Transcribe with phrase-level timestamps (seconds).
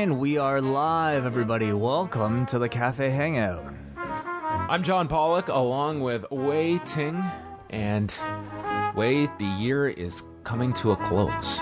[0.00, 1.74] And we are live, everybody.
[1.74, 3.62] Welcome to the Cafe Hangout.
[3.98, 7.22] I'm John Pollock along with Wai Ting.
[7.68, 8.10] And
[8.96, 11.60] Wai, the year is coming to a close.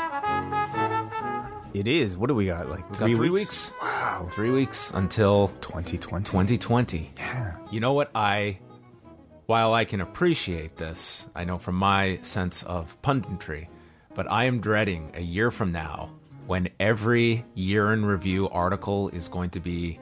[1.75, 2.17] It is.
[2.17, 2.69] What do we got?
[2.69, 3.73] Like got three, weeks.
[3.83, 4.31] Wow.
[4.31, 6.25] Three weeks until 2020.
[6.25, 7.15] 2020.
[7.17, 7.57] Yeah.
[7.73, 8.09] You know what?
[8.15, 8.61] I,
[9.47, 13.67] while I can appreciate this, I know from my sense of punditry,
[14.15, 16.18] but I am dreading a year from now
[16.49, 20.01] when every year in review article is going to be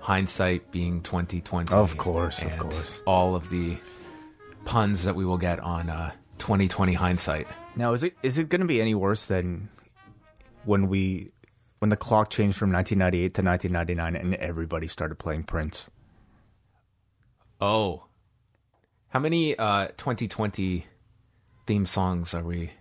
[0.00, 1.72] hindsight being 2020.
[1.72, 3.00] Of course, of course.
[3.06, 3.78] All of the
[4.66, 7.46] puns that we will get on uh, 2020 hindsight.
[7.76, 9.70] Now, is it is it going to be any worse than
[10.64, 11.32] when we
[11.78, 15.88] when the clock changed from 1998 to 1999 and everybody started playing Prince?
[17.58, 18.04] Oh.
[19.08, 20.84] How many uh 2020
[21.66, 22.72] theme songs are we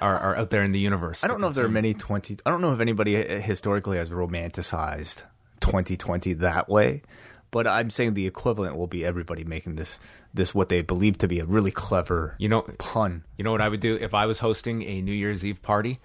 [0.00, 1.24] are, are out there in the universe?
[1.24, 2.38] I don't know if there are many 20.
[2.44, 5.22] I don't know if anybody historically has romanticized
[5.60, 7.02] 2020 that way,
[7.50, 9.98] but I'm saying the equivalent will be everybody making this
[10.34, 13.24] this what they believe to be a really clever You know pun.
[13.36, 16.00] you know what I would do if I was hosting a New Year's Eve party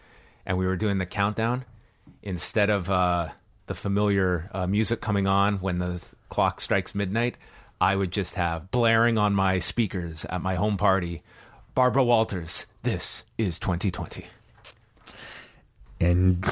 [0.46, 1.66] and we were doing the countdown
[2.22, 3.30] instead of uh
[3.68, 7.38] the familiar uh, music coming on when the clock strikes midnight,
[7.80, 11.22] I would just have blaring on my speakers at my home party,
[11.74, 14.26] Barbara Walters, this is 2020.
[16.00, 16.44] And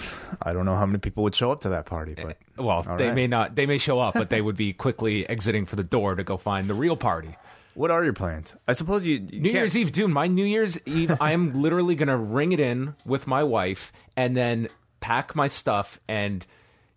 [0.41, 2.83] I don't know how many people would show up to that party, but eh, Well,
[2.97, 3.15] they right.
[3.15, 3.55] may not.
[3.55, 6.37] They may show up, but they would be quickly exiting for the door to go
[6.37, 7.35] find the real party.
[7.73, 8.53] what are your plans?
[8.67, 10.09] I suppose you, you New can't- Year's Eve, dude.
[10.09, 14.37] My New Year's Eve, I am literally gonna ring it in with my wife and
[14.37, 14.69] then
[15.01, 16.45] pack my stuff, and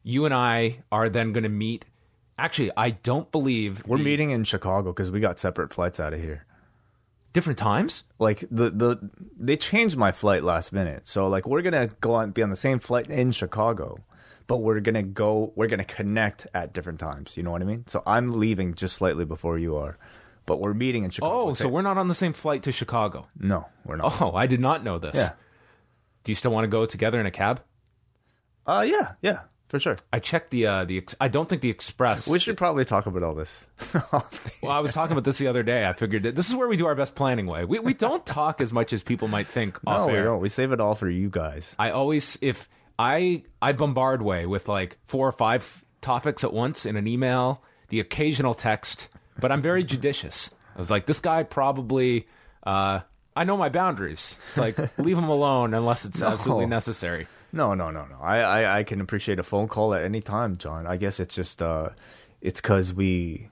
[0.05, 1.85] you and I are then gonna meet.
[2.39, 6.13] Actually, I don't believe We're the- meeting in Chicago because we got separate flights out
[6.13, 6.45] of here.
[7.35, 8.05] Different times.
[8.19, 12.31] Like the the they changed my flight last minute, so like we're gonna go on
[12.31, 14.03] be on the same flight in Chicago,
[14.47, 17.37] but we're gonna go we're gonna connect at different times.
[17.37, 17.85] You know what I mean?
[17.87, 19.99] So I'm leaving just slightly before you are,
[20.47, 21.51] but we're meeting in Chicago.
[21.51, 23.27] Oh, so we're not on the same flight to Chicago.
[23.39, 24.23] no, we're not.
[24.23, 25.17] Oh, I did not know this.
[25.17, 25.33] Yeah.
[26.23, 27.63] Do you still want to go together in a cab?
[28.67, 29.41] Uh yeah, yeah,
[29.75, 29.97] for sure.
[30.13, 30.99] I checked the uh, the.
[30.99, 32.29] Ex- I don't think the express.
[32.29, 33.67] We should probably talk about all this.
[34.63, 35.87] Well, I was talking about this the other day.
[35.87, 37.47] I figured that this is where we do our best planning.
[37.47, 40.25] Way we we don't talk as much as people might think no, we air.
[40.25, 40.41] don't.
[40.41, 41.75] We save it all for you guys.
[41.79, 42.69] I always if
[42.99, 47.63] I I bombard Wai with like four or five topics at once in an email,
[47.89, 49.09] the occasional text,
[49.41, 50.51] but I'm very judicious.
[50.77, 52.29] I was like, this guy probably.
[52.63, 53.01] Uh,
[53.37, 54.39] I know my boundaries.
[54.51, 57.27] It's like leave him alone unless it's absolutely necessary.
[57.55, 58.19] No, no, no, no.
[58.21, 60.89] I, I, I can appreciate a phone call at any time, John.
[60.89, 61.91] I guess it's just, uh,
[62.41, 63.49] it's because we.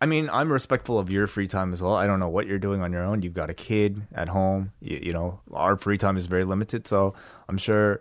[0.00, 1.94] I mean, I'm respectful of your free time as well.
[1.94, 3.22] I don't know what you're doing on your own.
[3.22, 4.72] You've got a kid at home.
[4.80, 7.14] You, you know, our free time is very limited, so
[7.48, 8.00] I'm sure,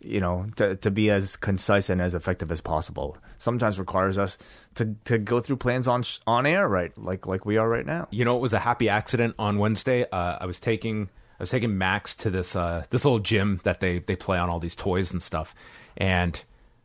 [0.00, 4.36] you know, to to be as concise and as effective as possible sometimes requires us
[4.76, 6.96] to to go through plans on sh- on air, right?
[6.98, 8.08] Like like we are right now.
[8.10, 10.04] You know, it was a happy accident on Wednesday.
[10.10, 11.08] Uh, I was taking
[11.38, 14.50] I was taking Max to this uh, this little gym that they they play on
[14.50, 15.54] all these toys and stuff.
[15.96, 16.42] And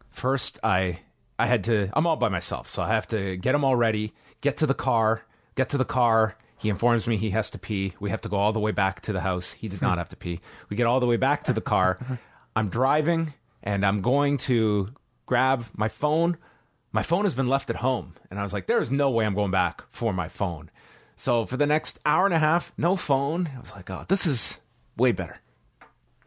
[0.10, 1.00] first, I
[1.40, 4.14] I had to I'm all by myself, so I have to get him all ready,
[4.42, 5.24] get to the car,
[5.56, 6.36] get to the car.
[6.58, 7.94] He informs me he has to pee.
[8.00, 9.52] We have to go all the way back to the house.
[9.52, 10.40] He did not have to pee.
[10.70, 12.00] We get all the way back to the car.
[12.56, 14.94] I'm driving and I'm going to
[15.26, 16.38] grab my phone.
[16.94, 18.14] My phone has been left at home.
[18.30, 20.70] And I was like, there is no way I'm going back for my phone.
[21.24, 23.50] So for the next hour and a half, no phone.
[23.56, 24.58] I was like, oh, this is
[24.98, 25.40] way better.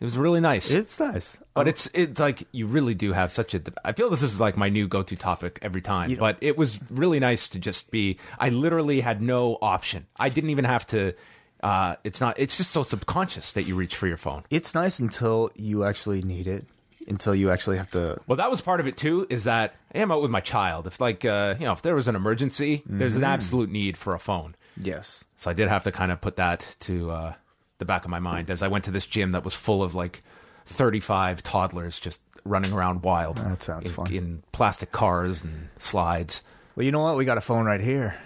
[0.00, 0.70] It was really nice.
[0.70, 1.36] It's nice.
[1.52, 3.60] but it's it's like you really do have such a.
[3.84, 6.14] I feel this is like my new go to topic every time.
[6.14, 8.16] but it was really nice to just be.
[8.38, 10.06] I literally had no option.
[10.18, 11.12] I didn't even have to.
[11.62, 12.38] Uh, it's not.
[12.38, 14.44] It's just so subconscious that you reach for your phone.
[14.48, 16.64] it's nice until you actually need it
[17.06, 18.18] until you actually have to.
[18.26, 19.26] Well, that was part of it too.
[19.28, 20.86] Is that I am out with my child.
[20.86, 24.14] If like uh, you know, if there was an emergency, there's an absolute need for
[24.14, 24.54] a phone.
[24.80, 25.24] Yes.
[25.36, 27.34] So I did have to kind of put that to uh,
[27.78, 29.94] the back of my mind as I went to this gym that was full of
[29.94, 30.22] like
[30.66, 33.38] 35 toddlers just running around wild.
[33.38, 34.12] That sounds in, fun.
[34.12, 36.42] In plastic cars and slides.
[36.74, 37.16] Well, you know what?
[37.16, 38.16] We got a phone right here,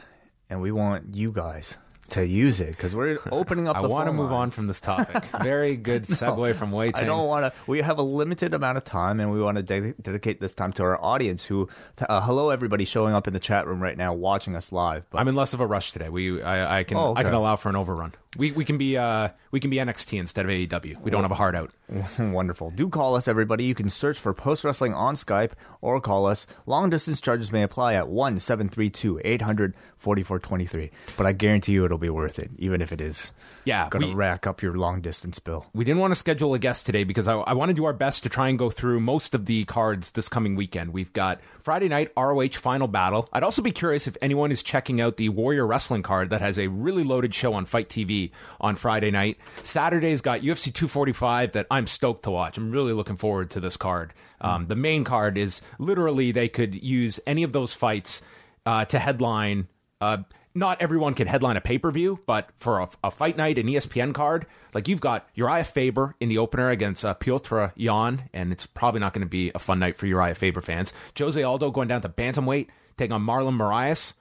[0.48, 1.76] and we want you guys
[2.12, 3.76] to use it because we're opening up.
[3.76, 5.24] I want to move on from this topic.
[5.42, 7.60] Very good segue from Wai I don't want to.
[7.66, 10.72] We have a limited amount of time, and we want to de- dedicate this time
[10.74, 11.44] to our audience.
[11.44, 11.68] Who,
[12.08, 15.04] uh, hello, everybody showing up in the chat room right now, watching us live.
[15.10, 16.08] But I'm in less of a rush today.
[16.08, 17.20] We I, I can Oh, okay.
[17.20, 18.14] I can allow for an overrun.
[18.38, 21.00] We we can be uh we can be NXT instead of AEW.
[21.00, 21.72] We don't have a hard out.
[22.20, 22.70] Wonderful.
[22.70, 23.64] Do call us, everybody.
[23.64, 25.50] You can search for Post Wrestling on Skype
[25.80, 26.46] or call us.
[26.64, 30.90] Long distance charges may apply at 1 732 800 4423.
[31.16, 33.32] But I guarantee you it'll be worth it, even if it is
[33.64, 35.66] Yeah, going to rack up your long distance bill.
[35.74, 37.92] We didn't want to schedule a guest today because I, I want to do our
[37.92, 40.92] best to try and go through most of the cards this coming weekend.
[40.92, 43.28] We've got Friday night ROH Final Battle.
[43.32, 46.58] I'd also be curious if anyone is checking out the Warrior Wrestling card that has
[46.58, 48.19] a really loaded show on FITE TV
[48.60, 49.38] on Friday night.
[49.62, 52.58] Saturday's got UFC 245 that I'm stoked to watch.
[52.58, 54.12] I'm really looking forward to this card.
[54.40, 58.22] Um, the main card is literally they could use any of those fights
[58.66, 59.68] uh, to headline.
[60.00, 60.18] Uh,
[60.54, 63.66] not everyone can headline a pay per view, but for a, a fight night, an
[63.66, 68.52] ESPN card, like you've got Uriah Faber in the opener against uh, Petr Yan, and
[68.52, 70.92] it's probably not going to be a fun night for Uriah Faber fans.
[71.16, 74.14] Jose Aldo going down to bantamweight, taking on Marlon Moraes.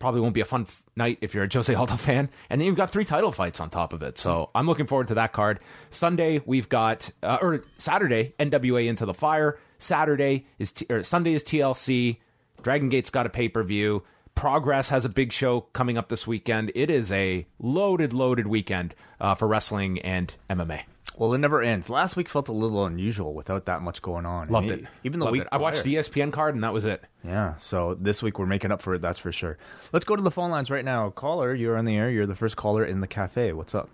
[0.00, 2.28] Probably won't be a fun f- night if you're a Jose Aldo fan.
[2.48, 4.18] And then you've got three title fights on top of it.
[4.18, 5.60] So I'm looking forward to that card.
[5.90, 9.58] Sunday, we've got, uh, or Saturday, NWA Into the Fire.
[9.78, 12.16] Saturday is, T- or Sunday is TLC.
[12.62, 14.02] Dragon Gate's got a pay per view.
[14.34, 16.72] Progress has a big show coming up this weekend.
[16.74, 20.82] It is a loaded, loaded weekend uh, for wrestling and MMA.
[21.16, 21.90] Well, it never ends.
[21.90, 24.46] Last week felt a little unusual without that much going on.
[24.46, 24.88] Loved And it.
[25.04, 25.48] Even the Loved week it.
[25.52, 27.02] I watched the ESPN card and that was it.
[27.24, 29.58] Yeah, so this week we're making up for it, that's for sure.
[29.92, 31.10] Let's go to the phone lines right now.
[31.10, 32.10] Caller, you're on the air.
[32.10, 33.52] You're the first caller in the cafe.
[33.52, 33.90] What's up?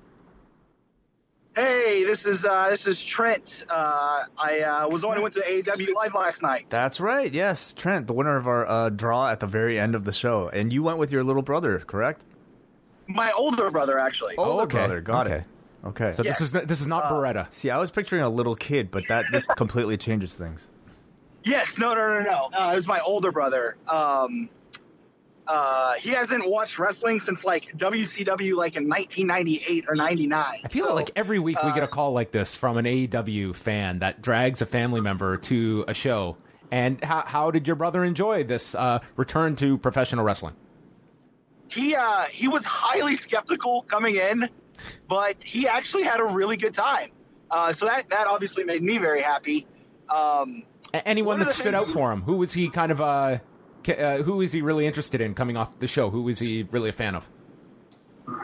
[1.56, 3.64] Hey, this is uh, this is Trent.
[3.70, 6.66] Uh, I uh, was the one who went to AEW live last night.
[6.68, 7.32] That's right.
[7.32, 10.50] Yes, Trent, the winner of our uh, draw at the very end of the show.
[10.50, 12.26] And you went with your little brother, correct?
[13.08, 14.36] My older brother, actually.
[14.36, 14.76] Older okay.
[14.76, 15.00] brother.
[15.00, 15.36] Got Okay.
[15.36, 15.44] it.
[15.86, 16.12] Okay.
[16.12, 16.38] So Yes.
[16.38, 17.46] this is this is not Beretta.
[17.52, 20.68] See, I was picturing a little kid, but that this completely changes things.
[21.44, 22.48] Yes, no, no, no, no.
[22.52, 23.76] Uh, it was my older brother.
[23.88, 24.50] Um,
[25.46, 30.44] uh, he hasn't watched wrestling since like WCW, like in 1998 or 99.
[30.64, 32.84] I feel So, like every week we get uh, a call like this from an
[32.84, 36.36] AEW fan that drags a family member to a show.
[36.72, 40.54] And how, how did your brother enjoy this uh, return to professional wrestling?
[41.68, 44.48] he uh, he was highly skeptical coming in,
[45.08, 47.10] but he actually had a really good time.
[47.50, 49.66] Uh, so that that obviously made me very happy.
[50.08, 52.22] Um, anyone that stood out for him?
[52.22, 53.00] Who was he kind of?
[53.00, 53.38] Uh,
[53.88, 56.10] uh, who is he really interested in coming off the show?
[56.10, 57.28] Who was he really a fan of?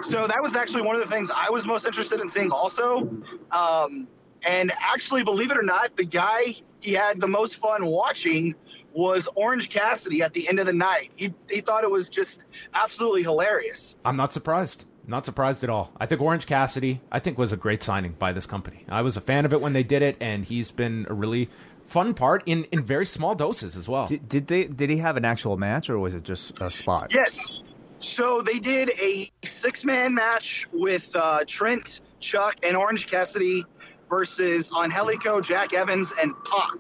[0.03, 3.09] So that was actually one of the things I was most interested in seeing also.
[3.51, 4.07] Um,
[4.45, 8.55] and actually, believe it or not, the guy he had the most fun watching
[8.93, 11.11] was Orange Cassidy at the end of the night.
[11.17, 12.45] He, he thought it was just
[12.75, 13.97] absolutely hilarious.
[14.05, 14.85] I'm not surprised.
[15.07, 15.93] Not surprised at all.
[15.99, 18.85] I think Orange Cassidy, I think, was a great signing by this company.
[18.89, 21.49] I was a fan of it when they did it, and he's been a really
[21.87, 24.07] fun part in, in very small doses as well.
[24.07, 24.65] Did, did they?
[24.65, 27.13] Did he have an actual match, or was it just a spot?
[27.13, 27.63] Yes.
[27.99, 33.65] So they did a six man match with uh, Trent, Chuck, and Orange Cassidy
[34.09, 36.75] versus Angelico, Jack Evans, and Pac.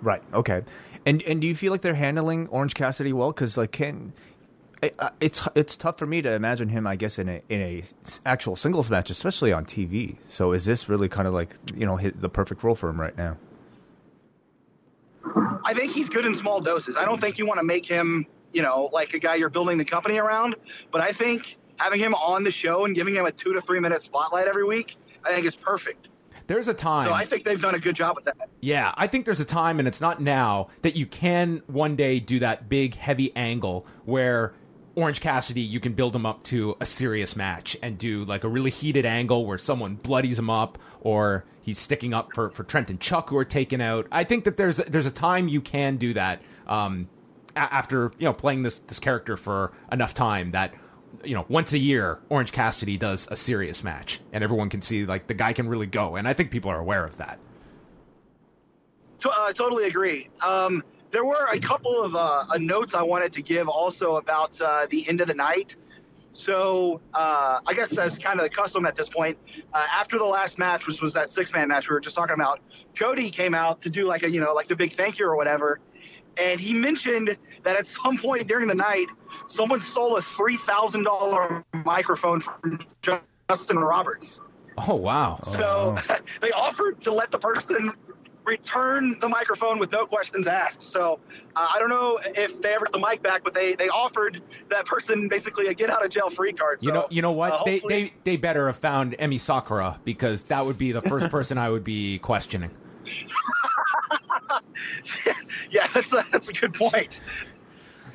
[0.00, 0.22] Right.
[0.34, 0.62] Okay.
[1.06, 3.32] And and do you feel like they're handling Orange Cassidy well?
[3.32, 4.31] Because like, can I- I-
[5.20, 6.86] it's it's tough for me to imagine him.
[6.86, 10.16] I guess in a in a s- actual singles match, especially on TV.
[10.28, 13.00] So is this really kind of like you know hit the perfect role for him
[13.00, 13.36] right now?
[15.64, 16.96] I think he's good in small doses.
[16.96, 19.78] I don't think you want to make him, you know, like a guy you're building
[19.78, 20.56] the company around.
[20.90, 23.78] But I think having him on the show and giving him a two to three
[23.78, 26.08] minute spotlight every week, I think is perfect.
[26.48, 27.06] There's a time.
[27.06, 28.36] So I think they've done a good job with that.
[28.60, 32.18] Yeah, I think there's a time, and it's not now, that you can one day
[32.18, 34.52] do that big, heavy angle where
[34.94, 38.48] Orange Cassidy, you can build him up to a serious match and do like a
[38.48, 42.90] really heated angle where someone bloodies him up or he's sticking up for, for Trent
[42.90, 44.06] and Chuck who are taken out.
[44.12, 47.08] I think that there's there's a time you can do that um,
[47.56, 50.74] a- after you know playing this this character for enough time that
[51.24, 55.06] you know once a year Orange Cassidy does a serious match and everyone can see
[55.06, 57.38] like the guy can really go and I think people are aware of that.
[59.20, 60.28] To, uh, totally agree.
[60.44, 64.86] Um, there were a couple of uh, notes I wanted to give also about uh,
[64.90, 65.76] the end of the night.
[66.32, 69.36] So uh, I guess that's kind of the custom at this point,
[69.74, 72.34] uh, after the last match, which was that six man match we were just talking
[72.34, 72.60] about,
[72.98, 75.36] Cody came out to do like a you know like the big thank you or
[75.36, 75.78] whatever,
[76.38, 79.08] and he mentioned that at some point during the night,
[79.48, 84.40] someone stole a three thousand dollar microphone from Justin Roberts.
[84.78, 85.38] Oh wow!
[85.42, 85.96] So
[86.40, 87.92] they offered to let the person
[88.44, 90.82] return the microphone with no questions asked.
[90.82, 91.20] So
[91.54, 94.42] uh, I don't know if they ever got the mic back, but they they offered
[94.68, 96.82] that person basically a get out of jail free card.
[96.82, 97.52] So, you know, you know what?
[97.52, 101.30] uh, they they they better have found Emi Sakura because that would be the first
[101.30, 102.70] person I would be questioning.
[105.70, 107.20] yeah, that's a, that's a good point.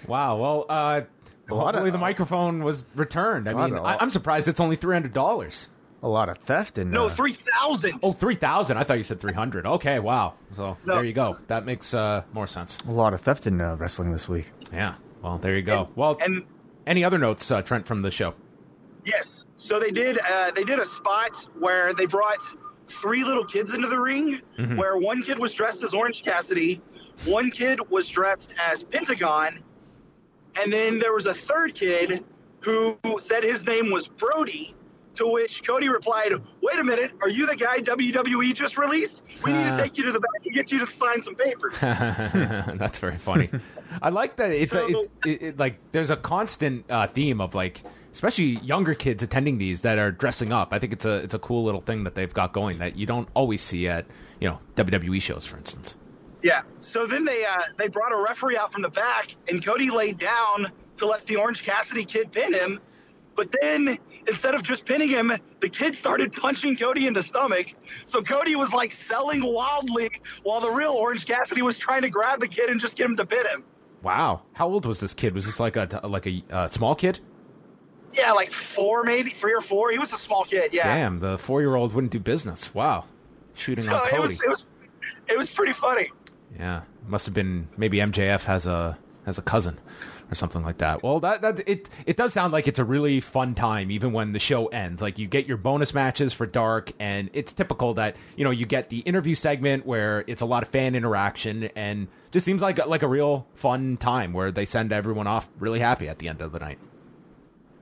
[0.08, 0.38] Wow.
[0.38, 1.02] Well, uh,
[1.50, 3.50] lot of- the microphone was returned.
[3.50, 5.70] I lot mean, I, I'm surprised it's only three hundred dollars.
[6.04, 8.00] A lot of theft in No, uh, three thousand.
[8.04, 8.78] Oh, 3,000.
[8.78, 9.66] I thought you said 300.
[9.66, 10.36] Okay, wow.
[10.52, 10.96] So No.
[10.96, 11.38] there you go.
[11.48, 12.78] That makes uh, more sense.
[12.88, 14.52] a lot of theft in uh, wrestling this week.
[14.72, 14.94] Yeah.
[15.24, 15.90] Well, there you go.
[15.96, 16.46] Well, And
[16.86, 18.34] any other notes, uh, Trent, from the show?
[19.06, 22.44] yes, so they did uh, they did a spot where they brought
[22.88, 24.76] three little kids into the ring, Mm-hmm.
[24.78, 26.80] where one kid was dressed as Orange Cassidy,
[27.26, 29.60] one kid was dressed as Pentagon,
[30.62, 32.24] and then there was a third kid
[32.62, 34.76] who said his name was Brody.
[35.18, 39.24] To which Cody replied, "Wait a minute, are you the guy WWE just released?
[39.44, 39.76] We need Uh.
[39.76, 43.18] to take you to the back and get you to sign some papers." That's very
[43.18, 43.50] funny.
[44.02, 47.56] I like that it's a, it's it, it, like there's a constant uh, theme of
[47.56, 47.82] like
[48.14, 50.70] especially younger kids attending these that are dressing up.
[50.72, 53.06] I think it's a it's a cool little thing that they've got going that you
[53.06, 54.06] don't always see at
[54.40, 55.96] you know WWE shows, for instance.
[56.44, 56.62] Yeah.
[56.80, 60.18] So then they uh, they brought a referee out from the back, and Cody laid
[60.20, 62.80] down to let the Orange Cassidy kid pin him.
[63.36, 67.74] But then instead of just pinning him, the kid started punching Cody in the stomach.
[68.06, 70.10] So Cody was like selling wildly
[70.44, 73.16] while the real Orange Cassidy was trying to grab the kid and just get him
[73.18, 73.64] to pin him.
[74.04, 75.34] Wow, how old was this kid?
[75.34, 77.20] Was this like a like a uh, small kid?
[78.14, 79.92] Yeah, like four, maybe three or four.
[79.92, 80.74] He was a small kid.
[80.74, 80.84] Yeah.
[80.94, 82.74] Damn, the four year old wouldn't do business.
[82.74, 83.06] Wow,
[83.54, 84.16] shooting So on Cody.
[84.16, 84.68] it was it was
[85.30, 86.12] it was pretty funny.
[86.58, 89.78] Yeah, must have been maybe MJF has a has a cousin
[90.32, 91.04] or something like that.
[91.04, 94.34] Well, that that it it does sound like it's a really fun time even when
[94.34, 95.02] the show ends.
[95.02, 98.66] Like you get your bonus matches for Dark and it's typical that, you know, you
[98.66, 102.86] get the interview segment where it's a lot of fan interaction and just seems like
[102.86, 106.42] like a real fun time where they send everyone off really happy at the end
[106.42, 106.80] of the night.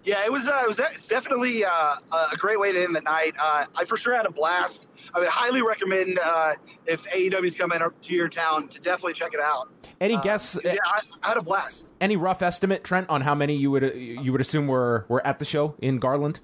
[0.05, 0.47] Yeah, it was.
[0.47, 1.95] Uh, it was definitely uh,
[2.31, 3.35] a great way to end the night.
[3.39, 4.87] Uh, I for sure had a blast.
[5.13, 6.53] I would highly recommend uh,
[6.85, 9.69] if AEW's coming to your town to definitely check it out.
[10.01, 11.85] Any Uh, guess yeah, I, I had a blast.
[12.01, 15.39] any rough estimate Trent on how many you would you would assume were were at
[15.39, 16.39] the show in Garland?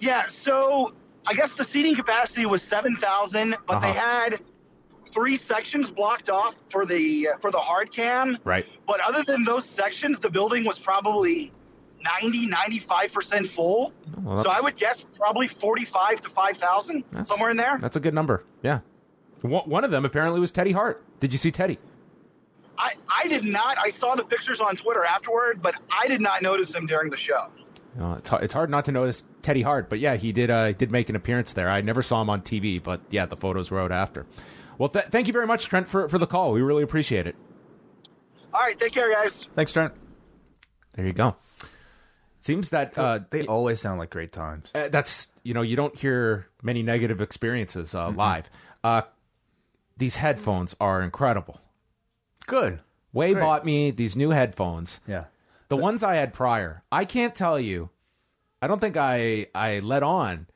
[0.00, 0.92] Yeah, so
[1.26, 3.98] I guess the seating capacity was seven thousand, but they Uh-huh.
[4.00, 4.40] had
[5.14, 8.36] three sections blocked off for the for the hard cam.
[8.44, 8.66] Right.
[8.86, 11.52] But other than those sections, the building was probably
[12.22, 13.92] 90, 95 percent full.
[14.18, 17.78] Well, so I would guess probably forty-five to five thousand, somewhere in there.
[17.80, 18.44] That's a good number.
[18.62, 18.80] Yeah.
[19.42, 21.04] One of them apparently was Teddy Hart.
[21.20, 21.78] Did you see Teddy?
[22.78, 23.78] I, I did not.
[23.78, 27.16] I saw the pictures on Twitter afterward, but I did not notice him during the
[27.16, 27.46] show.
[27.98, 30.72] No, it's hard, it's hard not to notice Teddy Hart, but yeah, he did uh,
[30.72, 31.70] did make an appearance there.
[31.70, 34.26] I never saw him on TV, but yeah, the photos were out after.
[34.78, 36.52] Well, th- thank you very much, Trent, for for the call.
[36.52, 37.36] We really appreciate it.
[38.52, 39.48] All right, take care, guys.
[39.54, 39.94] Thanks, Trent.
[40.94, 41.36] There you go.
[42.46, 44.70] Seems that uh, They always sound like great times.
[44.72, 48.48] uh, that's you know you don't hear many negative experiences uh, live.
[48.84, 49.02] Uh,
[49.96, 51.60] these headphones are incredible.
[52.46, 52.78] Good.
[53.12, 53.40] Wai Great.
[53.40, 55.00] bought me these new headphones.
[55.08, 55.24] Yeah.
[55.68, 57.90] The ones I had prior, I can't tell you.
[58.62, 60.46] I don't think I I let on.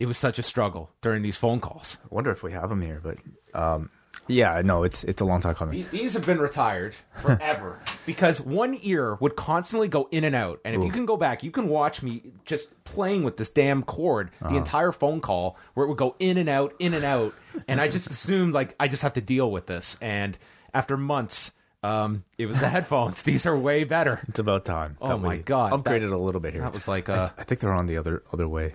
[0.00, 1.98] It was such a struggle during these phone calls.
[2.04, 3.18] I wonder if we have them here, but
[3.54, 3.90] um,
[4.26, 5.74] yeah, no, it's it's a long time coming.
[5.80, 10.60] These- These have been retired forever because one ear would constantly go in and out.
[10.64, 13.82] And if you can go back, you can watch me just playing with this damn
[13.82, 17.34] cord the entire phone call where it would go in and out, in and out.
[17.66, 19.96] And I just assumed like I just have to deal with this.
[20.00, 20.38] And
[20.72, 21.50] after months,
[21.82, 23.22] um, it was the headphones.
[23.24, 24.20] These are way better.
[24.28, 24.96] It's about time.
[25.00, 26.62] Oh that my we God, Upgraded that- a little bit here.
[26.62, 28.74] That was like, uh, I think they're on the other other way,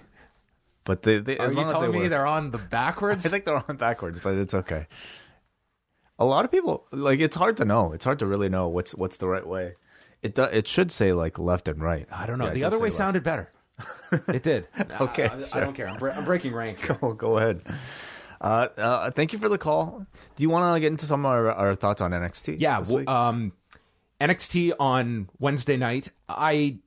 [0.84, 2.10] but they, they are as you long as telling they me work.
[2.10, 3.26] they're on the backwards?
[3.26, 4.88] I think they're on backwards, but it's okay.
[6.18, 7.92] A lot of people like it's hard to know.
[7.94, 9.74] It's hard to really know what's what's the right way.
[10.22, 12.08] It do, it should say like left and right.
[12.12, 12.46] I don't know.
[12.46, 12.96] Yeah, the other way left.
[12.98, 13.52] sounded better.
[14.28, 14.68] it did.
[15.02, 15.88] Okay, I, I don't care.
[15.90, 16.88] I'm, bre- I'm breaking rank.
[17.02, 17.62] Go, go ahead.
[18.40, 20.06] Uh, uh, thank you for the call.
[20.36, 22.58] Do you want to get into some of our, our thoughts on NXT?
[22.60, 23.52] Yeah, w- um,
[24.22, 26.10] NXT on Wednesday night.
[26.30, 26.78] I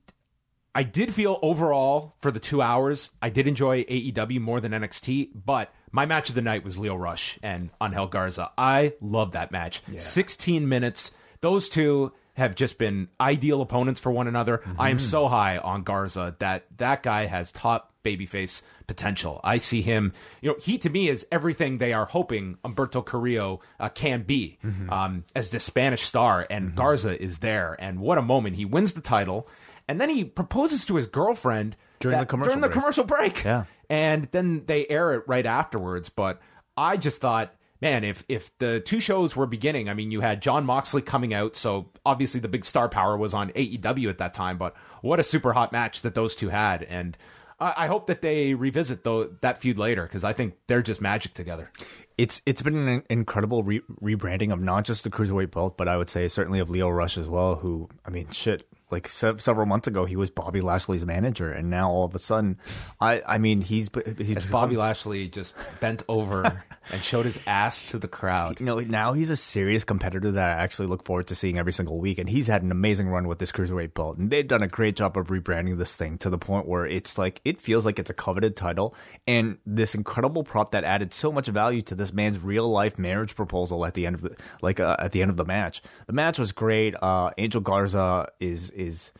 [0.73, 5.29] I did feel overall for the two hours, I did enjoy AEW more than NXT,
[5.45, 8.51] but my match of the night was Lio Rush and Angel Garza.
[8.57, 9.81] I love that match.
[9.97, 11.11] 16 minutes.
[11.41, 14.61] Those two have just been ideal opponents for one another.
[14.77, 19.41] I am so high on Garza that that guy has top babyface potential.
[19.43, 23.59] I see him, you know, he to me is everything they are hoping Humberto Carrillo
[23.79, 24.57] uh, can be
[24.89, 27.75] um, as the Spanish star, and Garza is there.
[27.77, 28.55] And what a moment!
[28.55, 29.47] He wins the title,
[29.89, 32.73] and then he proposes to his girlfriend During that- the commercial during the break.
[32.79, 33.43] commercial break.
[33.43, 33.65] Yeah.
[33.89, 36.09] And then they air it right afterwards.
[36.09, 36.39] But
[36.77, 37.53] I just thought.
[37.81, 41.33] Man, if if the two shows were beginning, I mean, you had Jon Moxley coming
[41.33, 44.57] out, so obviously the big star power was on AEW at that time.
[44.57, 47.17] But what a super hot match that those two had, and
[47.61, 51.33] I, hope that they revisit though that feud later because I think they're just magic
[51.33, 51.71] together.
[52.19, 55.95] It's it's been an incredible re- rebranding of not just the cruiserweight belt, but I
[55.95, 57.55] would say certainly of Lio Rush as well.
[57.55, 61.69] Who I mean, shit, like se- several months ago he was Bobby Lashley's manager, and
[61.69, 62.57] now all of a sudden,
[62.99, 66.61] I I mean he's he's As Bobby Lashley just bent over
[66.91, 68.59] and showed his ass to the crowd.
[68.59, 71.73] you know, now he's a serious competitor that I actually look forward to seeing every
[71.73, 72.17] single week.
[72.17, 74.17] And he's had an amazing run with this cruiserweight belt.
[74.17, 77.17] And they've done a great job of rebranding this thing to the point where it's
[77.17, 78.95] like, it feels like it's a coveted title.
[79.27, 83.35] And this incredible prop that added so much value to this man's real life marriage
[83.35, 85.81] proposal at the end of the, like, uh, at the end of the match.
[86.07, 86.95] The match was great.
[87.01, 89.11] Uh, Angel Garza is, is,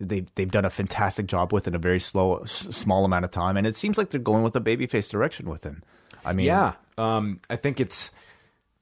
[0.00, 3.32] they've they've done a fantastic job with in a very slow s- small amount of
[3.32, 5.82] time and it seems like they're going with a babyface direction with him
[6.24, 8.12] i mean Yeah, um, I think it's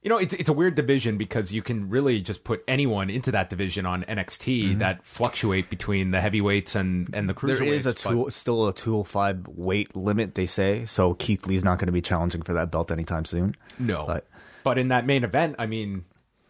[0.06, 3.32] you know it's it's a weird division because you can really just put anyone into
[3.32, 7.58] that division on NXT that fluctuate between the heavyweights and and the cruiserweights.
[7.58, 10.84] There is a two, still a 205 weight limit, they say.
[10.84, 13.56] So Keith Lee's not going to be challenging for that belt anytime soon.
[13.80, 14.28] no, But
[14.62, 16.04] but in that main event, I mean,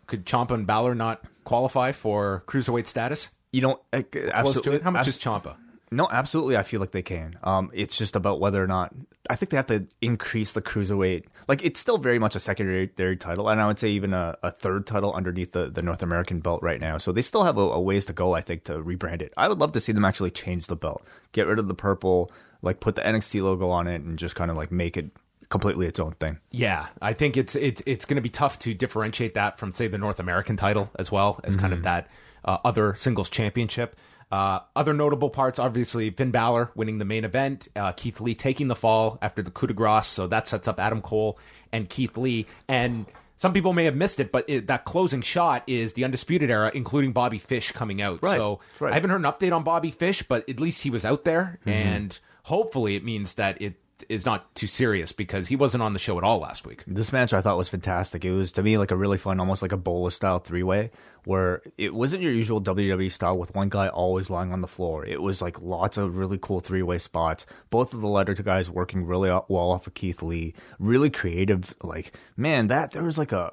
[0.07, 3.31] could Ciampa and Balor not qualify for cruiserweight status?
[3.53, 4.03] you don't uh,
[4.43, 4.83] Close to it.
[4.83, 5.57] How much is Ciampa?
[5.91, 6.57] No, absolutely.
[6.57, 7.39] I feel like they can.
[7.45, 8.93] Um, it's just about whether or not.
[9.31, 11.27] I think they have to increase the cruiserweight.
[11.47, 14.51] Like it's still very much a secondary title, and I would say even a, a
[14.51, 16.99] third title underneath the, the North American belt right now.
[16.99, 18.35] So they still have a, a ways to go.
[18.35, 19.33] I think to rebrand it.
[19.37, 22.33] I would love to see them actually change the belt, get rid of the purple,
[22.63, 25.11] like put the NXT logo on it, and just kind of like make it
[25.49, 26.39] completely its own thing.
[26.51, 29.87] Yeah, I think it's it's it's going to be tough to differentiate that from say
[29.87, 32.09] the North American title as well as kind of that
[32.45, 33.97] uh, other singles championship.
[34.31, 38.69] Uh, other notable parts, obviously, Finn Balor winning the main event, uh, Keith Lee taking
[38.69, 41.39] the fall after the coup de grace, so that sets up Adam Cole
[41.73, 42.47] and Keith Lee.
[42.69, 46.51] And some people may have missed it, but it, that closing shot is the Undisputed
[46.51, 48.19] Era, including Bobby Fish coming out.
[48.23, 48.91] Right, So right.
[48.91, 51.61] I haven't heard an update on Bobby Fish, but at least he was out there,
[51.65, 53.75] and hopefully it means that it
[54.09, 56.85] is not too serious because he wasn't on the show at all last week.
[56.87, 58.25] This match I thought was fantastic.
[58.25, 60.91] It was to me like a really fun, almost like a bola style three way,
[61.25, 65.05] where it wasn't your usual WWE style with one guy always lying on the floor.
[65.05, 67.47] It was like lots of really cool three way spots.
[67.71, 70.55] Both of the letter to guys working really well off of Keith Lee.
[70.79, 71.75] Really creative.
[71.83, 73.53] Like man, that there was like a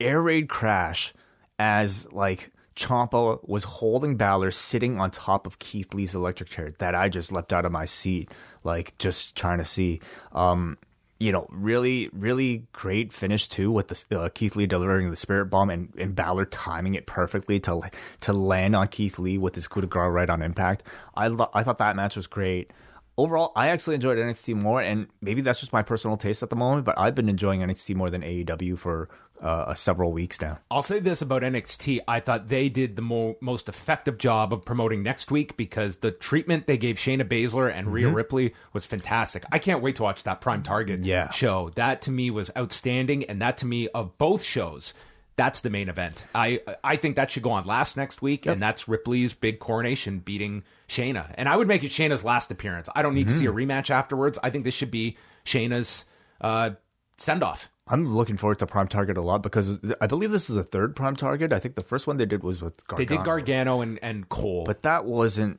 [0.00, 1.14] air raid crash
[1.58, 6.94] as like Ciampa was holding Balor sitting on top of Keith Lee's electric chair that
[6.94, 8.30] I just leapt out of my seat,
[8.64, 10.00] like just trying to see.
[10.32, 10.78] Um,
[11.18, 15.46] you know, really, really great finish too with the uh, Keith Lee delivering the Spirit
[15.46, 17.80] Bomb and, and Balor timing it perfectly to
[18.22, 20.82] to land on Keith Lee with his coup de grace right on impact.
[21.14, 22.72] I lo- I thought that match was great.
[23.16, 26.56] Overall, I actually enjoyed NXT more, and maybe that's just my personal taste at the
[26.56, 26.84] moment.
[26.84, 29.08] But I've been enjoying NXT more than AEW for
[29.42, 30.58] uh, several weeks now.
[30.70, 32.00] I'll say this about NXT.
[32.06, 36.12] I thought they did the mo- most effective job of promoting next week because the
[36.12, 39.44] treatment they gave Shayna Baszler and Rhea Ripley was fantastic.
[39.50, 41.30] I can't wait to watch that Prime Target Yeah.
[41.32, 41.70] show.
[41.74, 43.24] That to me was outstanding.
[43.24, 44.94] And that to me, of both shows,
[45.34, 46.26] that's the main event.
[46.34, 50.18] I I think that should go on last next week, and that's Ripley's big coronation
[50.20, 51.34] beating Shayna.
[51.36, 52.88] And I would make it Shayna's last appearance.
[52.94, 54.38] I don't need to see a rematch afterwards.
[54.42, 56.04] I think this should be Shayna's
[56.40, 56.72] uh,
[57.16, 57.70] send off.
[57.88, 60.94] I'm looking forward to Prime Target a lot because I believe this is the third
[60.94, 61.52] Prime Target.
[61.52, 63.08] I think the first one they did was with Gargano.
[63.08, 64.64] They did Gargano and, and Cole.
[64.64, 65.58] but that wasn't.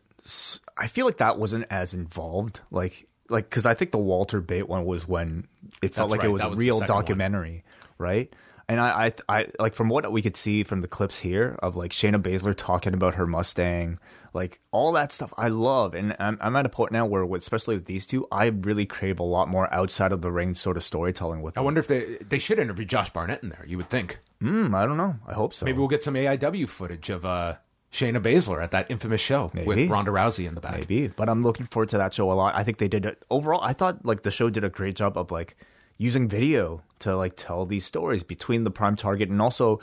[0.78, 2.62] I feel like that wasn't as involved.
[2.72, 5.48] Like, like because I think the Walter Bate one was when
[5.82, 7.02] it felt That's like it was that a was real second one.
[7.04, 7.64] documentary,
[7.98, 8.34] right?
[8.70, 11.76] And I, I, I like from what we could see from the clips here of
[11.76, 14.00] like Shayna Baszler talking about her Mustang,
[14.34, 15.34] like all that stuff.
[15.38, 18.46] I love, and I'm, I'm at a point now where, especially with these two, I
[18.46, 21.60] really crave a lot more outside of the ring sort of storytelling with them.
[21.60, 21.66] I them.
[21.66, 23.66] wonder if they they should interview Josh Barnett in there.
[23.68, 25.16] You would think Hmm, I don't know.
[25.26, 25.66] I hope so.
[25.66, 27.56] maybe we'll get some AIW footage of uh,
[27.94, 30.80] Shayna Baszler at that infamous show with Ronda Rousey in the back.
[30.80, 32.56] Maybe, but I'm looking forward to that show a lot.
[32.56, 33.62] I think they did it overall.
[33.62, 35.56] I thought like the show did a great job of like
[35.98, 39.80] using video to like tell these stories between the prime target and also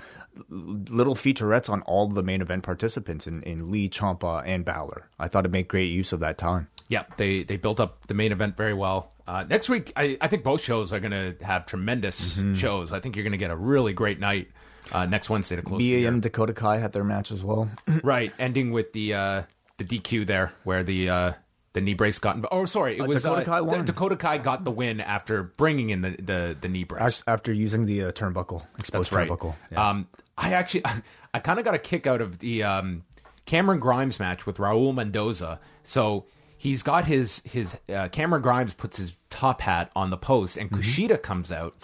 [0.48, 5.08] little featurettes on all the main event participants in, in Lee, Ciampa, and Balor.
[5.18, 6.68] I thought it made great use of that time.
[6.88, 9.12] Yeah, they they built up the main event very well.
[9.26, 12.54] Uh, next week, I, I think both shows are going to have tremendous Mm-hmm.
[12.54, 12.92] shows.
[12.92, 14.48] I think you're going to get a really great night
[14.90, 16.06] uh, next Wednesday to close the Mia year.
[16.06, 17.70] Yim and Dakota Kai had their match as well.
[18.02, 19.42] Right, ending with the uh,
[19.78, 21.32] the DQ there, where the uh,
[21.72, 22.38] the knee brace got.
[22.50, 23.84] Oh, sorry, it Uh, was Dakota uh, Kai won.
[23.84, 27.22] Dakota Kai got the win after bringing in the the, the knee brace.
[27.26, 29.28] After using the uh, turnbuckle, exposed That's right.
[29.28, 29.54] turnbuckle.
[29.70, 29.88] Yeah.
[29.90, 30.84] Um, I actually,
[31.34, 33.04] I kind of got a kick out of the um,
[33.46, 35.60] Cameron Grimes match with Raul Mendoza.
[35.84, 36.24] So
[36.56, 40.70] he's got his his uh, Cameron Grimes puts his top hat on the post, and
[40.70, 40.80] Mm-hmm.
[40.80, 41.74] Kushida comes out,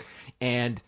[0.41, 0.81] and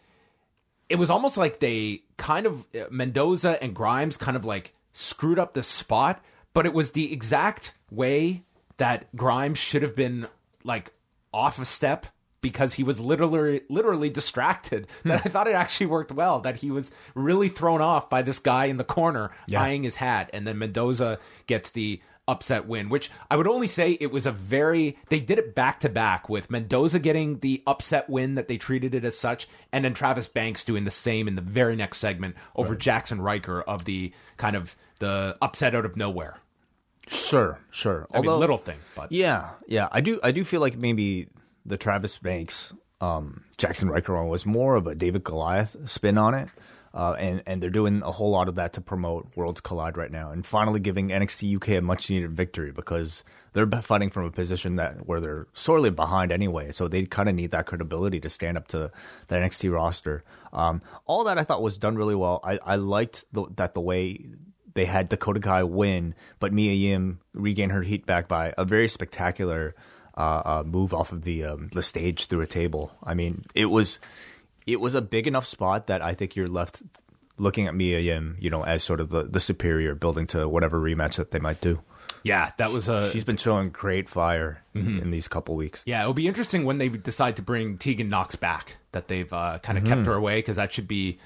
[0.89, 5.39] it was almost like they kind of uh, Mendoza and Grimes kind of like screwed
[5.39, 6.21] up the spot,
[6.55, 8.43] but it was the exact way
[8.79, 10.27] that Grimes should have been
[10.65, 10.93] like
[11.33, 12.07] off a step
[12.41, 14.87] because he was literally literally distracted.
[15.03, 15.09] Hmm.
[15.11, 16.41] That I thought it actually worked well.
[16.41, 19.63] That he was really thrown off by this guy in the corner Yeah.
[19.63, 23.93] eyeing his hat, and then Mendoza gets the upset win, which I would only say
[23.93, 28.09] it was a very they did it back to back with Mendoza getting the upset
[28.11, 31.37] win that they treated it as such, and then Travis Banks doing the same in
[31.37, 35.97] the very next segment over Jackson Ryker of the kind of the upset out of
[35.97, 36.37] nowhere.
[37.09, 38.07] Sure, sure.
[38.13, 39.89] I mean, little thing, but Yeah, yeah.
[39.91, 40.21] I do.
[40.23, 41.29] I do feel like maybe
[41.65, 46.35] the Travis Banks, um, Jackson Ryker one was more of a David Goliath spin on
[46.35, 46.49] it,
[46.95, 50.11] uh, and and they're doing a whole lot of that to promote Worlds Collide right
[50.11, 54.31] now, and finally giving NXT UK a much needed victory because they're fighting from a
[54.31, 58.31] position that where they're sorely behind anyway, so they kind of need that credibility to
[58.31, 58.91] stand up to
[59.29, 60.25] the NXT roster.
[60.53, 62.41] Um, all that I thought was done really well.
[62.45, 64.27] I I liked the, that the way
[64.79, 68.89] they had Dakota Kai win, but Mia Yim regain her heat back by a very
[68.89, 69.75] spectacular
[70.17, 72.93] uh, uh, move off of the um, the stage through a table.
[73.03, 73.99] I mean, it was
[74.67, 76.83] it was a big enough spot that I think you're left
[77.39, 80.81] looking at Mia Yim, you know, as sort of the, the superior, building to whatever
[80.81, 81.81] rematch that they might do.
[82.25, 85.83] yeah, that was a She's been showing great fire in these couple weeks.
[85.87, 88.77] Yeah, it'll be interesting when they decide to bring Tegan Nox back.
[88.93, 91.19] That they've uh, kind of kept her away because that should be.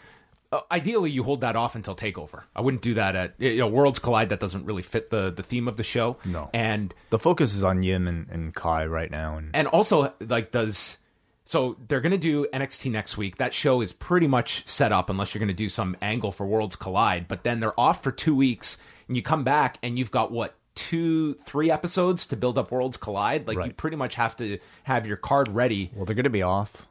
[0.53, 2.43] Uh, ideally, you hold that off until Takeover.
[2.55, 4.29] I wouldn't do that at you know Worlds Collide.
[4.29, 6.19] That doesn't really fit the the theme of the show.
[6.25, 6.51] No.
[6.53, 10.51] and The focus is on Yim and, and Kai right now, and and also like
[10.51, 10.99] does
[11.45, 13.39] so they're going to do NXT next week.
[13.39, 16.47] That show is pretty much set up unless you're going to do some angle for
[16.47, 17.27] Worlds Collide.
[17.29, 20.55] But then they're off for two weeks, and you come back and you've got what
[20.75, 23.47] two, three episodes to build up Worlds Collide.
[23.47, 26.43] Like you pretty much have to have your card ready well, they're going to be
[26.43, 26.87] off.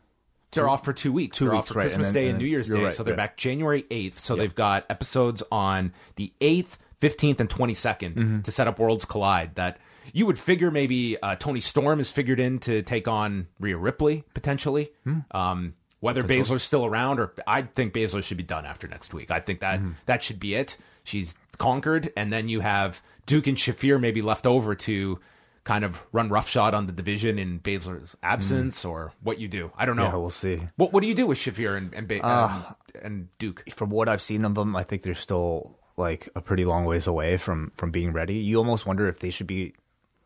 [0.52, 1.38] They're off for two weeks.
[1.38, 2.84] two they're weeks, off for right, Christmas and then- Day and and New Year's Day.
[2.84, 3.18] right, so they're yeah.
[3.18, 4.20] back January 8th.
[4.20, 8.42] So they've got episodes on the 8th, 15th, and 22nd Mm-hmm.
[8.42, 9.56] to set up Worlds Collide.
[9.56, 9.78] That
[10.14, 14.24] you would figure maybe uh, Toni Storm is figured in to take on Rhea Ripley,
[14.34, 14.92] potentially.
[15.04, 15.20] Hmm.
[15.32, 19.30] Um, whether Baszler's still around, or I think Baszler should be done after next week.
[19.30, 19.92] I think that Mm-hmm.
[20.08, 20.76] that should be it.
[21.04, 25.20] She's conquered, and then you have Duke and Shafir maybe left over to
[25.64, 29.72] kind of run roughshod on the division in Baszler's absence, or what you do.
[29.78, 30.04] I don't know.
[30.08, 30.12] Mm.
[30.12, 30.62] Yeah, we'll see.
[30.76, 33.64] What What do you do with Shafir and and, ba- Uh, and, and Duke?
[33.76, 37.06] from what I've seen of them, I think they're still like a pretty long ways
[37.08, 38.36] away from from being ready.
[38.36, 39.74] You almost wonder if they should be.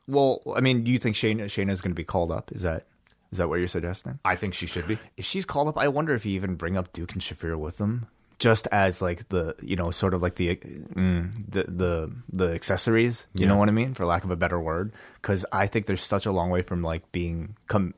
[0.08, 2.52] Well, I mean, do you think Shayna Shayna is going to be called up?
[2.52, 2.86] Is that
[3.32, 4.20] is that what you're suggesting?
[4.24, 4.98] I think she should be.
[5.18, 7.78] If she's called up, I wonder if you even bring up Duke and Shafir with
[7.78, 8.08] them,
[8.40, 13.28] just as like the you know sort of like the mm, the the the accessories.
[13.34, 14.94] You know what I mean, for lack of a better word.
[15.22, 17.94] Because I think they're such a long way from like being come.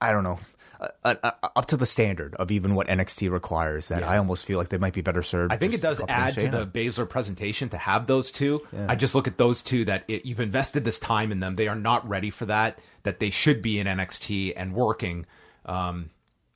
[0.00, 0.38] I don't know.
[0.80, 4.46] Uh, uh, uh, up to the standard of even what NXT requires, that I almost
[4.46, 5.52] feel like they might be better served.
[5.52, 8.62] I think it does add to the Baszler presentation to have those two.
[8.88, 11.54] I just look at those two that it, you've invested this time in them.
[11.54, 12.78] They are not ready for that.
[13.02, 15.26] That they should be in NXT and working.
[15.66, 16.08] Um,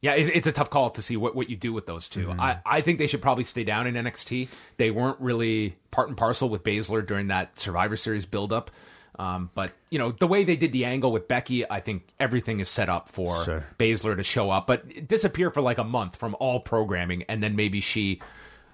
[0.05, 2.31] yeah, it, it's a tough call to see what, what you do with those 2
[2.38, 4.49] I, I think they should probably stay down in NXT.
[4.77, 8.71] They weren't really part and parcel with Baszler during that Survivor Series buildup.
[9.19, 12.61] Um, but you know the way they did the angle with Becky, I think everything
[12.61, 13.64] is set up for Sure.
[13.79, 17.55] Baszler to show up, but disappear for like a month from all programming, and then
[17.57, 18.21] maybe she,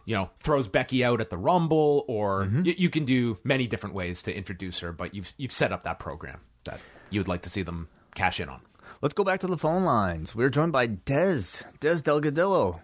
[0.07, 3.95] you know, throws Becky out at the Rumble, or y- you can do many different
[3.95, 4.93] ways to introduce her.
[4.93, 8.49] But you've you've set up that program that you'd like to see them cash in
[8.49, 8.63] on.
[9.03, 10.35] Let's go back to the phone lines.
[10.35, 12.81] We're joined by Dez, Dez Delgadillo.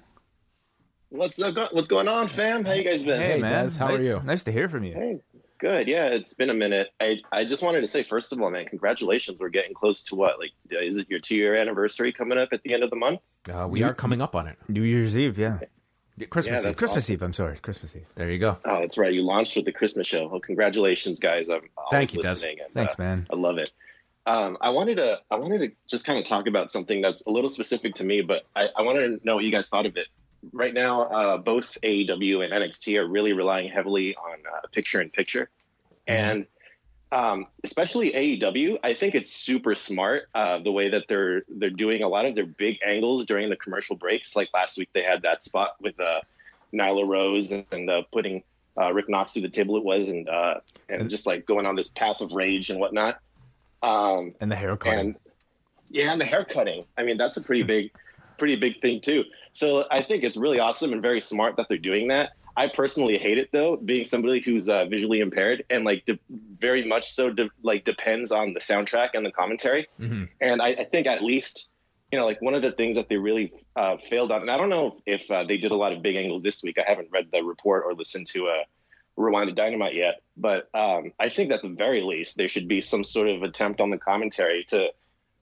[1.10, 2.64] What's uh, go- what's going on, fam?
[2.64, 3.20] How you guys been?
[3.20, 4.20] Hey, Dez, how are you?
[4.24, 4.94] Nice to hear from you.
[4.94, 5.18] Hey,
[5.58, 5.86] good.
[5.88, 6.88] Yeah, it's been a minute.
[7.00, 9.38] I I just wanted to say first of all, man, congratulations.
[9.40, 10.38] We're getting close to what?
[10.38, 13.20] Like, is it your two year anniversary coming up at the end of the month?
[13.52, 14.56] Uh, we are coming up on it.
[14.68, 15.58] New Year's Eve, yeah.
[16.30, 16.62] Christmas Yeah, Eve.
[16.64, 17.22] that's Christmas Eve.
[17.22, 18.06] I'm sorry, Christmas Eve.
[18.14, 18.56] There you go.
[18.64, 19.12] Oh, that's right.
[19.12, 20.26] You launched with the Christmas show.
[20.28, 21.50] Well, congratulations, guys.
[21.50, 22.28] I'm always Thank you, Des.
[22.30, 22.56] listening.
[22.64, 23.26] And, Thanks, uh, man.
[23.30, 23.70] I love it.
[24.26, 27.30] Um, I wanted to I wanted to just kind of talk about something that's a
[27.30, 29.96] little specific to me, but I, I wanted to know what you guys thought of
[29.96, 30.08] it.
[30.52, 35.10] Right now, uh, both AEW and NXT are really relying heavily on uh, picture in
[35.10, 35.48] picture,
[36.06, 36.46] and
[37.12, 38.78] um, especially AEW.
[38.82, 42.34] I think it's super smart uh, the way that they're they're doing a lot of
[42.34, 44.34] their big angles during the commercial breaks.
[44.34, 46.20] Like last week, they had that spot with uh,
[46.74, 48.42] Nyla Rose and uh, putting
[48.78, 50.54] uh, Rick Knox through the table it was, and uh,
[50.88, 53.20] and just like going on this path of rage and whatnot.
[53.82, 54.98] Um, and the hair cutting.
[54.98, 55.16] and
[55.88, 56.84] yeah, and the hair cutting.
[56.98, 57.90] I mean, that's a pretty big,
[58.38, 59.24] pretty big thing too.
[59.52, 62.30] So I think it's really awesome and very smart that they're doing that.
[62.58, 66.18] I personally hate it though, being somebody who's uh, visually impaired and like de-
[66.58, 69.86] very much so de- like depends on the soundtrack and the commentary.
[70.40, 71.68] And I, I think at least
[72.12, 74.56] you know like one of the things that they really uh, failed on, and I
[74.56, 76.78] don't know if, if uh, they did a lot of big angles this week.
[76.78, 78.64] I haven't read the report or listened to uh,
[79.16, 82.80] Rewind to Dynamite yet, but um, I think at the very least there should be
[82.80, 84.88] some sort of attempt on the commentary to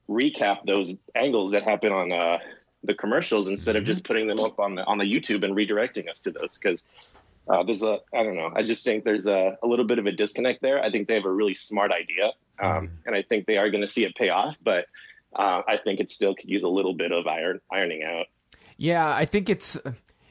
[0.09, 2.37] recap those angles that happen on uh,
[2.83, 6.09] the commercials instead of just putting them up on the on the YouTube and redirecting
[6.09, 6.83] us to those because
[7.49, 10.05] uh, there's a I don't know I just think there's a, a little bit of
[10.05, 10.81] a disconnect there.
[10.81, 13.81] I think they have a really smart idea, um, and I think they are going
[13.81, 14.85] to see it pay off, but
[15.35, 18.27] uh, I think it still could use a little bit of iron ironing out.
[18.77, 19.77] Yeah, I think it's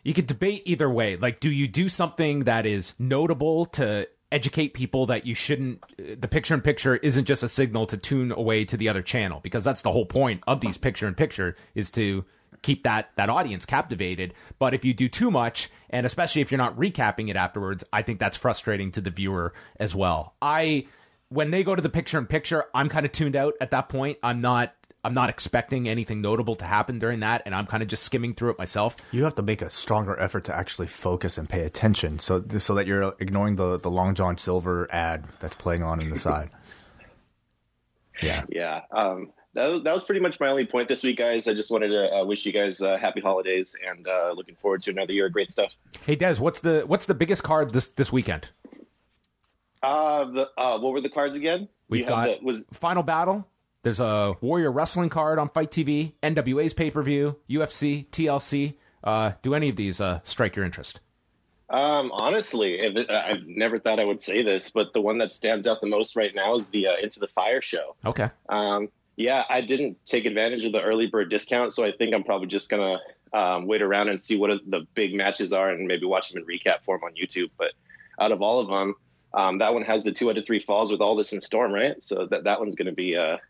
[0.05, 1.17] you could debate either way.
[1.17, 5.83] Like, do you do something that is notable to educate people that you shouldn't?
[5.99, 9.03] Uh, the picture in picture isn't just a signal to tune away to the other
[9.03, 12.25] channel because that's the whole point of these picture in picture is to
[12.63, 14.35] keep that that audience captivated.
[14.59, 18.03] But if you do too much, and especially if you're not recapping it afterwards, I
[18.03, 20.35] think that's frustrating to the viewer as well.
[20.43, 20.87] I
[21.31, 23.89] when they go to the picture in picture, I'm kind of tuned out at that
[23.89, 24.19] point.
[24.23, 27.89] I'm not I'm not expecting anything notable to happen during that, and I'm kind of
[27.89, 28.97] just skimming through it myself.
[29.13, 32.75] You have to make a stronger effort to actually focus and pay attention, so so
[32.75, 36.51] that you're ignoring the the Long John Silver ad that's playing on in the side.
[38.23, 38.83] Yeah, Yeah.
[38.93, 41.49] Um, that, was- that was pretty much my only point this week, guys.
[41.49, 44.83] I just wanted to uh, wish you guys uh, happy holidays and uh, looking forward
[44.83, 45.75] to another year of great stuff.
[46.07, 48.51] Hey Des, what's the what's the biggest card this this weekend?
[49.83, 51.69] Uh, the, uh, what were the cards again?
[51.89, 53.47] We've You have got the- was Final Battle.
[53.85, 58.75] There's a Warrior Wrestling card on FITE TV, NWA's pay per view, UFC, TLC.
[59.05, 61.01] Uh, do any of these uh, strike your interest?
[61.71, 65.33] um, honestly, if it, I never thought I would say this, but the one that
[65.33, 67.97] stands out the most right now is the uh, Into the Fire show.
[68.05, 68.31] Okay.
[68.49, 72.25] Um, yeah, I didn't take advantage of the early bird discount, so I think I'm
[72.25, 72.99] probably just gonna
[73.33, 76.47] um, wait around and see what the big matches are, and maybe watch them in
[76.47, 77.51] recap form on YouTube.
[77.57, 77.73] But
[78.21, 78.95] out of all of them,
[79.33, 81.73] um, that one has the two out of three falls with all this in Storm,
[81.73, 82.01] right?
[82.03, 83.41] So that that one's gonna be a,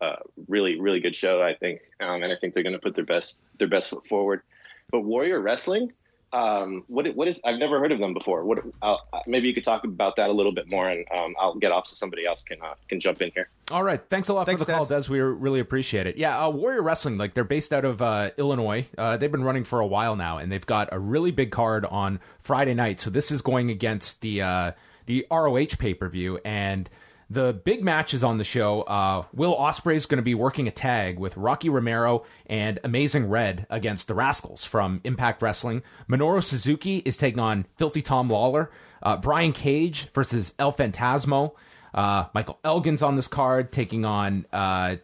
[0.00, 0.16] a
[0.48, 3.38] really really good show, I think, um, and I think they're gonna put their best
[3.58, 4.42] their best foot forward.
[4.90, 5.92] But Warrior Wrestling,
[6.32, 7.40] um, what what is?
[7.44, 8.44] I've never heard of them before.
[8.44, 8.62] What?
[8.82, 11.72] Uh, maybe you could talk about that a little bit more, and um, I'll get
[11.72, 13.48] off so somebody else can uh, can jump in here.
[13.70, 14.00] All right.
[14.08, 15.08] Thanks a lot Thanks, for the call, Des.
[15.08, 16.16] We really appreciate it.
[16.16, 18.86] Yeah, uh, Warrior Wrestling, like they're based out of uh, Illinois.
[18.96, 21.84] Uh, they've been running for a while now, and they've got a really big card
[21.86, 23.00] on Friday night.
[23.00, 24.72] So this is going against the uh,
[25.06, 26.88] the ROH pay per view, and
[27.30, 28.82] the big matches on the show.
[28.82, 33.28] Uh, Will Ospreay is going to be working a tag with Rocky Romero and Amazing
[33.28, 35.82] Red against the Rascals from Impact Wrestling.
[36.08, 38.68] Minoru Suzuki is taking on Filthy Tom Lawlor.
[39.02, 41.52] Uh, Brian Cage versus El Fantasma.
[41.94, 44.44] Uh, Michael Elgin's on this card taking on.
[44.52, 44.96] Uh,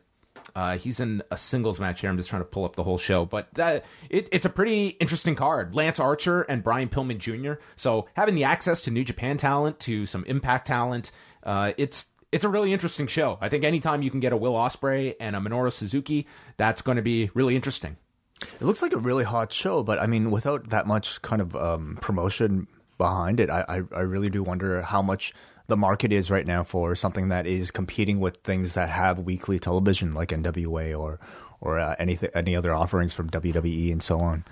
[0.56, 2.10] uh, he's in a singles match here.
[2.10, 4.88] I'm just trying to pull up the whole show, but that it, it's a pretty
[4.88, 5.74] interesting card.
[5.74, 7.60] Lance Archer and Brian Pillman Jr.
[7.76, 11.10] So having the access to New Japan talent, to some Impact talent,
[11.42, 13.38] uh, it's it's a really interesting show.
[13.40, 16.26] I think anytime you can get a Will Ospreay and a Minoru Suzuki,
[16.58, 17.96] that's going to be really interesting.
[18.42, 21.56] it looks like a really hot show, but I mean, without that much kind of
[21.56, 22.66] um, promotion
[22.98, 25.32] behind it, I, I I really do wonder how much
[25.66, 29.58] the market is right now for something that is competing with things that have weekly
[29.58, 31.18] television like NWA or
[31.62, 34.44] or uh, anything any other offerings from WWE and so on.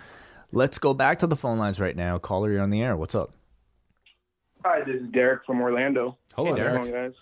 [0.53, 2.17] Let's go back to the phone lines right now.
[2.17, 2.97] Caller, you're on the air.
[2.97, 3.35] What's up?
[4.65, 6.17] Hi, this is Derek from Orlando.
[6.35, 6.83] Hello, How's it Derek.
[6.83, 7.13] going, guys?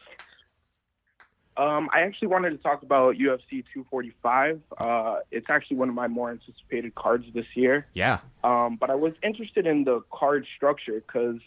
[1.56, 4.60] Um, I actually wanted to talk about UFC 245.
[4.78, 7.86] Uh, it's actually one of my more anticipated cards this year.
[7.92, 11.40] Yeah, Um, but I was interested in the card structure because,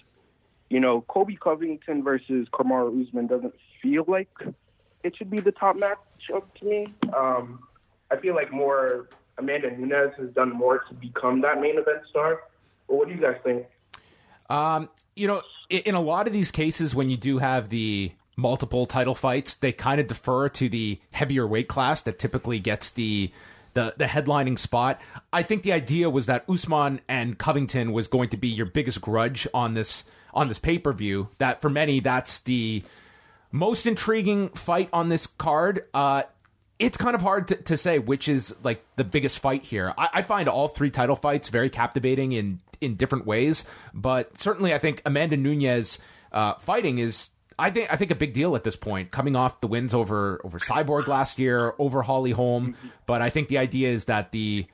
[0.70, 4.30] you know, Colby Covington versus Kamaru Usman doesn't feel like
[5.04, 6.94] it should be the top matchup to me.
[7.15, 7.68] Um,
[8.12, 12.41] I feel like more Amanda Nunes has done more to become that main event star.
[12.88, 13.65] But what do you guys think?
[14.50, 18.86] Um, you know, in a lot of these cases, when you do have the multiple
[18.86, 23.32] title fights, they kind of defer to the heavier weight class that typically gets the
[23.74, 25.00] the the headlining spot.
[25.32, 29.02] I think the idea was that Usman and Covington was going to be your biggest
[29.02, 31.30] grudge on this on this pay per view.
[31.38, 32.84] That for many, that's the
[33.52, 35.86] most intriguing fight on this card.
[35.93, 36.24] Uh,
[36.78, 39.93] it's kind of hard to, to say which is like the biggest fight here.
[39.98, 44.74] I, I find all three title fights very captivating in in different ways, but certainly
[44.74, 46.00] I think Amanda Nunes
[46.32, 47.30] uh, fighting is.
[47.58, 50.41] I think I think a big deal at this point, coming off the wins over
[50.44, 52.76] over Cyborg last year, over Holly Holm.
[53.06, 54.65] But I think the idea is that the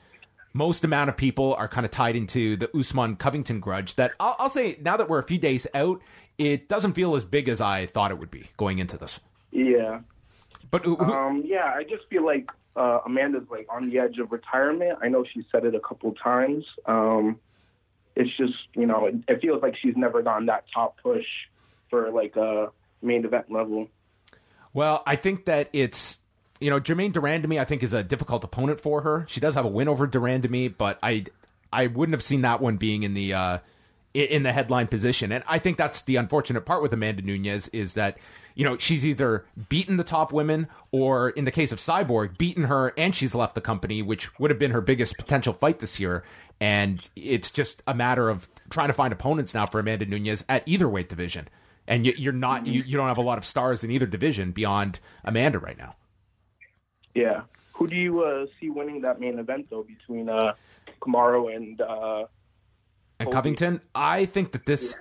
[0.54, 3.96] most amount of people are kind of tied into the Usman Covington grudge.
[3.96, 6.02] That I'll, I'll say now that we're a few days out,
[6.38, 9.20] it doesn't feel as big as I thought it would be going into this.
[9.52, 10.00] Yeah.
[10.72, 14.18] But who, who- Um, yeah, I just feel like uh, Amanda's like on the edge
[14.18, 14.98] of retirement.
[15.02, 16.66] I know she said it a couple times.
[16.86, 17.40] Um,
[18.16, 21.26] it's just you know it, it feels like she's never gotten that top push
[21.92, 22.72] for like a
[23.04, 23.88] main event level.
[24.74, 26.18] Well, I think that it's
[26.60, 27.60] you know Germaine de Randamie.
[27.60, 29.26] I think is a difficult opponent for her.
[29.30, 31.26] She does have a win over Durand to me, but I
[31.72, 33.58] I wouldn't have seen that one being in the uh,
[34.14, 35.32] in the headline position.
[35.32, 38.18] And I think that's the unfortunate part with Amanda Nunes is that
[38.56, 42.64] you know she's either beaten the top women or in the case of Cyborg beaten
[42.64, 46.00] her and she's left the company, which would have been her biggest potential fight this
[46.00, 46.24] year.
[46.60, 50.64] And it's just a matter of trying to find opponents now for Amanda Nunes at
[50.68, 51.48] either weight division.
[51.88, 54.52] And you, you're not you, you don't have a lot of stars in either division
[54.52, 55.96] beyond Amanda right now.
[57.14, 57.42] Yeah.
[57.74, 60.54] Who do you uh, see winning that main event though between uh,
[61.02, 62.26] Kamaru and uh,
[63.22, 63.82] and Covington.
[63.94, 64.96] I think that this,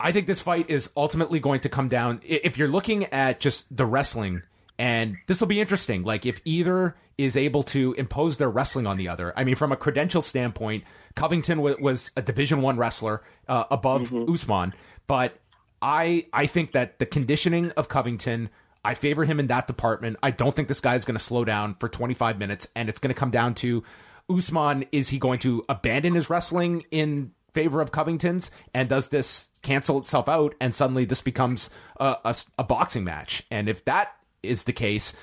[0.00, 2.20] I think this fight is ultimately going to come down.
[2.24, 4.42] If you're looking at just the wrestling,
[4.78, 6.02] and this will be interesting.
[6.02, 9.32] Like if either is able to impose their wrestling on the other.
[9.36, 14.12] I mean, from a credential standpoint, Covington was, was a Division One wrestler uh, above
[14.12, 14.74] Usman,
[15.06, 15.38] but
[15.82, 18.48] I I think that the conditioning of Covington.
[18.84, 20.16] I favor him in that department.
[20.24, 22.98] I don't think this guy is going to slow down for 25 minutes, and it's
[22.98, 23.84] going to come down to
[24.28, 24.86] Usman.
[24.90, 29.98] Is he going to abandon his wrestling in favor of Covington's, and does this cancel
[29.98, 33.44] itself out, and suddenly this becomes a, a, a boxing match?
[33.52, 35.14] And if that is the case,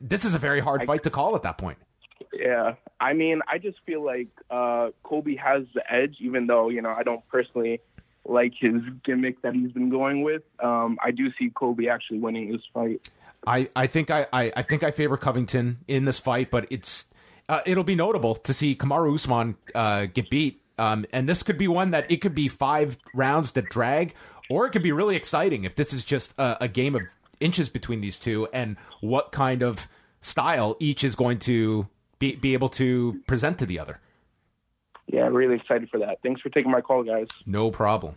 [0.00, 1.78] this is a very hard fight to call at that point.
[2.32, 6.82] Yeah, I mean, I just feel like uh, Kobe has the edge, even though you
[6.82, 7.80] know I don't personally
[8.24, 10.42] like his gimmick that he's been going with.
[10.62, 13.08] Um, I do see Kobe actually winning this fight.
[13.46, 17.06] I, I think I, I, I think I favor Covington in this fight, but it's
[17.48, 20.60] uh, it'll be notable to see Kamaru Usman uh, get beat.
[20.78, 24.14] Um, and this could be one that it could be five rounds that drag,
[24.48, 27.02] or it could be really exciting if this is just a, a game of
[27.40, 29.88] inches between these two and what kind of
[30.20, 33.98] style each is going to be, be able to present to the other.
[35.12, 36.18] Yeah, really excited for that.
[36.22, 37.28] Thanks for taking my call, guys.
[37.44, 38.16] No problem.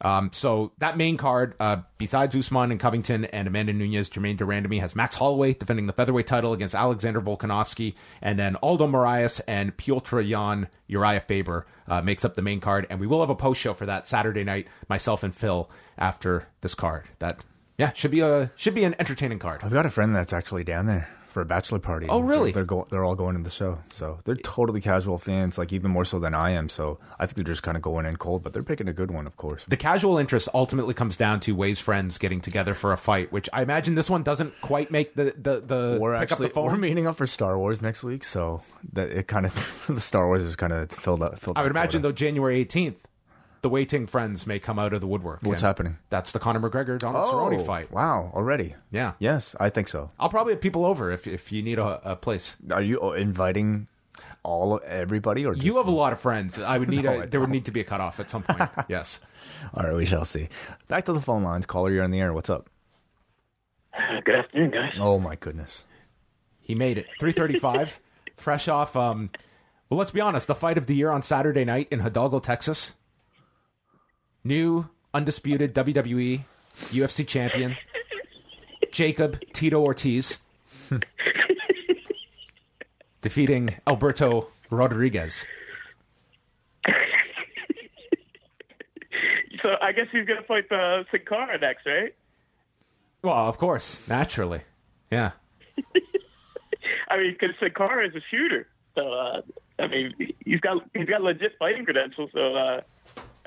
[0.00, 4.80] Um, so that main card, uh, besides Usman and Covington and Amanda Nunes, Jermaine Durandamy
[4.80, 9.76] has Max Holloway defending the featherweight title against Alexander Volkanovski, and then Aldo Moraes and
[9.76, 12.86] Petr Yan Uriah Faber uh, makes up the main card.
[12.88, 16.46] And we will have a post show for that Saturday night, myself and Phil after
[16.60, 17.08] this card.
[17.18, 17.44] That
[17.76, 19.62] yeah should be a should be an entertaining card.
[19.64, 22.06] I've got a friend that's actually down there for a bachelor party.
[22.08, 22.52] Oh, really?
[22.52, 25.72] They're, they're, go- they're all going to the show, so they're totally casual fans, like
[25.72, 26.68] even more so than I am.
[26.68, 29.10] So I think they're just kind of going in cold, but they're picking a good
[29.10, 29.64] one, of course.
[29.68, 33.48] The casual interest ultimately comes down to Wai's friends getting together for a fight, which
[33.52, 36.54] I imagine this one doesn't quite make the the, the We're pick actually up the
[36.54, 36.64] phone.
[36.66, 38.62] we're meeting up for Star Wars next week, so
[38.92, 41.38] that it kind of the Star Wars is kind of filled up.
[41.40, 42.08] Filled I would imagine quota.
[42.12, 42.96] though January eighteenth,
[43.68, 45.40] the Wai Ting friends may come out of the woodwork.
[45.42, 45.98] What's And happening?
[46.10, 47.88] That's the Conor McGregor Donald Cerrone fight.
[47.90, 48.74] Oh, Wow, already?
[48.90, 50.10] Yeah, Yes, I think so.
[50.18, 52.56] I'll probably have people over if if you need a, a place.
[52.70, 53.88] Are you uh, inviting
[54.42, 56.58] all everybody, or just, You have a lot of friends.
[56.58, 58.42] I would need No, a I there would need to be a cutoff at some
[58.42, 58.70] point.
[58.88, 59.20] yes.
[59.74, 60.48] All right, we shall see.
[60.88, 61.66] Back to the phone lines.
[61.66, 62.32] Caller, you're on the air.
[62.32, 62.70] What's up?
[64.24, 64.96] Good afternoon, guys.
[64.98, 65.84] Oh my goodness.
[66.60, 67.06] He made it.
[67.20, 68.00] 335,
[68.36, 68.96] fresh off.
[68.96, 69.30] Um,
[69.88, 70.46] well, let's be honest.
[70.48, 72.92] The fight of the year on Saturday night in Hidalgo, Texas.
[74.48, 76.42] New undisputed WWE
[76.86, 77.76] UFC champion
[78.90, 80.38] Jacob Tito Ortiz
[83.20, 85.44] defeating Alberto Rodriguez.
[89.60, 92.14] So I guess he's gonna fight the Sin Cara next, right?
[93.20, 94.62] Well, of course, naturally.
[95.10, 95.32] Yeah.
[97.10, 99.42] I mean, because Sin Cara is a shooter, so uh,
[99.78, 102.30] I mean, he's got he's got legit fighting credentials.
[102.32, 102.80] So uh,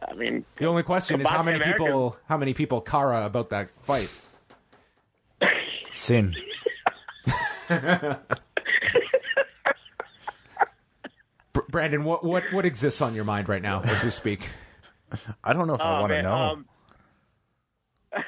[0.07, 3.25] I mean, The only question is how many Combine the people how many people Kara
[3.25, 4.09] about that fight.
[5.93, 6.35] Sin.
[11.69, 14.49] Brandon, what, what what exists on your mind right now as we speak?
[15.43, 16.33] I don't know if I oh, want to know.
[16.33, 16.65] Um,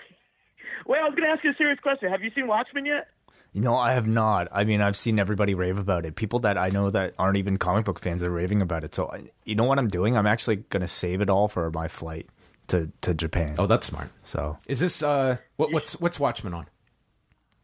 [0.85, 2.09] well, I was gonna ask you a serious question.
[2.09, 3.07] Have you seen Watchmen yet?
[3.53, 4.47] You know, I have not.
[4.51, 6.15] I mean, I've seen everybody rave about it.
[6.15, 8.95] People that I know that aren't even comic book fans are raving about it.
[8.95, 10.17] So, I- you know what I'm doing?
[10.17, 12.27] I'm actually going to save it all for my flight
[12.69, 13.55] to, to Japan.
[13.59, 14.09] Oh, that's smart.
[14.23, 16.65] So, Is this uh what what's what's Watchmen on?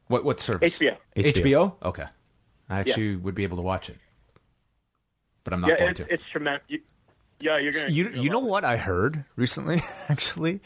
[0.08, 0.78] What what service?
[0.78, 0.98] HBO.
[1.16, 1.34] HBO.
[1.34, 1.76] HBO?
[1.84, 2.06] Okay.
[2.70, 3.98] I actually would be able to watch it.
[5.44, 6.14] But I'm not Yeah, going it's, to.
[6.14, 6.64] it's tremendous.
[6.68, 6.80] You,
[7.40, 7.90] yeah, you're gonna.
[7.90, 9.82] you you know what I heard recently?
[10.10, 10.60] Actually,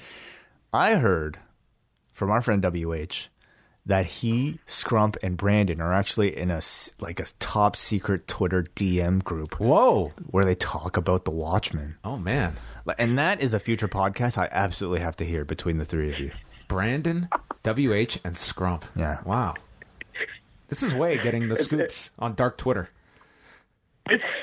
[0.73, 1.37] I heard
[2.13, 3.27] from our friend WH
[3.85, 6.61] that he, Scrump, and Brandon are actually in a
[6.99, 9.59] like a top secret Twitter DM group.
[9.59, 10.13] Whoa!
[10.31, 11.97] Where they talk about the Watchmen.
[12.03, 12.55] Oh man!
[12.97, 16.19] And that is a future podcast I absolutely have to hear between the three of
[16.19, 16.31] you.
[16.67, 17.27] Brandon,
[17.63, 18.83] WH, and Scrump.
[18.95, 19.19] Yeah.
[19.25, 19.55] Wow.
[20.69, 22.89] This is way getting the scoops on dark Twitter.
[24.09, 24.23] It's,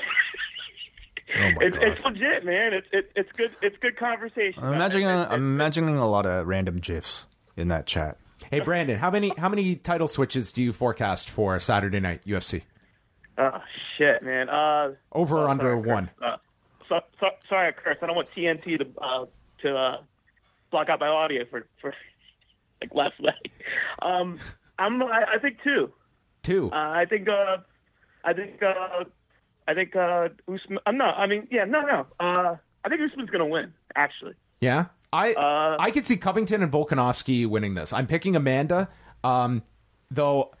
[1.33, 2.73] Oh it's, it's legit, man.
[2.73, 3.51] It's it, it's good.
[3.61, 4.61] It's good conversation.
[4.61, 7.25] I'm imagining, It- it- I'm imagining a lot of random gifs
[7.55, 8.17] in that chat.
[8.49, 12.63] Hey Brandon, how many how many title switches do you forecast for Saturday night UFC?
[13.37, 13.59] Oh
[13.97, 14.49] shit, man.
[14.49, 16.09] Uh, Over or oh, under sorry, one?
[16.21, 16.37] Uh,
[16.89, 18.03] so, so, sorry, I cursed.
[18.03, 19.25] I don't want TNT to uh,
[19.61, 19.97] to uh,
[20.71, 21.93] block out my audio for for
[22.81, 23.51] like last night.
[24.01, 24.39] Um,
[24.77, 25.01] I'm.
[25.03, 25.91] I, I think two.
[26.43, 26.69] Two.
[26.71, 27.27] Uh, I think.
[27.29, 27.57] Uh,
[28.23, 28.61] I think.
[28.61, 29.05] Uh,
[29.67, 29.95] I think.
[29.95, 30.79] Uh, Usman.
[30.85, 31.17] I'm not.
[31.17, 31.65] I mean, yeah.
[31.65, 32.07] No, no.
[32.19, 33.73] Uh, I think Usman's gonna win.
[33.95, 34.33] Actually.
[34.59, 37.91] Yeah, I Uh, I could see Covington and Volkanovski winning this.
[37.93, 38.89] I'm picking Amanda,
[39.23, 39.63] um,
[40.09, 40.51] though.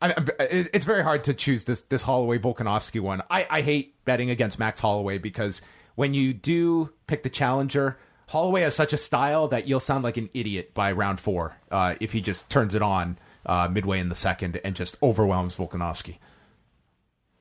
[0.00, 3.22] I, it's very hard to choose this this Holloway Volkanovski one.
[3.30, 5.62] I, I hate betting against Max Holloway because
[5.94, 7.98] when you do pick the challenger,
[8.28, 11.94] Holloway has such a style that you'll sound like an idiot by round four uh,
[12.00, 16.18] if he just turns it on uh, midway in the second and just overwhelms Volkanovski.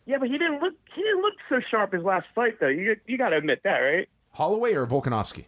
[0.05, 0.73] Yeah, but he didn't look.
[0.95, 2.67] He didn't look so sharp his last fight, though.
[2.67, 4.07] You you got to admit that, right?
[4.31, 5.45] Holloway or Volkanovski?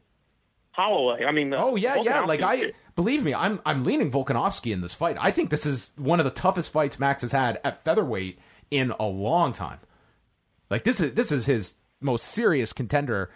[0.78, 1.26] Holloway.
[1.26, 1.52] I mean.
[1.54, 2.22] uh, Oh yeah, yeah.
[2.22, 5.18] Like I believe me, I'm I'm leaning Volkanovski in this fight.
[5.20, 8.38] I think this is one of the toughest fights Max has had at featherweight
[8.70, 9.80] in a long time.
[10.70, 13.32] Like this is this is his most serious contender.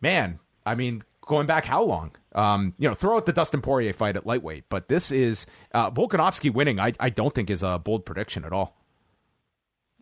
[0.00, 2.12] Man, I mean, going back how long?
[2.34, 5.90] Um, you know, throw out the Dustin Poirier fight at lightweight, but this is uh,
[5.90, 6.80] Volkanovski winning.
[6.80, 8.76] I I don't think is a bold prediction at all.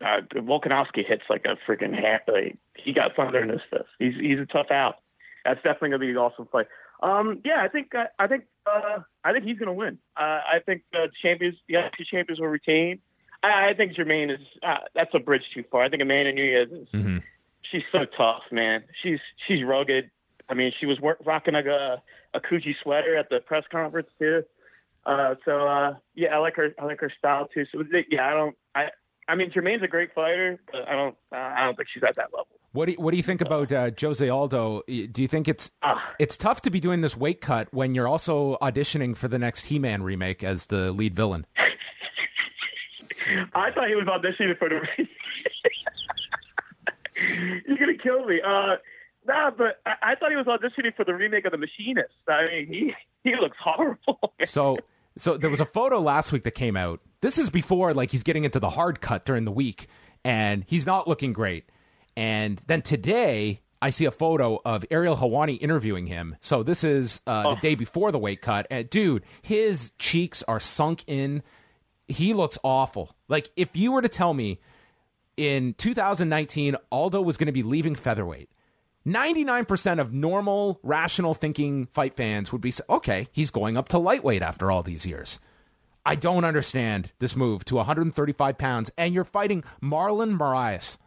[0.01, 2.23] uh, Volkanovski hits like a freaking hat.
[2.29, 3.89] Like he got thunder in his fist.
[3.99, 4.97] He's he's a tough out.
[5.45, 6.67] That's definitely gonna be an awesome fight.
[7.03, 9.99] Um, yeah, I think I, I think uh, I think he's gonna win.
[10.17, 13.01] Uh, I think the champions, the two champions will retain.
[13.43, 15.83] I, I think Germaine is uh, that's a bridge too far.
[15.85, 17.23] I think Amanda Nunes is Mhm.
[17.71, 18.85] she's so tough, man.
[19.03, 20.11] She's she's rugged.
[20.49, 22.03] I mean, she was wor- rocking like a
[22.35, 24.43] a Coogi sweater at the press conference too.
[25.07, 26.75] Uh, so uh, yeah, I like her.
[26.79, 27.65] I like her style too.
[27.73, 28.57] So yeah, I don't.
[28.75, 28.89] I
[29.29, 31.15] I mean, Germaine's a great fighter, but I don't.
[31.31, 32.47] Uh, I don't think she's at that level.
[32.73, 34.83] What do you, what do you think about uh, Jose Aldo?
[34.87, 36.15] Do you think it's Ah.
[36.19, 39.67] it's tough to be doing this weight cut when you're also auditioning for the next
[39.67, 41.47] He-Man remake as the lead villain?
[43.55, 44.77] I thought he was auditioning for the.
[44.77, 45.09] Remake.
[47.67, 48.41] You're gonna kill me.
[48.41, 48.77] Uh,
[49.27, 52.09] nah, but I, I thought he was auditioning for the remake of The Machinist.
[52.29, 54.33] I mean, he he looks horrible.
[54.45, 54.79] So
[55.19, 57.01] so there was a photo last week that came out.
[57.21, 59.89] This is before like he's getting into the hard cut during the week,
[60.25, 61.69] and he's not looking great.
[62.17, 66.37] And then today I see a photo of Ariel Helwani interviewing him.
[66.41, 68.67] So this is uh, the day before the weight cut.
[68.71, 71.43] And dude, his cheeks are sunk in.
[72.09, 73.15] He looks awful.
[73.29, 74.61] Like if you were to tell me
[75.37, 78.51] in 2019 Aldo was going to be leaving featherweight,
[79.09, 84.43] 99% of normal, rational thinking fight fans would be okay, he's going up to lightweight
[84.43, 85.41] after all these years.
[86.05, 90.99] I don't understand this move to 135 pounds, and you're fighting Marlon Moraes.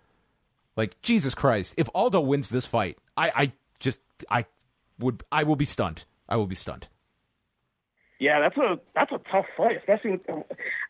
[0.76, 1.74] Like, Jesus Christ.
[1.78, 4.00] If Aldo wins this fight, I, I just,
[4.30, 4.46] I
[5.00, 6.06] would, I will be stunned.
[6.30, 6.88] I will be stunned.
[8.20, 10.22] Yeah, that's a that's a tough fight, especially with.
[10.30, 10.34] I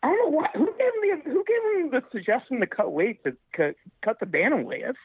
[0.02, 0.48] don't know why.
[0.52, 4.20] Who gave him the Who gave him the suggestion to cut weight to cut, cut
[4.20, 4.82] the bantamweight?
[4.84, 4.98] That's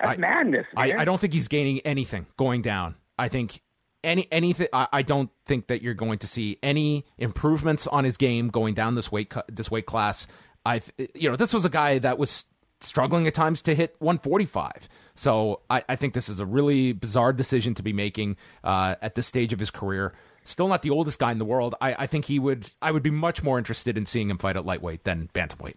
[0.00, 0.66] that's I- madness.
[0.76, 0.92] I.
[0.94, 2.94] I don't think he's gaining anything going down.
[3.18, 3.60] I think
[4.04, 4.68] any anything.
[4.72, 8.74] I, I don't think that you're going to see any improvements on his game going
[8.74, 10.26] down this weight cu- this weight class.
[10.64, 10.80] I
[11.14, 12.44] you know this was a guy that was
[12.80, 14.88] struggling at times to hit 145.
[15.16, 19.16] So I, I think this is a really bizarre decision to be making uh, at
[19.16, 20.12] this stage of his career.
[20.44, 21.74] Still not the oldest guy in the world.
[21.80, 22.70] I, I think he would.
[22.80, 25.74] I would be much more interested in seeing him fight at lightweight than bantamweight.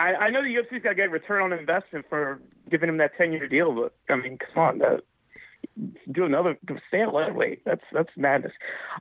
[0.00, 2.40] I, I know the UFC's got to get return on investment for
[2.70, 5.02] giving him that ten year deal, but I mean, come on, that,
[6.10, 7.64] do another stay at lightweight.
[7.64, 8.52] That's that's madness.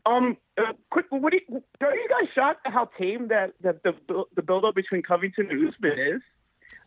[0.06, 3.84] Um, uh, quick, what do you, are you guys shocked at how tame that that
[3.84, 3.93] the
[4.36, 6.22] the build up between Covington and Usman is?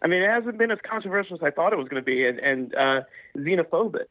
[0.02, 2.26] I mean, it hasn't been as controversial as I thought it was going to be,
[2.26, 3.00] and and uh,
[3.36, 4.08] xenophobic.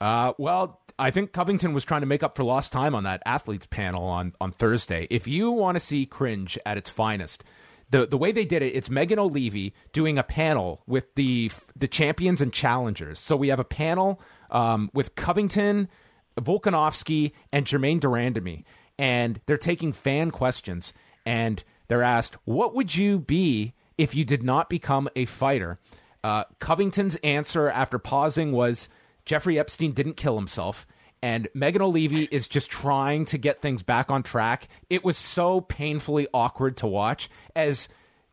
[0.00, 3.22] Uh, well, I think Covington was trying to make up for lost time on that
[3.24, 5.06] athletes panel on, on Thursday.
[5.10, 7.44] If you want to see cringe at its finest,
[7.92, 11.86] the the way they did it, it's Megan Olivi doing a panel with the the
[11.86, 13.20] champions and challengers.
[13.20, 14.20] So we have a panel
[14.50, 15.88] um, with Covington,
[16.36, 18.64] Volkanovski, and Germaine de Randamie,
[18.98, 20.92] and they're taking fan questions.
[21.24, 25.78] And they're asked, "What would you be if you did not become a fighter?"
[26.24, 28.88] Uh, Covington's answer after pausing was.
[29.24, 30.84] Jeffrey Epstein didn't kill himself.
[31.22, 34.66] And Megan Olivi is just trying to get things back on track.
[34.90, 37.88] It was so painfully awkward to watch as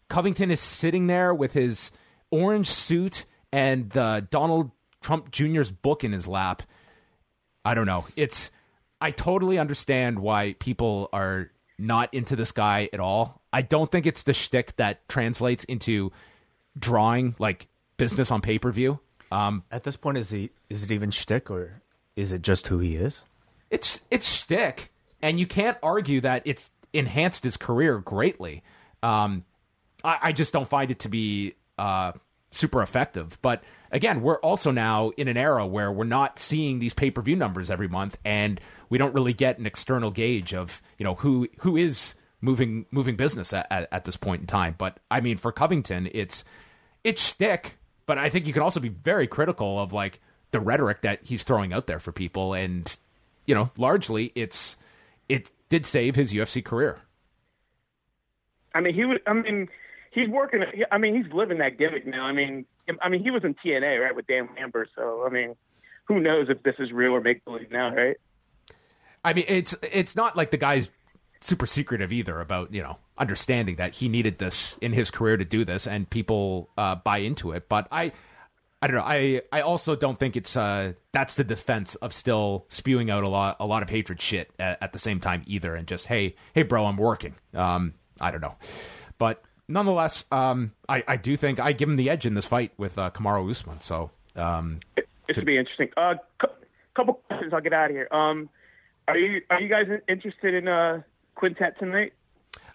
[0.08, 1.92] Covington is sitting there with his
[2.32, 4.72] orange suit and the Donald
[5.02, 6.64] Trump Jr.'s book in his lap.
[7.64, 8.06] I don't know.
[8.16, 8.50] It's
[9.00, 13.42] I totally understand why people are not into this guy at all.
[13.54, 16.12] I don't think it's the shtick that translates into
[16.78, 17.68] drawing like
[17.98, 19.00] business on pay per view.
[19.32, 21.82] Um, At this point, is he is it even shtick or
[22.20, 23.22] is it just who he is?
[23.70, 24.92] it's it's shtick,
[25.22, 28.64] and you can't argue that it's enhanced his career greatly.
[29.04, 29.46] Um,
[30.04, 32.14] I, I just don't find it to be uh,
[32.52, 33.38] super effective.
[33.42, 37.22] But again, we're also now in an era where we're not seeing these pay per
[37.22, 38.60] view numbers every month, and
[38.90, 43.16] we don't really get an external gauge of you know who who is moving moving
[43.16, 44.76] business at, at, at this point in time.
[44.78, 46.44] But I mean, for Covington, it's
[47.04, 51.02] it's shtick, but I think you can also be very critical of like the rhetoric
[51.02, 52.98] that he's throwing out there for people, and
[53.46, 54.78] you know, largely it's
[55.28, 57.00] it did save his UFC career.
[58.74, 59.20] I mean, he was.
[59.26, 59.68] I mean,
[60.12, 60.64] he's working.
[60.92, 62.26] I mean, he's living that gimmick now.
[62.26, 62.66] I mean,
[63.02, 64.90] I mean, he was in TNA right with Dan Lambert.
[64.96, 65.56] So I mean,
[66.06, 68.18] who knows if this is real or make believe now, right?
[69.24, 70.90] I mean, it's it's not like the guy's
[71.42, 75.46] super secretive either about you know understanding that he needed this in his career to
[75.46, 77.70] do this, and people uh, buy into it.
[77.70, 78.12] But I,
[78.82, 79.04] I don't know.
[79.06, 83.30] I I also don't think it's uh that's the defense of still spewing out a
[83.30, 86.36] lot a lot of hatred shit at, at the same time either, and just hey
[86.54, 87.36] hey bro, I'm working.
[87.54, 88.56] Um, I don't know,
[89.18, 92.72] but nonetheless, um, I I do think I give him the edge in this fight
[92.78, 93.82] with uh, Kamaru Usman.
[93.82, 94.80] So um,
[95.28, 95.90] This would be interesting.
[95.98, 96.48] Uh, cu-
[96.96, 97.54] couple questions.
[97.54, 98.08] I'll get out of here.
[98.12, 98.50] Um,
[99.10, 101.02] are you are you guys interested in uh
[101.36, 102.14] Quintet tonight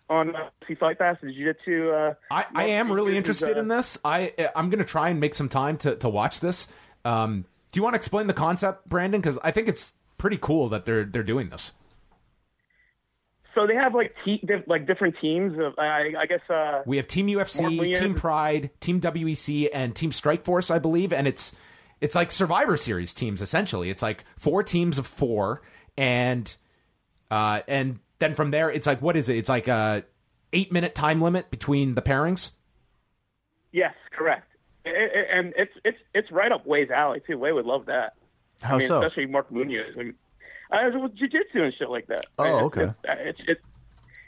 [0.08, 1.90] on uh, see Fight Pass and Jiu Jitsu?
[1.90, 3.98] Uh, I, I am really interested uh, in this.
[4.04, 6.68] I I'm gonna try and make some time to to watch this.
[7.04, 9.20] Um, do you want to explain the concept, Brandon?
[9.20, 11.72] Because I think it's pretty cool that they're they're doing this.
[13.54, 17.06] So they have like te- like different teams of I, I guess uh, We have
[17.06, 21.54] Team UFC, Team Pride, Team WEC, and Team Strike Force, I believe, and it's
[22.00, 23.90] it's like Survivor Series teams essentially.
[23.90, 25.62] It's like four teams of four,
[25.96, 26.54] and
[27.30, 29.36] uh, and then from there, it's like what is it?
[29.36, 30.04] It's like a
[30.52, 32.52] eight minute time limit between the pairings.
[33.72, 34.48] yes, correct.
[34.86, 37.38] I- I- and it's it's it's right up Wai's alley too.
[37.38, 38.14] Wai would love that.
[38.62, 39.02] How I mean, so?
[39.02, 39.94] especially Mark Munoz.
[39.94, 40.14] I mean,
[40.70, 42.26] uh, with jiu-jitsu and shit like that.
[42.38, 42.92] Oh, It's- okay.
[43.04, 43.60] It's, it's, it's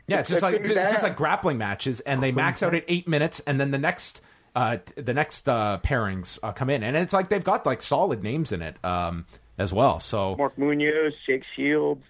[0.08, 3.06] Yeah, it's just like it's just like grappling matches, and they max out at eight
[3.06, 4.20] minutes, and then the next
[4.54, 8.22] uh the next uh pairings uh, come in, and it's like they've got like solid
[8.22, 9.26] names in it um
[9.58, 10.00] as well.
[10.00, 12.04] So Mark Munoz, Jake Shields.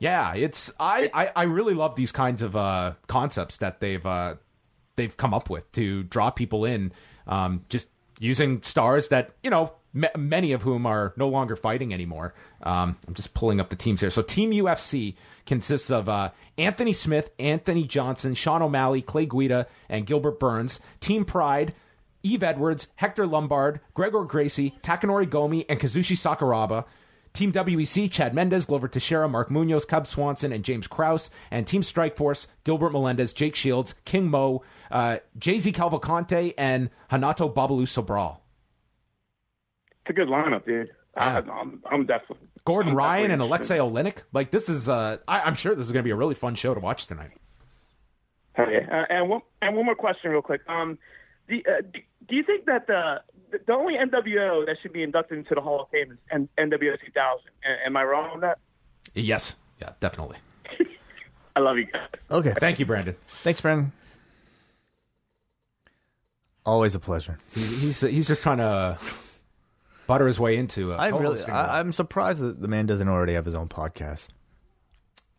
[0.00, 4.34] Yeah, it's I, I I really love these kinds of uh concepts that they've uh
[4.96, 6.92] they've come up with to draw people in,
[7.28, 7.86] um just
[8.18, 9.72] using stars that you know.
[9.92, 12.32] ma many of whom are no longer fighting anymore.
[12.62, 14.10] Um, I'm just pulling up the teams here.
[14.10, 20.06] So, Team UFC consists of uh, Anthony Smith, Anthony Johnson, Sean O'Malley, Clay Guida, and
[20.06, 20.78] Gilbert Burns.
[21.00, 21.74] Team Pride,
[22.22, 26.84] Yves Edwards, Hector Lombard, Gregor Gracie, Takanori Gomi, and Kazushi Sakuraba.
[27.32, 31.30] Team WEC, Chad Mendes, Glover Teixeira, Mark Munoz, Cub Swanson, and James Krause.
[31.50, 37.48] And Team Strike Force, Gilbert Melendez, Jake Shields, King Mo, uh, JZ Cavalcante, and Renato
[37.48, 38.38] Babalu Sobral.
[40.02, 40.90] It's a good lineup, dude.
[41.16, 41.64] I, Yeah.
[41.90, 44.22] I'm definitely Gordon I'm Ryan and definitely Aleksei Oleinik.
[44.32, 46.54] Like, this is, uh, I, I'm sure this is going to be a really fun
[46.54, 47.32] show to watch tonight.
[48.58, 48.86] Yeah.
[48.90, 50.60] Uh, and one and one more question, real quick.
[50.68, 50.98] Um,
[51.48, 51.82] do, uh,
[52.28, 53.22] do you think that the
[53.66, 56.96] the only NWO that should be inducted into the Hall of Fame is N- NWO
[57.04, 57.04] 2000?
[57.64, 58.58] A- Am I wrong on that?
[59.14, 59.56] Yes.
[59.80, 60.36] Yeah, definitely.
[61.56, 62.08] I love you guys.
[62.30, 62.54] Okay.
[62.58, 63.16] Thank you, Brandon.
[63.26, 63.92] Thanks, Brandon.
[66.66, 67.38] Always a pleasure.
[67.54, 68.98] He, he's he's just trying to
[70.06, 70.92] butter his way into.
[70.92, 71.42] Uh, I really.
[71.44, 74.28] I, I'm surprised that the man doesn't already have his own podcast.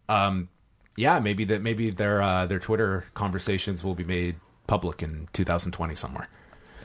[0.10, 0.50] um,
[0.98, 4.36] yeah, maybe that maybe their uh, their Twitter conversations will be made
[4.68, 6.28] public in 2020 somewhere.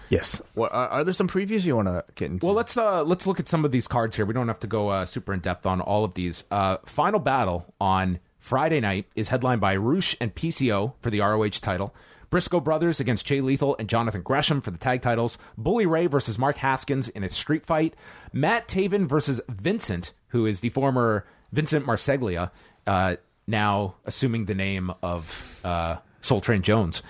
[0.09, 0.41] Yes.
[0.55, 2.47] Well, are, are there some previews you want to get into?
[2.47, 4.25] Well, let's uh let's look at some of these cards here.
[4.25, 6.45] We don't have to go uh, super in depth on all of these.
[6.51, 11.49] Uh, final battle on Friday night is headlined by Rush and PCO for the ROH
[11.61, 11.95] title.
[12.31, 15.39] Briscoe brothers against Jay Lethal and Jonathan Gresham for the tag titles.
[15.57, 17.95] Bully Ray versus Mark Haskins in a street fight.
[18.33, 22.51] Matt Taven versus Vincent, who is the former Vincent Marseglia,
[22.87, 27.03] uh, now assuming the name of uh, Soul Train Jones.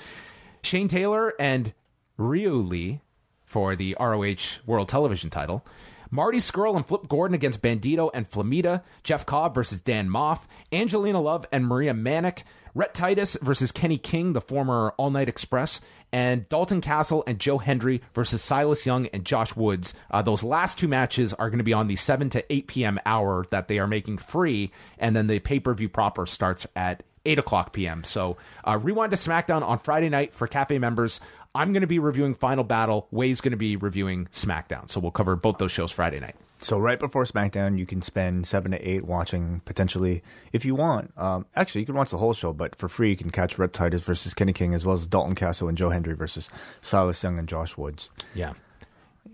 [0.62, 1.72] Shane Taylor and
[2.16, 3.00] Ryu Lee
[3.44, 5.64] for the ROH World Television title.
[6.10, 8.82] Marty Scurll and Flip Gordon against Bandito and Flamita.
[9.02, 10.46] Jeff Cobb versus Dan Maff.
[10.72, 12.44] Angelina Love and Maria Manic.
[12.74, 15.80] Rhett Titus versus Kenny King, the former All Night Express,
[16.12, 19.94] and Dalton Castle and Joe Hendry versus Silas Young and Josh Woods.
[20.10, 23.00] Uh, those last two matches are going to be on the 7 to 8 p.m.
[23.06, 27.02] hour that they are making free, and then the pay per view proper starts at
[27.26, 28.04] 8 o'clock p.m.
[28.04, 31.20] So uh, rewind to SmackDown on Friday night for Cafe members.
[31.54, 33.08] I'm going to be reviewing Final Battle.
[33.10, 34.90] Wai's going to be reviewing SmackDown.
[34.90, 36.36] So we'll cover both those shows Friday night.
[36.58, 40.22] So right before SmackDown, you can spend seven to eight watching potentially,
[40.52, 41.12] if you want.
[41.16, 43.72] Um, actually, you can watch the whole show, but for free, you can catch Rhett
[43.72, 46.48] Titus versus Kenny King, as well as Dalton Castle and Joe Hendry versus
[46.80, 48.10] Silas Young and Josh Woods.
[48.34, 48.54] Yeah.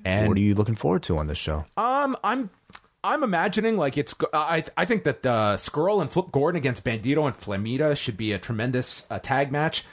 [0.05, 1.65] And what are you looking forward to on this show?
[1.77, 2.51] Um, I'm
[3.05, 4.15] I'm imagining like it's.
[4.33, 8.33] I I think that uh, Scurll and Flip Gordon against Bandito and Flamita should be
[8.33, 9.85] a tremendous uh, tag match.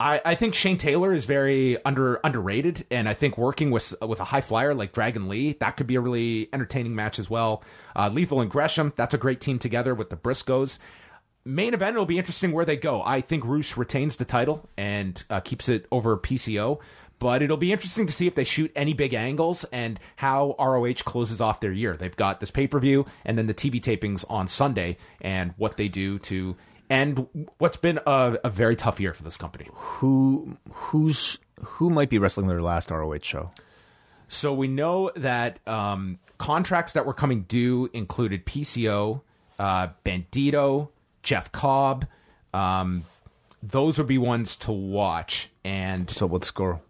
[0.00, 4.18] I, I think Shane Taylor is very under underrated, and I think working with with
[4.18, 7.62] a high flyer like Dragon Lee that could be a really entertaining match as well.
[7.94, 10.78] Uh, Lethal and Gresham, that's a great team together with the Briscoes.
[11.44, 13.02] Main event, it'll be interesting where they go.
[13.02, 16.80] I think Rush retains the title and uh, keeps it over PCO,
[17.20, 21.04] but it'll be interesting to see if they shoot any big angles and how ROH
[21.04, 21.96] closes off their year.
[21.96, 25.76] They've got this pay per view and then the TV tapings on Sunday, and what
[25.76, 26.56] they do to
[26.88, 29.68] end what's been a, a very tough year for this company.
[29.72, 33.52] Who who's who might be wrestling their last ROH show?
[34.26, 39.22] So we know that um, contracts that were coming due included PCO,
[39.58, 40.88] uh, Bandito,
[41.22, 42.06] Jeff Cobb.
[42.54, 43.04] Um,
[43.62, 45.50] those would be ones to watch.
[45.64, 46.80] And So with Scurll?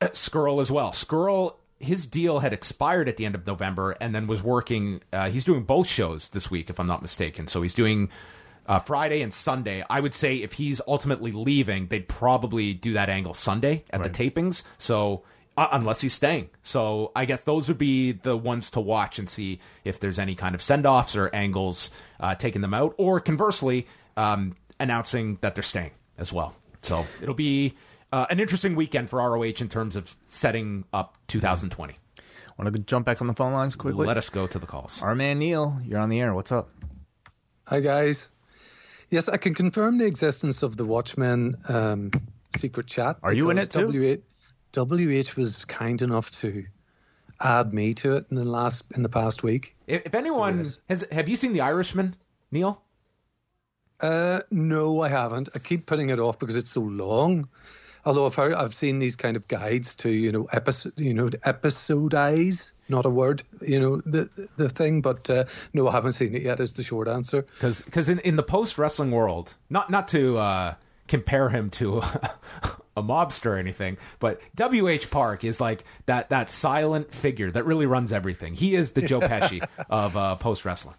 [0.00, 0.92] Uh, Scurll as well.
[0.92, 5.02] Scurll, his deal had expired at the end of November, and then was working.
[5.12, 7.46] Uh, he's doing both shows this week, if I'm not mistaken.
[7.46, 8.10] So he's doing
[8.66, 9.84] uh, Friday and Sunday.
[9.90, 14.10] I would say if he's ultimately leaving, they'd probably do that angle Sunday at the
[14.10, 14.62] tapings.
[14.78, 15.22] So
[15.56, 19.28] uh, unless he's staying, so I guess those would be the ones to watch and
[19.28, 21.90] see if there's any kind of send offs or angles
[22.20, 23.86] uh, taking them out, or conversely
[24.16, 26.54] um, announcing that they're staying as well.
[26.82, 27.74] So it'll be
[28.12, 31.96] uh, an interesting weekend for ROH in terms of setting up 2020.
[32.58, 34.06] Want to jump back on the phone lines quickly?
[34.06, 35.00] Let us go to the calls.
[35.02, 36.34] Our man Neil, you're on the air.
[36.34, 36.68] What's up?
[37.64, 38.30] Hi, guys.
[39.08, 42.10] Yes, I can confirm the existence of the Watchmen um,
[42.56, 43.16] secret chat.
[43.22, 44.20] Are you in because it too?
[44.74, 46.66] WH, WH was kind enough to
[47.40, 49.74] add me to it in the last in the past week.
[49.86, 50.80] If, if anyone yes.
[50.88, 52.14] has, have you seen The Irishman,
[52.50, 52.82] Neil?
[54.00, 55.48] Uh, no, I haven't.
[55.54, 57.48] I keep putting it off because it's so long.
[58.04, 61.28] Although I've heard, I've seen these kind of guides to you know episode you know
[61.28, 66.34] episodize not a word you know the the thing, but uh, no, I haven't seen
[66.34, 66.60] it yet.
[66.60, 67.42] Is the short answer.
[67.42, 70.74] Because because in, in the post wrestling world, not not to uh,
[71.08, 71.98] compare him to
[72.96, 75.10] a mobster or anything, but W.H.
[75.10, 78.54] Park is like that that silent figure that really runs everything.
[78.54, 80.96] He is the Joe Pesci of uh, post wrestling.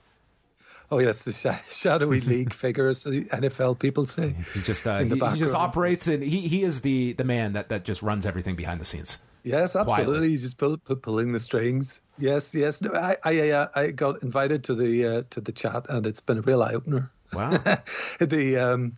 [0.91, 4.35] Oh yes, the sh- shadowy league figures, the NFL people say.
[4.53, 7.23] He just uh, In the he, he just operates and he, he is the the
[7.23, 9.19] man that, that just runs everything behind the scenes.
[9.43, 10.05] Yes, absolutely.
[10.05, 10.29] Quietly.
[10.29, 12.01] He's just pull, pull, pulling the strings.
[12.19, 12.81] Yes, yes.
[12.81, 16.19] No, I, I, uh, I got invited to the uh, to the chat, and it's
[16.19, 17.09] been a real eye opener.
[17.33, 17.57] Wow.
[18.19, 18.97] the um,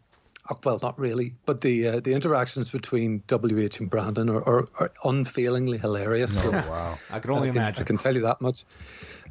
[0.50, 4.68] oh, well, not really, but the uh, the interactions between WH and Brandon are, are,
[4.80, 6.42] are unfailingly hilarious.
[6.42, 6.98] So wow.
[7.12, 7.84] I can only I can, imagine.
[7.84, 8.66] I can tell you that much.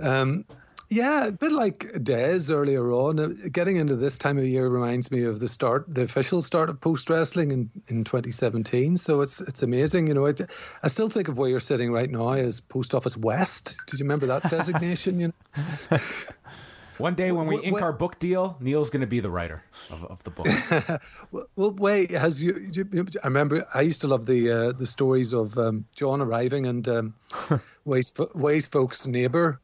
[0.01, 0.47] Um,
[0.93, 3.19] yeah, a bit like Dez earlier on.
[3.19, 6.69] Uh, Getting into this time of year reminds me of the start, the official start
[6.69, 8.99] of post wrestling in, in 2017.
[8.99, 10.09] So it's it's amazing.
[10.09, 10.43] You know, it,
[10.83, 13.77] I still think of where you're sitting right now as Post Office West.
[13.87, 15.19] Did you remember that designation?
[15.19, 15.99] You know,
[16.99, 20.05] One day when we ink our book deal, Neil's going to be the writer of,
[20.05, 21.01] of the book.
[21.57, 22.11] well, wait.
[22.11, 23.07] Has you, you?
[23.25, 26.87] I remember I used to love the uh, the stories of um, John arriving and
[26.87, 27.15] um,
[27.87, 29.59] Waste Waste folks' neighbor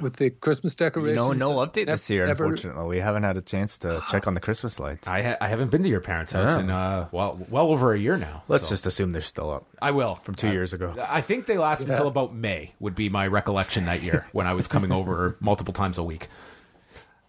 [0.00, 1.16] with the Christmas decorations.
[1.16, 2.26] No, no that update nev- this year.
[2.26, 5.06] never- Unfortunately, we haven't had a chance to check on the Christmas lights.
[5.08, 6.60] I ha- I haven't been to your parents' house Yeah.
[6.60, 8.42] in uh well well over a year now.
[8.48, 9.66] Let's so- just assume they're still up.
[9.80, 10.94] I will from two Uh, years ago.
[11.08, 11.94] I think they lasted Yeah.
[11.94, 12.74] until about May.
[12.80, 16.28] Would be my recollection that year when I was coming over multiple times a week.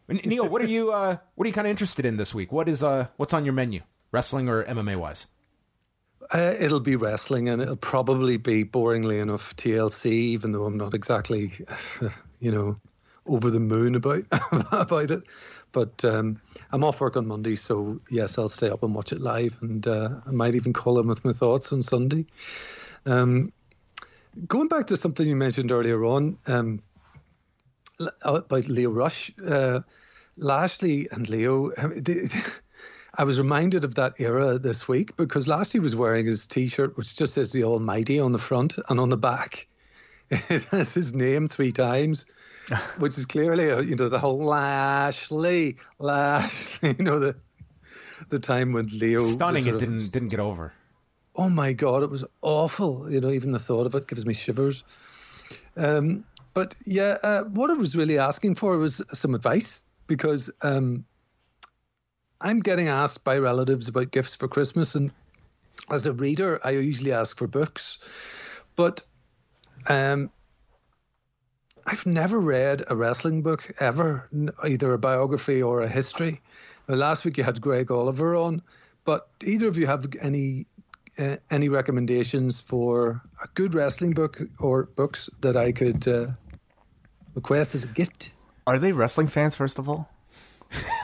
[0.07, 2.51] Neil, what are you uh, what are you kind of interested in this week?
[2.51, 5.27] What is uh what's on your menu, wrestling or MMA wise?
[6.33, 10.93] Uh, it'll be wrestling, and it'll probably be boringly enough TLC, even though I'm not
[10.93, 11.51] exactly,
[12.39, 12.77] you know,
[13.25, 14.23] over the moon about
[14.71, 15.23] about it.
[15.73, 19.21] But um, I'm off work on Monday, so yes, I'll stay up and watch it
[19.21, 22.25] live, and uh, I might even call in with my thoughts on Sunday.
[23.05, 23.51] Um,
[24.47, 26.81] going back to something you mentioned earlier on um,
[28.21, 29.81] about Lio Rush, uh,
[30.37, 31.71] Lashley and Lio.
[31.77, 32.29] I mean, they,
[33.15, 37.15] I was reminded of that era this week because Lashley was wearing his T-shirt, which
[37.15, 39.67] just says "The Almighty" on the front and on the back.
[40.29, 42.25] it has his name three times,
[42.99, 46.95] which is clearly a, you know the whole Lashley, Lashley.
[46.97, 47.35] You know the
[48.29, 49.63] the time when Lio Stunning.
[49.67, 50.71] It sort of- didn't didn't get over.
[51.35, 53.11] oh my god, it was awful.
[53.11, 54.83] You know, even the thought of it gives me shivers.
[55.75, 61.05] Um, but yeah, uh, what I was really asking for was some advice because um,
[62.41, 65.11] I'm getting asked by relatives about gifts for Christmas, and
[65.91, 67.99] as a reader, I usually ask for books,
[68.75, 69.01] but
[69.87, 70.31] um,
[71.85, 74.27] I've never read a wrestling book ever,
[74.67, 76.41] either a biography or a history.
[76.87, 78.61] Last week you had Greg Oliver on,
[79.05, 80.65] but either of you have any
[81.19, 86.27] uh, any recommendations for a good wrestling book or books that I could uh,
[87.35, 88.33] request as a gift?
[88.65, 90.09] Are they wrestling fans, first of all?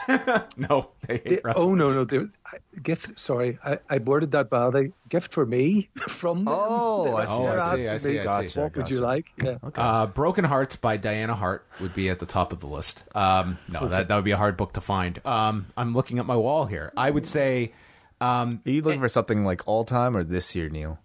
[0.56, 3.18] No, they hate They- oh no, no, they're- I- gift.
[3.18, 4.92] Sorry, I, I worded that badly.
[5.08, 6.54] Gift for me from them.
[6.56, 8.60] Oh, I see, Oh, They're I see, asking I see, me, I Gotcha, see.
[8.60, 9.26] What would you like?
[9.42, 9.56] Yeah.
[9.74, 13.04] Uh, Broken Hearts by Diana Hart would be at the top of the list.
[13.14, 15.20] Um, no, that, that would be a hard book to find.
[15.26, 16.92] Um, I'm looking at my wall here.
[16.96, 17.72] I would say,
[18.20, 20.98] um, Are you looking for something like all time or this year, Neil?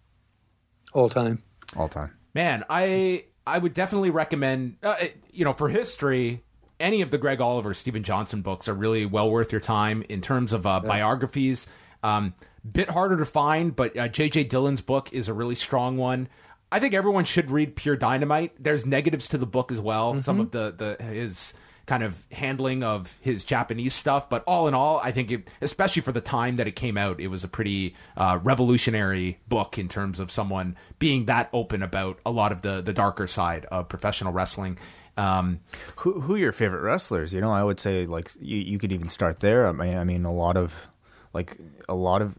[0.93, 1.43] All time.
[1.75, 2.11] All time.
[2.33, 4.95] man, I I would definitely recommend, uh,
[5.31, 6.43] you know, for history,
[6.83, 10.21] any of the Greg Oliver, Steven Johnson books are really well worth your time in
[10.21, 11.65] terms of uh, biographies.
[12.03, 12.35] Um,
[12.69, 14.43] bit harder to find, but uh, J.J.
[14.45, 16.27] Dillon's book is a really strong one.
[16.71, 18.61] I think everyone should read Pure Dynamite.
[18.61, 20.17] There's negatives to the book as well.
[20.17, 21.53] Some of the the his
[21.85, 26.01] kind of handling of his Japanese stuff, but all in all, I think it, especially
[26.01, 29.89] for the time that it came out, it was a pretty uh, revolutionary book in
[29.89, 33.89] terms of someone being that open about a lot of the the darker side of
[33.89, 34.77] professional wrestling.
[35.15, 35.59] Um,
[35.97, 37.33] Who who are your favorite wrestlers?
[37.33, 39.67] You know, I would say like you you could even start there.
[39.67, 40.73] I mean, I mean a lot of
[41.33, 41.57] like
[41.87, 42.35] a lot of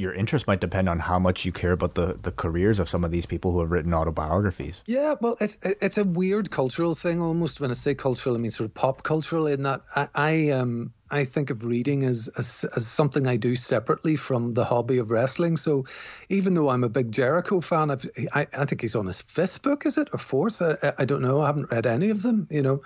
[0.00, 3.04] your interest might depend on how much you care about the the careers of some
[3.04, 4.82] of these people who have written autobiographies.
[4.86, 7.60] Yeah, well, it's it's a weird cultural thing almost.
[7.60, 9.46] When I say cultural, I mean sort of pop cultural.
[9.46, 13.56] In that, I, I um I think of reading as, as as something I do
[13.56, 15.56] separately from the hobby of wrestling.
[15.56, 15.84] So,
[16.28, 19.62] even though I'm a big Jericho fan, I've, I I think he's on his fifth
[19.62, 20.62] book, is it or fourth?
[20.62, 21.42] I, I don't know.
[21.42, 22.82] I haven't read any of them, you know,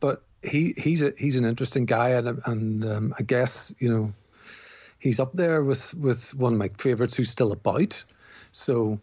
[0.00, 4.12] but he he's a he's an interesting guy, and and um, I guess you know
[4.98, 8.02] he's up there with with one of my favorites who's still about.
[8.52, 8.98] So,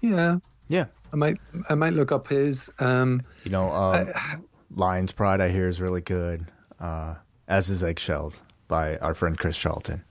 [0.00, 0.36] yeah.
[0.68, 2.70] Yeah, I might I might look up his.
[2.78, 4.08] Um, you know, um,
[4.74, 6.46] Lion's Pride I hear is really good.
[6.78, 7.16] Uh,
[7.48, 10.04] as is Eggshells by our friend Chris Charlton.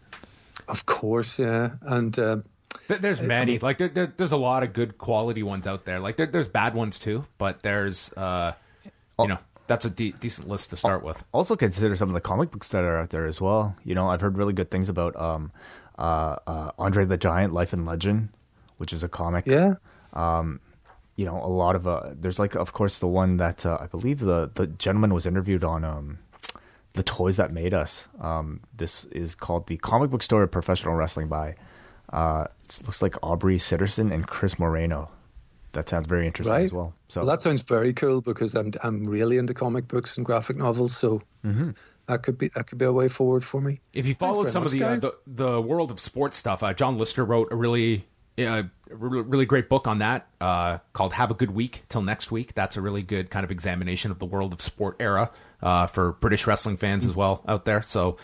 [0.68, 2.44] of course, yeah, and um
[2.90, 3.58] There- There's many.
[3.60, 6.00] Like there, there, there's a lot of good quality ones out there.
[6.02, 8.52] Like there, there's bad ones too, but there's uh,
[9.20, 9.38] you know,
[9.70, 11.24] that's a de- decent list to start with.
[11.32, 13.76] Also consider some of the comic books that are out there as well.
[13.86, 15.52] You know, I've heard really good things about um,
[15.98, 18.30] uh, uh, Andre the Giant, Life and Legend,
[18.78, 19.46] which is a comic.
[19.46, 19.76] yeah,
[21.16, 23.88] you know, a lot of uh, there's like, of course, the one that uh, I
[23.88, 26.20] believe the the gentleman was interviewed on um,
[26.94, 28.08] the toys that made us.
[28.20, 31.56] Um, this is called the comic book story of professional wrestling by
[32.12, 35.12] uh, it looks like Aubrey Sitterson and Chris Moreno.
[35.74, 36.66] That sounds very interesting right.
[36.66, 36.94] as well.
[37.10, 40.58] So well, that sounds very cool because I'm I'm really into comic books and graphic
[40.58, 41.22] novels, so
[42.10, 43.80] that could be that could be a way forward for me.
[43.94, 46.74] If you followed very some of the, uh, the the world of sports stuff, uh,
[46.74, 48.08] John Lister wrote a really
[48.38, 52.32] uh, really really great book on that uh, called "Have a Good Week Till Next
[52.32, 55.30] Week." That's a really good kind of examination of the world of sport era
[55.62, 57.84] uh, for British wrestling fans as well out there.
[57.84, 58.18] So,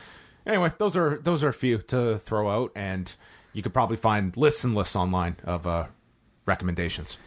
[0.47, 3.13] anyway, those are those are a few to throw out, and
[3.53, 5.85] you could probably find lists and lists online of uh,
[6.47, 7.17] recommendations.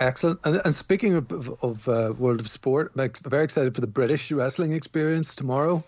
[0.00, 0.40] Excellent.
[0.44, 3.80] And, and speaking of, of, of uh, world of sport, I'm ex- very excited for
[3.80, 5.82] the British wrestling experience tomorrow,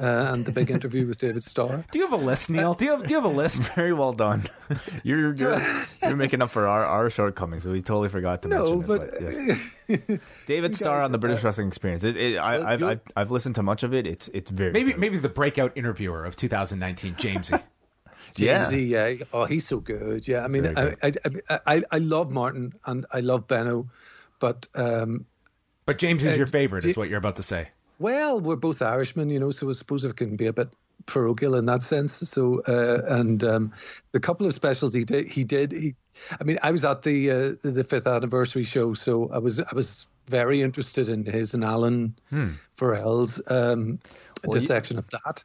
[0.00, 1.84] uh, and the big interview with David Starr.
[1.90, 2.72] Do you have a list, Neil?
[2.74, 3.62] Do you have do you have a list?
[3.74, 4.44] very well done.
[5.02, 5.62] you're you're,
[6.02, 7.64] you're making up for our, our shortcomings.
[7.66, 9.66] We totally forgot to No, mention but, it.
[9.88, 10.20] But yes.
[10.46, 12.04] David Starr on the British Wrestling Experience.
[12.04, 14.06] It, it, I, Well, I've, I've I've listened to much of it.
[14.06, 15.00] It's it's very Maybe good.
[15.00, 17.60] maybe the breakout interviewer of 2019, Jamesy.
[18.36, 18.64] Yeah.
[18.64, 19.24] Jamesy, yeah.
[19.32, 20.26] Oh, he's so good.
[20.26, 23.88] Yeah, I mean, I, I, I, I love Martin and I love Benno,
[24.38, 25.26] but um,
[25.86, 27.68] But James is Uh, your favorite, is what you're about to say.
[27.98, 30.68] well, we're both Irishmen, you know, so I suppose it can be a bit
[31.06, 32.12] parochial in that sense.
[32.14, 33.72] So, uh, and um,
[34.12, 35.72] the couple of specials he did, he did.
[35.72, 35.94] He,
[36.40, 39.74] I mean, I was at the uh, the fifth anniversary show, so I was I
[39.74, 42.14] was very interested in his and Alan
[42.76, 43.98] Farrell's um,
[44.44, 45.42] Well, you- dissection of that.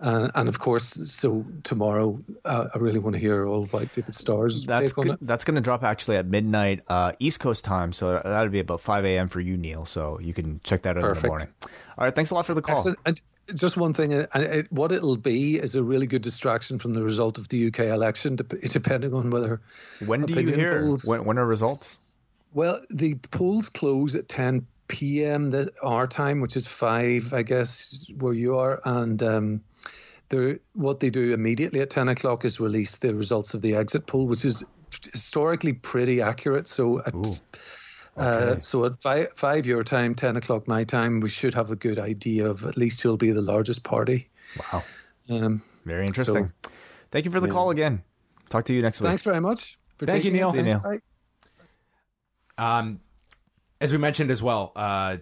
[0.00, 4.14] Uh, and of course, so tomorrow uh, I really want to hear all about David
[4.14, 5.18] Starr's That's take on go- it.
[5.22, 8.80] that's going to drop actually at midnight uh, East Coast time, so that'll be about
[8.80, 9.28] five a.m.
[9.28, 9.84] for you, Neil.
[9.84, 11.48] So you can check that out in the morning.
[11.98, 12.78] All right, thanks a lot for the call.
[12.78, 12.98] Excellent.
[13.04, 13.20] And
[13.54, 16.94] just one thing, uh, and it, what it'll be is a really good distraction from
[16.94, 18.36] the result of the UK election,
[18.68, 19.60] depending on whether
[20.06, 20.80] When do you hear?
[20.80, 21.98] polls- When, when are results?
[22.54, 25.50] Well, the polls close at 10 p.m.
[25.50, 29.60] The, our time, which is five, I guess, where you are, and um,
[30.74, 34.26] what they do immediately at 10 o'clock is release the results of the exit poll,
[34.26, 34.64] which is
[35.12, 36.68] historically pretty accurate.
[36.68, 37.38] So at uh, okay.
[38.16, 41.76] uh, so at five, five your time, 10 o'clock my time, we should have a
[41.76, 44.28] good idea of at least who'll be the largest party.
[44.72, 44.82] Wow.
[45.28, 46.50] Um, Very interesting.
[46.62, 46.70] So,
[47.10, 47.52] Thank you for the yeah.
[47.52, 48.02] call again.
[48.48, 49.08] Talk to you next week.
[49.08, 49.78] Thanks very much.
[49.98, 50.52] Thank you, Neil.
[50.52, 51.00] Neil.
[52.56, 53.00] Um,
[53.80, 55.18] as we mentioned as well, uh,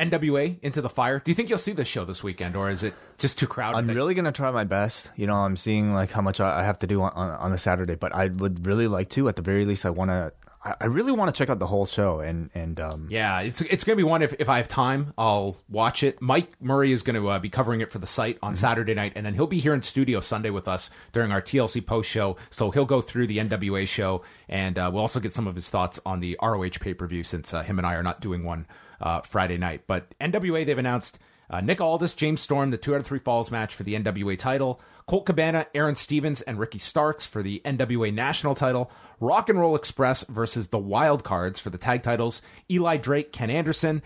[0.00, 1.20] NWA Into the Fire.
[1.20, 3.78] Do you think you'll see this show this weekend, or is it just too crowded?
[3.78, 5.10] I'm really gonna try my best.
[5.16, 7.58] You know, I'm seeing like how much I have to do on, on, on a
[7.58, 9.28] Saturday, but I would really like to.
[9.28, 10.32] At the very least, I want to
[10.62, 13.82] I really want to check out the whole show and and um, yeah, it's it's
[13.82, 16.20] gonna be one if if I have time, I'll watch it.
[16.20, 18.60] Mike Murray is going to uh, be covering it for the site on mm-hmm.
[18.60, 21.84] Saturday night, and then he'll be here in studio Sunday with us during our TLC
[21.84, 22.36] post show.
[22.50, 25.70] So he'll go through the NWA show, and uh, we'll also get some of his
[25.70, 28.44] thoughts on the ROH pay per view since uh, him and I are not doing
[28.44, 28.66] one
[29.00, 29.82] uh, Friday night.
[29.86, 31.18] But NWA they've announced
[31.50, 34.38] uh, Nick Aldis, James Storm, the two out of three falls match for the NWA
[34.38, 34.80] title.
[35.06, 38.90] Colt Cabana, Aaron Stevens, and Ricky Starks for the NWA national title.
[39.18, 42.40] Rock and Roll Express versus the Wild Cards for the tag titles.
[42.70, 44.02] Eli Drake, Ken Anderson,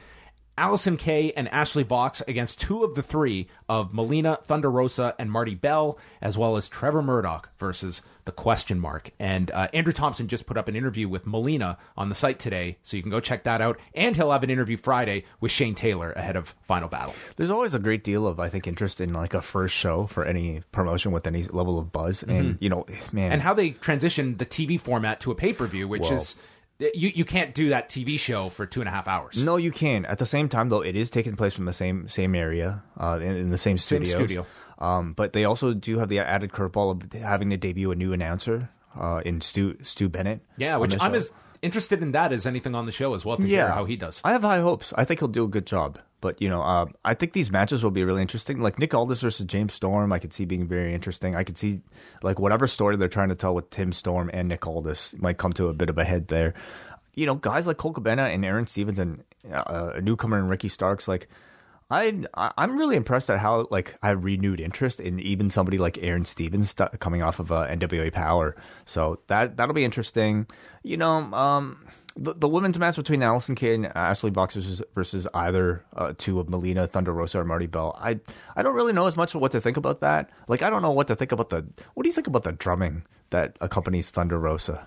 [0.56, 5.30] Allison Kay and Ashley Vox against two of the three of Melina, Thunder Rosa, and
[5.30, 9.10] Marti Belle, as well as Trevor Murdoch versus the question mark.
[9.18, 12.78] And uh, Andrew Thompson just put up an interview with Melina on the site today,
[12.82, 13.78] so you can go check that out.
[13.94, 17.14] And he'll have an interview Friday with Shane Taylor ahead of Final Battle.
[17.36, 20.24] There's always a great deal of, I think, interest in like a first show for
[20.24, 22.30] any promotion with any level of buzz, mm-hmm.
[22.30, 25.66] and you know, man, and how they transition the TV format to a pay per
[25.66, 26.36] view, which is
[26.78, 29.42] you you can't do that TV show for two and a half hours.
[29.42, 30.04] No, you can.
[30.06, 33.18] At the same time, though, it is taking place from the same same area, uh,
[33.20, 33.78] in, in, the same.
[33.78, 34.46] Same studio.
[34.78, 38.12] Um, but they also do have the added curveball of having to debut a new
[38.12, 40.40] announcer uh, in Stu Stu Bennett.
[40.56, 43.46] Yeah, which I'm as interested in that as anything on the show as well to
[43.46, 43.66] yeah.
[43.66, 44.20] hear how he does.
[44.24, 44.92] I have high hopes.
[44.96, 45.98] I think he'll do a good job.
[46.20, 48.60] But you know, uh, I think these matches will be really interesting.
[48.60, 51.36] Like Nick Aldis versus James Storm, I could see being very interesting.
[51.36, 51.82] I could see
[52.22, 55.52] like whatever story they're trying to tell with Tim Storm and Nick Aldis might come
[55.54, 56.54] to a bit of a head there
[57.14, 59.22] you know, guys like Colt Cabana and Aaron Stevens and
[59.52, 61.28] uh, a newcomer and Ricky Starks, like
[61.90, 66.24] I I'm really impressed at how like I renewed interest in even somebody like Aaron
[66.24, 68.56] Stevens st- coming off of uh, NWA Power.
[68.86, 70.46] So that that'll be interesting.
[70.82, 75.26] You know, um, the, the women's match between Allison Kay and Ashley Vox versus, versus
[75.34, 77.94] either uh, two of Melina, Thunder Rosa, or Marti Belle.
[78.00, 78.18] I
[78.56, 80.30] I don't really know as much of what to think about that.
[80.48, 81.66] Like I don't know what to think about the.
[81.92, 84.86] What do you think about the drumming that accompanies Thunder Rosa?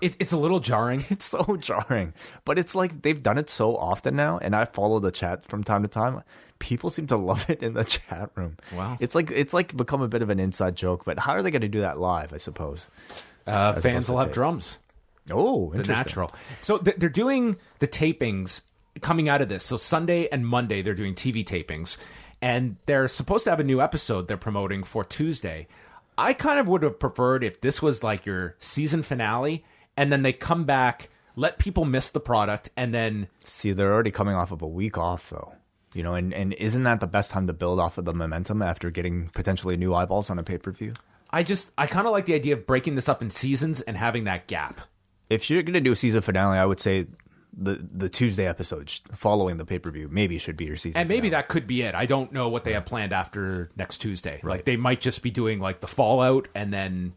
[0.00, 1.04] It, it's a little jarring.
[1.10, 4.98] It's so jarring, but it's like they've done it so often now, and I follow
[4.98, 6.22] the chat from time to time.
[6.58, 8.56] People seem to love it in the chat room.
[8.74, 11.04] Wow, it's like it's like become a bit of an inside joke.
[11.04, 12.32] But how are they going to do that live?
[12.32, 12.88] I suppose
[13.46, 14.78] uh, fans will have drums.
[15.30, 16.32] Oh, the natural.
[16.60, 18.62] So they're doing the tapings
[19.00, 19.64] coming out of this.
[19.64, 21.96] So Sunday and Monday they're doing TV tapings,
[22.40, 25.66] and they're supposed to have a new episode they're promoting for Tuesday.
[26.16, 29.64] I kind of would have preferred if this was like your season finale
[29.98, 34.12] and then they come back, let people miss the product, and then see they're already
[34.12, 35.52] coming off of a week off though.
[35.92, 38.62] You know, and, and isn't that the best time to build off of the momentum
[38.62, 40.94] after getting potentially new eyeballs on a pay per view?
[41.30, 43.96] I just I kind of like the idea of breaking this up in seasons and
[43.96, 44.80] having that gap.
[45.28, 47.08] If you're going to do a season finale, I would say
[47.52, 50.96] the the Tuesday episode following the pay per view maybe should be your season.
[50.96, 51.42] And maybe finale.
[51.42, 51.96] that could be it.
[51.96, 54.38] I don't know what they have planned after next Tuesday.
[54.44, 54.58] Right.
[54.58, 57.14] Like they might just be doing like the fallout and then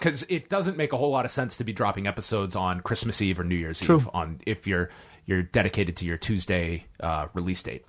[0.00, 3.20] because it doesn't make a whole lot of sense to be dropping episodes on Christmas
[3.20, 3.96] Eve or New Year's True.
[3.96, 4.90] Eve on if you're
[5.26, 7.84] you're dedicated to your Tuesday uh, release date.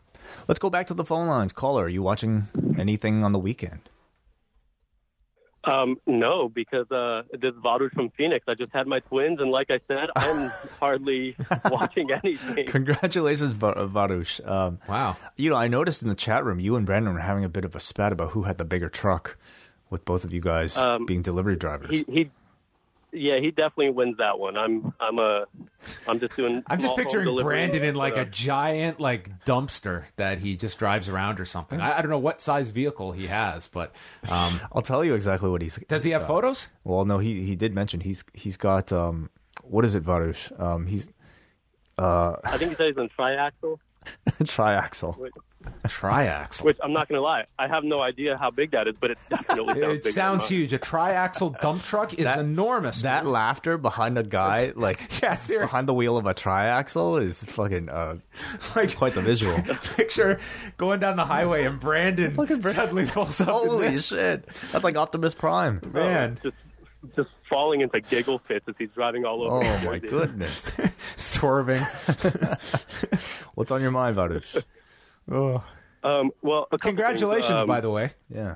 [0.48, 1.54] Let's go back to the phone lines.
[1.54, 2.48] Caller, are you watching
[2.78, 3.80] anything on the weekend?
[5.64, 8.46] Um, no, because uh, this is from Phoenix.
[8.48, 10.50] I just had my twins, and like I said, I'm
[10.80, 11.36] hardly
[11.70, 12.66] watching anything.
[12.66, 14.46] Congratulations, Varush.
[14.48, 15.18] Um, wow.
[15.38, 17.64] You know, I noticed in the chat room, you and Brandon were having a bit
[17.64, 19.38] of a spat about who had the bigger truck
[19.92, 21.92] with both of you guys um, being delivery drivers.
[21.92, 22.32] He, he,
[23.14, 24.58] yeah, he definitely wins that one.
[24.58, 25.46] I'm, I'm a,
[26.08, 26.64] I'm just doing.
[26.68, 31.40] I'm just picturing Brandon in like a giant like dumpster that he just drives around
[31.40, 31.80] or something.
[31.80, 33.94] I, I don't know what size vehicle he has, but
[34.30, 35.78] um, I'll tell you exactly what he's.
[35.88, 36.28] Does he have got.
[36.28, 36.70] photos?
[36.84, 39.30] Well, no, he he did mention he's he's got um,
[39.62, 40.58] what is it, Varush?
[40.60, 41.10] Um, he's.
[41.98, 43.78] Uh, I think he said he's on triaxle.
[44.44, 45.18] triaxle.
[45.18, 45.32] Wait.
[45.86, 46.64] Triaxle.
[46.64, 49.12] Which I'm not going to lie, I have no idea how big that is, but
[49.12, 50.74] it definitely sounds It sounds huge.
[50.74, 53.02] A triaxle dump truck is that, enormous.
[53.02, 53.32] That dude.
[53.32, 55.68] laughter behind a guy like yeah, seriously.
[55.68, 58.18] behind the wheel of a triaxle is fucking uh,
[58.76, 59.56] like quite the visual.
[59.96, 60.40] Picture
[60.78, 63.50] going down the highway and Brandon fucking suddenly falls up.
[63.50, 64.48] Holy shit!
[64.72, 66.40] That's like Optimus Prime, man.
[66.42, 66.56] just
[67.16, 69.66] just falling into giggle fits as he's driving all over.
[69.66, 70.72] Oh New my goodness.
[71.16, 71.82] Swerving.
[73.56, 74.64] What's on your mind, Varush?
[75.32, 75.64] oh.
[76.04, 78.14] Um, well, a Congratulations, things, um, by the way.
[78.34, 78.56] Yeah.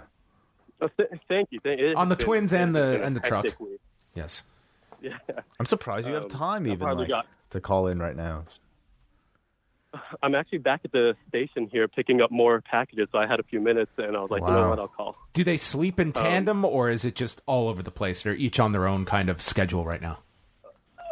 [0.82, 1.60] uh, th- thank you.
[1.64, 3.46] Thank, it On the has been- twins and the- and the truck.
[3.60, 3.80] week.
[4.14, 4.43] Yes.
[5.02, 5.18] Yeah.
[5.60, 8.46] I'm surprised you have Um, time I've even like, got- to call in right now.
[10.24, 13.43] I'm actually back at the station here picking up more packages, so I had a
[13.43, 15.16] few minutes, and I was like, you know what, I'll call.
[15.34, 18.24] Do they sleep Um, in tandem, or is it just all over the place?
[18.24, 20.20] They're each on their own kind of schedule right now.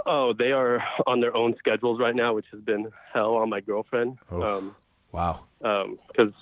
[0.05, 3.61] Oh, they are on their own schedules right now, which has been hell on my
[3.61, 4.17] girlfriend.
[4.31, 4.75] Um,
[5.13, 5.41] Wow.
[5.59, 6.33] because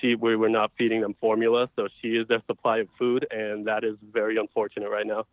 [0.00, 3.66] she we were not feeding them formula, so she is their supply of food, and
[3.66, 5.26] that is very unfortunate right now.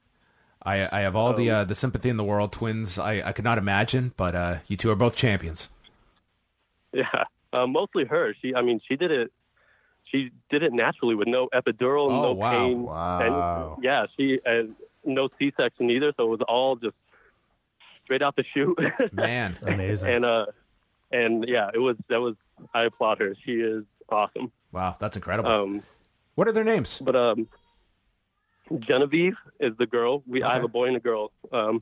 [0.63, 2.51] I, I have all the Um, uh, the sympathy in the world.
[2.51, 5.69] Twins, I, I could not imagine, but uh, you two are both champions.
[6.93, 7.23] Yeah,
[7.53, 8.35] uh, mostly her.
[8.41, 9.31] She, I mean, she did it.
[10.11, 12.51] She did it naturally with no epidural, Oh, no wow.
[12.51, 12.83] pain.
[12.83, 13.73] Wow.
[13.75, 14.75] And, yeah, she and
[15.05, 16.95] no C-section either, so it was all just
[18.03, 18.77] straight out the chute.
[19.13, 20.09] Man, Amazing.
[20.09, 20.45] and uh,
[21.11, 22.35] and yeah, it was that was.
[22.73, 23.35] I applaud her.
[23.45, 24.51] She is awesome.
[24.71, 25.49] wow, that's incredible.
[25.49, 25.83] Um,
[26.35, 26.99] what are their names?
[27.03, 27.47] but um,
[28.79, 30.23] Genevieve is the girl.
[30.27, 31.31] We I have a boy and a girl.
[31.51, 31.81] Um,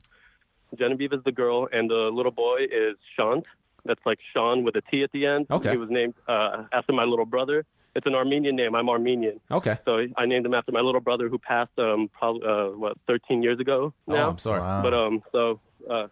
[0.78, 3.44] Genevieve is the girl, and the little boy is Shant.
[3.84, 5.46] That's like Sean with a T at the end.
[5.50, 5.72] Okay.
[5.72, 7.64] He was named uh, after my little brother.
[7.94, 8.76] It's an Armenian name.
[8.76, 9.76] I'm Armenian, Okay.
[9.84, 13.42] so I named him after my little brother who passed um probably uh, what 13
[13.42, 14.30] years ago Oh, now.
[14.30, 14.60] I'm sorry.
[14.60, 14.82] Wow.
[14.82, 15.60] But um, so
[15.90, 16.06] uh,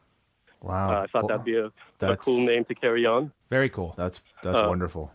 [0.60, 0.90] wow.
[0.90, 3.30] uh, I thought that'd be a, a cool name to carry on.
[3.48, 3.94] Very cool.
[3.96, 5.12] That's that's uh, wonderful.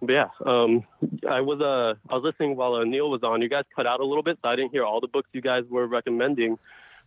[0.00, 0.84] But yeah, um,
[1.28, 3.42] I was uh, I was listening while uh, Neil was on.
[3.42, 5.40] You guys cut out a little bit, so I didn't hear all the books you
[5.40, 6.58] guys were recommending.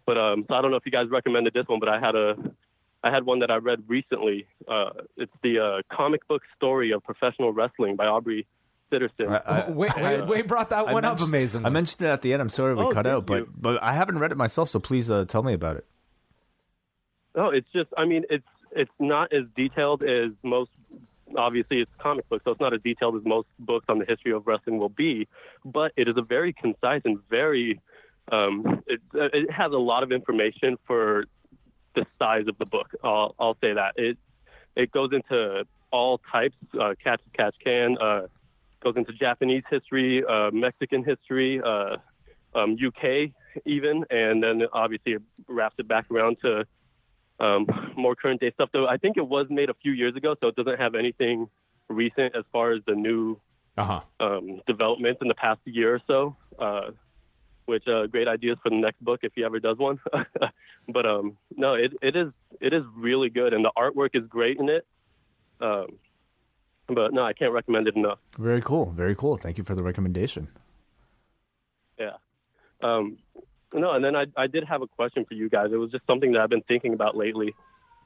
[0.06, 2.16] But um, so I don't know if you guys recommended this one, but I had
[2.16, 2.36] a,
[3.04, 4.46] I had one that I read recently.
[4.68, 8.46] Uh, it's the uh, comic book story of professional wrestling by Aubrey
[8.92, 9.30] Sitterson.
[9.30, 11.66] I- I- Wait, wait, wait, brought that I one up mentioned- amazingly.
[11.66, 12.42] I mentioned it at the end.
[12.42, 13.54] I'm sorry we Oh, cut out, but you.
[13.58, 15.86] but I haven't read it myself, so please uh, tell me about it.
[17.36, 17.90] No, it's just.
[17.98, 20.72] I mean, it's it's not as detailed as most.
[21.38, 24.34] Obviously, it's comic book, so it's not as detailed as most books on the history
[24.34, 25.28] of wrestling will be.
[25.64, 27.80] But it is a very concise and very.
[28.32, 31.26] Um, it, it has a lot of information for
[31.96, 32.90] the size of the book.
[33.04, 34.18] I'll, I'll say that it
[34.76, 36.56] it goes into all types.
[36.80, 37.98] Uh, catch catch can.
[38.00, 38.28] Uh,
[38.82, 41.98] goes into Japanese history, uh, Mexican history, uh,
[42.56, 43.32] um, UK
[43.66, 46.66] even, and then obviously it wraps it back around to
[47.40, 48.70] um, more current day stuff.
[48.74, 51.48] Though I think it was made a few years ago, so it doesn't have anything
[51.90, 53.40] recent as far as the new
[53.78, 54.02] uh huh.
[54.20, 56.36] um, developments in the past year or so.
[56.58, 56.92] Uh,
[57.72, 60.00] which uh, great ideas for the next book if he ever does one.
[60.88, 64.58] but um, no, it, it is it is really good, and the artwork is great
[64.60, 64.86] in it.
[65.60, 65.88] Um,
[66.88, 68.20] but no, I can't recommend it enough.
[68.38, 68.92] Very cool.
[68.92, 69.38] Very cool.
[69.38, 70.50] Thank you for the recommendation.
[72.00, 72.18] Yeah.
[72.82, 73.18] Um,
[73.74, 75.70] no, and then I, I did have a question for you guys.
[75.72, 77.54] It was just something that I've been thinking about lately.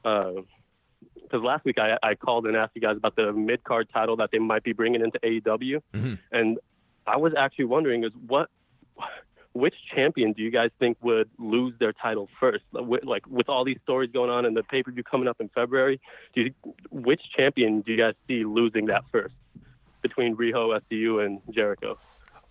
[0.03, 4.17] Because last week I, I called and asked you guys about the mid card title
[4.17, 6.19] that they might be bringing into AEW, Mhm.
[6.31, 6.59] and
[7.07, 8.49] I was actually wondering is what,
[9.55, 12.65] which champion do you guys think would lose their title first?
[12.73, 15.47] Like, with all these stories going on and the pay per view coming up in
[15.49, 16.01] February,
[16.33, 16.53] do you,
[16.91, 19.33] which champion do you guys see losing that first
[20.01, 21.97] between Riho, SCU, and Jericho?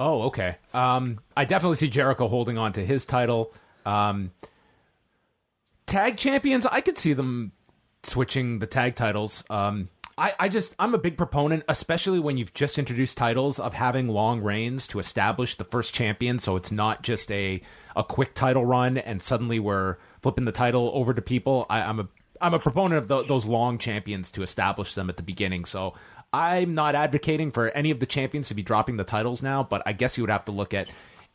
[0.01, 0.57] Oh, okay.
[0.73, 3.53] Um, I definitely see Jericho holding on to his title.
[3.85, 4.33] Um,
[5.87, 7.53] tag champions, I could see them
[8.03, 9.45] switching the tag titles.
[9.51, 13.75] Um, I, I just, I'm a big proponent, especially when you've just introduced titles, of
[13.75, 16.39] having long reigns to establish the first champion.
[16.39, 17.61] So it's not just a
[17.97, 21.67] a quick title run and suddenly we're flipping the title over to people.
[21.71, 22.09] I, I'm a
[22.41, 25.65] I'm a proponent of tho- those long champions to establish them at the beginning.
[25.65, 25.95] So
[26.33, 29.83] I'm not advocating for any of the champions to be dropping the titles now, but
[29.87, 30.89] I guess you would have to look at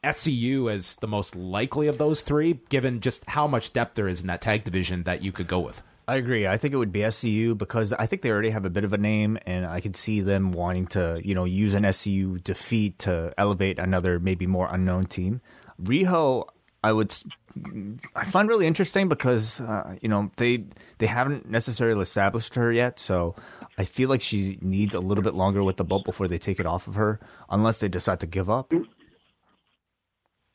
[0.03, 4.21] SCU as the most likely of those three, given just how much depth there is
[4.21, 5.82] in that tag division that you could go with.
[6.10, 6.47] I agree.
[6.47, 8.93] I think it would be SCU because I think they already have a bit of
[8.93, 12.97] a name, and I could see them wanting to, you know, use an SCU defeat
[12.99, 15.39] to elevate another maybe more unknown team.
[15.80, 16.47] Riho,
[16.84, 17.16] I would,
[18.16, 20.66] I find really interesting because uh, you know they
[20.97, 23.36] they haven't necessarily established her yet, so
[23.78, 26.60] I feel like she needs a little bit longer with the belt before they take
[26.60, 27.20] it off of her,
[27.51, 28.74] unless they decide to give up.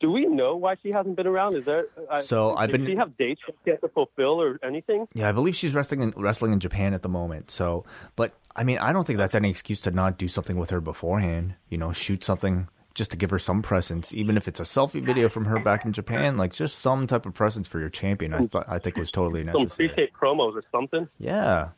[0.01, 1.55] Do we know why she hasn't been around?
[1.55, 1.85] Is there?
[2.09, 5.07] Uh, so, does I've been- Does she have dates she has to fulfill or anything?
[5.13, 7.49] Yeah, I believe she's wrestling in, wrestling in Japan at the moment.
[7.49, 7.85] So,
[8.17, 10.81] but I mean, I don't think that's any excuse to not do something with her
[10.81, 11.55] beforehand.
[11.69, 15.03] You know, shoot something just to give her some presence, even if it's a selfie
[15.03, 16.35] video from her back in Japan.
[16.37, 18.33] Like just some type of presence for your champion.
[18.33, 19.89] I thought I think was totally Some necessary.
[19.89, 21.07] pre-tape promos or something?
[21.19, 21.69] Yeah.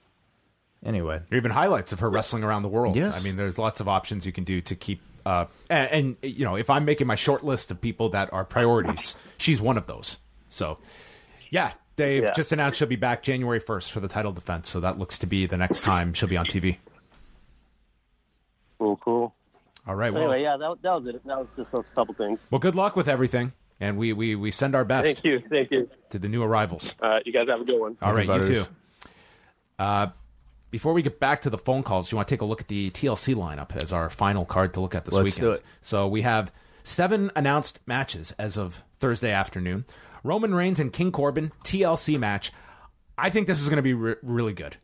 [0.85, 2.95] Anyway, Or even highlights of her wrestling around the world.
[2.95, 3.15] Yes.
[3.15, 6.45] I mean, there's lots of options you can do to keep Uh, and, and you
[6.45, 9.85] know, if I'm making my short list of people that are priorities, she's one of
[9.85, 10.17] those.
[10.49, 10.77] So,
[11.49, 12.31] yeah, they've Yeah.
[12.33, 14.69] just announced she'll be back January 1st for the title defense.
[14.69, 16.77] So that looks to be the next time she'll be on TV.
[18.79, 19.33] Cool, cool.
[19.85, 20.13] All right.
[20.13, 21.25] Well, Anyway, yeah, that, that was it.
[21.25, 22.39] That was just a couple things.
[22.51, 25.71] well, good luck with everything, and we we we send our best Thank you, thank
[25.71, 25.89] you.
[26.09, 26.93] to the new arrivals.
[27.01, 27.97] All right, you guys have a good one.
[28.01, 28.47] All right, you Butters.
[28.47, 28.65] too.
[29.79, 30.07] Uh,
[30.71, 32.67] before we get back to the phone calls, you want to take a look at
[32.67, 35.41] the TLC lineup as our final card to look at this Let's weekend?
[35.41, 35.63] do it.
[35.81, 36.51] So we have
[36.83, 39.85] seven announced matches as of Thursday afternoon.
[40.23, 42.51] Roman Reigns and King Corbin TLC match.
[43.17, 44.77] I think this is going to be re- really good.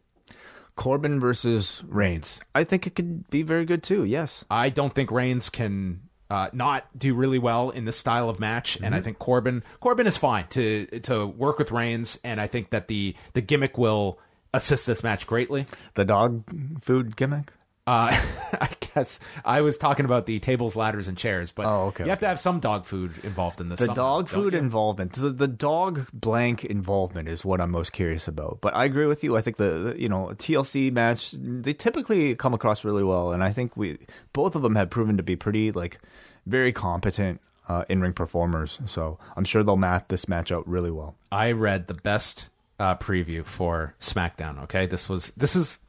[0.75, 2.39] Corbin versus Reigns.
[2.55, 4.05] I think it could be very good too.
[4.05, 4.43] Yes.
[4.49, 8.77] I don't think Reigns can uh, not do really well in this style of match,
[8.77, 9.03] and I Mm-hmm.
[9.05, 13.15] think Corbin Corbin is fine to to work with Reigns, and I think that the
[13.33, 14.19] the gimmick will
[14.53, 15.65] assist this match greatly.
[15.95, 16.43] The dog
[16.81, 17.51] food gimmick.
[17.85, 18.17] Uh,
[18.61, 22.09] I guess I was talking about the tables, ladders, and chairs, but Oh, okay, you
[22.11, 22.25] have okay.
[22.25, 23.79] to have some dog food involved in this.
[23.81, 28.59] The dog food involvement, the, the dog blank involvement is what I'm most curious about.
[28.61, 29.35] But I agree with you.
[29.35, 33.43] I think the, the you know TLC match they typically come across really well, and
[33.43, 33.97] I think we
[34.31, 35.99] both of them have proven to be pretty like
[36.45, 38.79] very competent uh, in ring performers.
[38.85, 41.15] So I'm sure they'll map this match out really well.
[41.33, 42.47] I read the best
[42.79, 44.61] uh, preview for SmackDown.
[44.63, 45.79] Okay, this was this is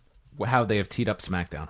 [0.47, 1.69] how they have teed up SmackDown.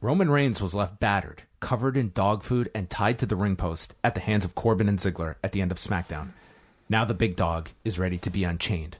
[0.00, 3.94] Roman Reigns was left battered, covered in dog food, and tied to the ring post
[4.04, 6.28] at the hands of Corbin and Ziggler at the end of SmackDown.
[6.88, 8.98] Now the big dog is ready to be unchained.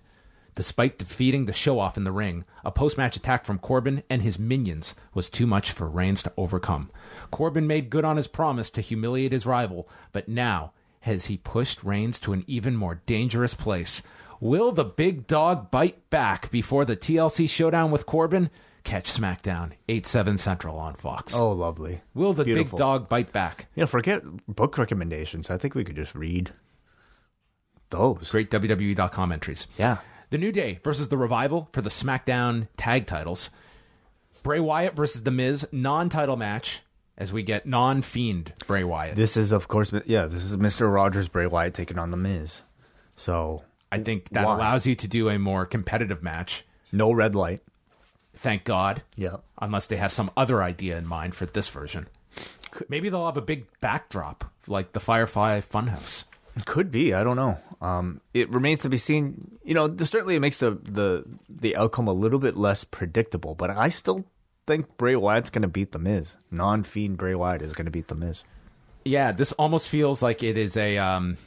[0.56, 4.22] Despite defeating the show off in the ring, a post match attack from Corbin and
[4.22, 6.90] his minions was too much for Reigns to overcome.
[7.30, 10.72] Corbin made good on his promise to humiliate his rival, but now
[11.09, 14.02] has he pushed Reigns to an even more dangerous place?
[14.40, 18.50] Will the big dog bite back before the TLC showdown with Corbin?
[18.84, 21.34] Catch SmackDown 8 7 Central on Fox.
[21.34, 22.02] Oh, lovely.
[22.14, 22.76] Will the beautiful.
[22.76, 23.66] big dog bite back?
[23.74, 25.50] You know, forget book recommendations.
[25.50, 26.52] I think we could just read
[27.90, 28.30] those.
[28.30, 29.66] Great WWE.com entries.
[29.76, 29.98] Yeah.
[30.30, 33.50] The New Day versus The Revival for the SmackDown tag titles.
[34.42, 36.82] Bray Wyatt versus The Miz, non title match,
[37.18, 39.16] as we get non Fiend Bray Wyatt.
[39.16, 40.90] This is, of course, yeah, this is Mr.
[40.92, 42.62] Rogers Bray Wyatt taking on The Miz.
[43.16, 44.54] So, I think that Why?
[44.54, 46.64] allows you to do a more competitive match.
[46.92, 47.60] no red light.
[48.34, 49.02] Thank God.
[49.16, 49.38] Yeah.
[49.60, 52.06] Unless they have some other idea in mind for this version.
[52.88, 56.24] Maybe they'll have a big backdrop like the Firefly Funhouse.
[56.66, 57.14] Could be.
[57.14, 57.58] I don't know.
[57.80, 59.58] Um, it remains to be seen.
[59.64, 63.54] You know, certainly it makes the, the the outcome a little bit less predictable.
[63.54, 64.24] But I still
[64.68, 66.36] think Bray Wyatt's going to beat the Miz.
[66.50, 68.44] Non fiend Bray Wyatt is going to beat the Miz.
[69.04, 71.38] Yeah, this almost feels like it is a um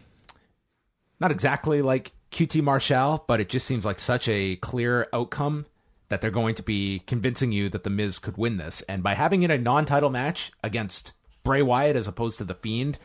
[1.21, 5.67] not exactly like QT Marshall, but it just seems like such a clear outcome
[6.09, 8.81] that they're going to be convincing you that the Miz could win this.
[8.81, 11.13] And by having it a non-title match against
[11.43, 12.97] Bray Wyatt as opposed to the Fiend,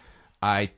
[0.42, 0.70] I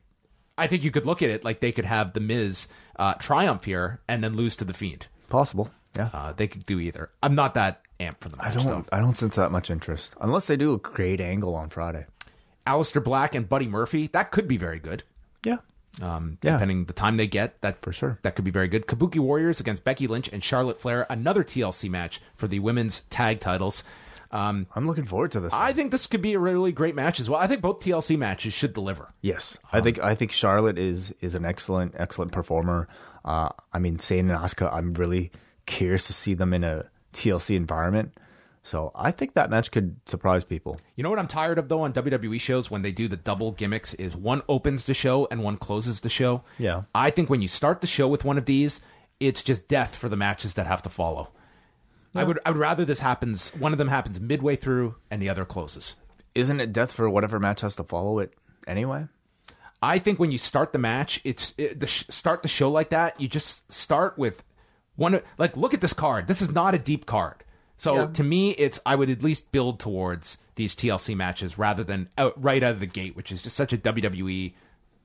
[0.59, 2.67] I think you could look at it like they could have the Miz
[2.99, 5.07] uh, triumph here and then lose to the Fiend.
[5.29, 5.71] Possible.
[5.97, 6.11] Yeah.
[6.13, 7.11] Uh, they could do either.
[7.23, 8.71] I'm not that amped for the I match though.
[8.71, 8.89] don't.
[8.93, 12.07] I don't sense that much interest unless they do a great angle on Friday.
[12.67, 15.03] Aleister Black and Buddy Murphy, that could be very good.
[15.45, 15.59] Yeah.
[16.03, 16.53] um, Yeah.
[16.53, 17.61] depending the time they get.
[17.63, 18.19] That For sure.
[18.23, 18.87] that could be very good.
[18.87, 23.41] Kabuki Warriors against Becky Lynch and Charlotte Flair, another TLC match for the women's tag
[23.41, 23.85] titles.
[24.31, 25.55] Um, I'm looking forward to this.
[25.55, 25.75] I one.
[25.75, 27.41] think this could be a really great match as well.
[27.41, 29.15] I think both TLC matches should deliver.
[29.23, 32.87] Yes, I think I think Charlotte is is an excellent excellent performer.
[33.25, 35.31] Uh, I mean, Sane and Asuka, I'm really
[35.65, 38.13] curious to see them in a TLC environment.
[38.63, 40.79] So I think that match could surprise people.
[40.95, 43.53] You know what I'm tired of though on WWE shows when they do the double
[43.53, 46.43] gimmicks is one opens the show and one closes the show.
[46.59, 46.83] Yeah.
[46.95, 48.81] I think when you start the show with one of these,
[49.21, 51.31] it's just death for the matches that have to follow.
[52.15, 55.29] I would I would rather this happens one of them happens midway through and the
[55.29, 55.97] other closes.
[56.35, 58.35] Isn't it death for whatever match has to follow it
[58.67, 59.07] anyway?
[59.81, 62.91] I think when you start the match, it's it, the sh- start the show like
[62.91, 63.21] that.
[63.21, 64.43] You just start with
[64.99, 65.21] one.
[65.39, 66.27] Like, look at this card.
[66.27, 67.43] This is not a deep card.
[67.79, 68.07] So Yeah.
[68.09, 72.35] to me, it's I would at least build towards these TLC matches rather than out,
[72.43, 74.53] right out of the gate, which is just such a WWE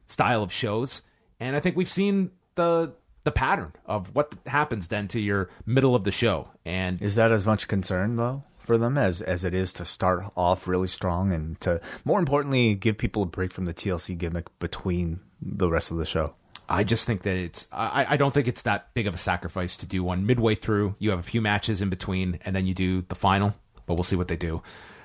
[0.07, 1.01] style of shows.
[1.39, 2.93] And I think we've seen the
[3.23, 6.49] the pattern of what happens then to your middle of the show.
[6.65, 10.25] And Is that as much concern though for them as as it is to start
[10.35, 14.47] off really strong and to more importantly give people a break from the TLC gimmick
[14.59, 16.33] between the rest of the show?
[16.69, 19.75] I just think that it's I, I don't think it's that big of a sacrifice
[19.77, 20.95] to do one midway through.
[20.99, 23.55] You have a few matches in between, and then you do the final.
[23.85, 24.61] But we'll see what they do.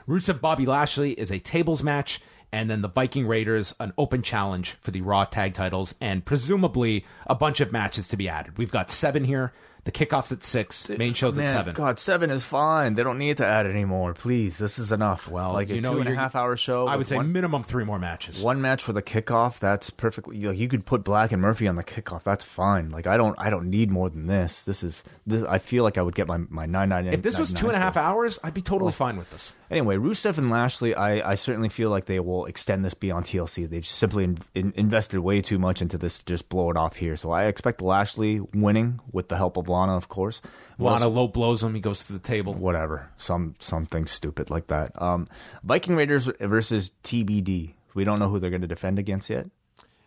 [0.08, 2.20] Rusev Bobby Lashley is a tables match,
[2.52, 7.04] and then the Viking Raiders an open challenge for the Raw tag titles, and presumably
[7.26, 8.56] a bunch of matches to be added.
[8.56, 9.52] We've got seven here.
[9.84, 10.88] The kickoff's at six.
[10.88, 11.74] Main show's Man, at seven.
[11.74, 12.94] God, seven is fine.
[12.94, 14.14] They don't need to add anymore.
[14.14, 15.28] Please, this is enough.
[15.28, 16.86] Well, like a you know, two and a half hour show.
[16.86, 18.42] I would say one, minimum three more matches.
[18.42, 19.58] one match for the kickoff.
[19.58, 20.38] That's perfectly.
[20.40, 22.22] Like you could put Black and Murphy on the kickoff.
[22.22, 22.90] That's fine.
[22.90, 23.38] Like I don't.
[23.38, 24.62] I don't need more than this.
[24.62, 25.04] This is.
[25.26, 25.42] This.
[25.42, 27.06] I feel like I would get my my nine nine.
[27.06, 29.54] If this was two and a half hours, I'd be totally fine with this.
[29.70, 33.68] Anyway, Rusev and Lashley, I, I certainly feel like they will extend this beyond TLC.
[33.68, 36.96] They've simply in, in, invested way too much into this to just blow it off
[36.96, 37.16] here.
[37.16, 40.40] So I expect Lashley winning with the help of Lana, of course.
[40.78, 41.74] Lana low blows him.
[41.74, 42.54] He goes to the table.
[42.54, 45.00] Whatever, some something stupid like that.
[45.00, 45.28] Um,
[45.62, 47.74] Viking Raiders versus TBD.
[47.94, 49.46] We don't know who they're going to defend against yet.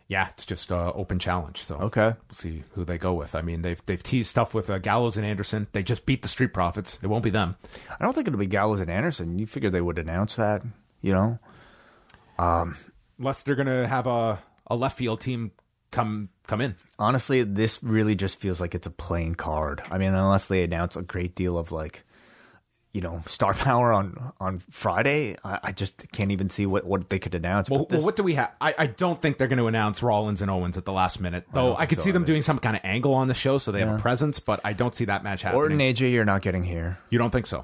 [0.07, 1.59] Yeah, it's just uh, open challenge.
[1.63, 2.07] So Okay.
[2.07, 3.33] we'll see who they go with.
[3.33, 5.67] I mean, they've they've teased stuff with uh, Gallows and Anderson.
[5.71, 6.99] They just beat the Street Profits.
[7.01, 7.55] It won't be them.
[7.97, 9.39] I don't think it'll be Gallows and Anderson.
[9.39, 10.63] You figure they would announce that,
[11.01, 11.39] you know?
[12.37, 15.51] unless they're gonna have a, a left field team
[15.91, 16.75] come come in.
[16.99, 19.81] honestly, this really just feels like it's a playing card.
[19.89, 22.03] I mean, unless they announce a great deal of like,
[22.93, 27.09] you know, star power on on Friday, I, I just can't even see what, what
[27.09, 27.69] they could announce.
[27.69, 28.51] Well, this- well, what do we have?
[28.59, 31.45] I, I don't think they're going to announce Rollins and Owens at the last minute,
[31.53, 31.69] though.
[31.69, 32.33] don't I, could so see them either.
[32.33, 34.73] doing some kind of angle on the show so they have a presence, but I
[34.73, 35.61] don't see that match happening.
[35.61, 36.99] Orton AJ, you're not getting here.
[37.09, 37.63] you don't think so?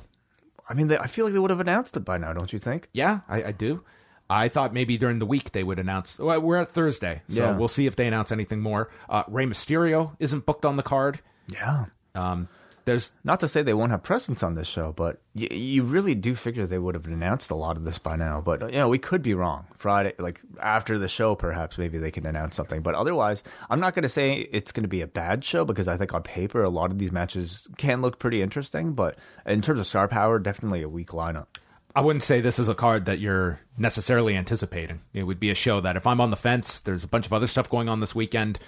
[0.70, 2.60] I mean, they, I feel like they would have announced it by now, don't you
[2.60, 2.90] think?
[2.94, 3.84] Yeah, I, I do.
[4.30, 6.20] I thought maybe during the week they would announce.
[6.20, 7.56] Well, we're at Thursday, so Yeah.
[7.58, 8.90] we'll see if they announce anything more.
[9.10, 11.22] Uh, Rey Mysterio isn't booked on the card.
[11.48, 11.86] Yeah.
[12.14, 12.50] Um,
[12.84, 16.16] there's Not to say they won't have presence on this show, but y- you really
[16.16, 18.40] do figure they would have announced a lot of this by now.
[18.40, 19.66] But you know, we could be wrong.
[19.78, 22.82] Friday, like after the show, perhaps maybe they can announce something.
[22.82, 25.90] But otherwise, I'm not going to say it's going to be a bad show because
[25.90, 28.94] I think on paper a lot of these matches can look pretty interesting.
[28.94, 31.48] But in terms of star power, definitely a weak lineup.
[31.98, 35.02] I wouldn't say this is a card that you're necessarily anticipating.
[35.14, 37.34] It would be a show that if I'm on the fence, there's a bunch of
[37.34, 38.60] other stuff going on this weekend.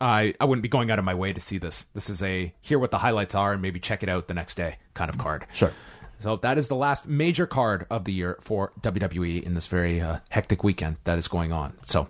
[0.00, 1.84] I, I wouldn't be going out of my way to see this.
[1.94, 4.56] This is a hear what the highlights are and maybe check it out the next
[4.56, 5.46] day kind of card.
[5.54, 5.70] Sure.
[6.18, 10.00] So that is the last major card of the year for WWE in this very
[10.00, 11.74] uh, hectic weekend that is going on.
[11.84, 12.08] So,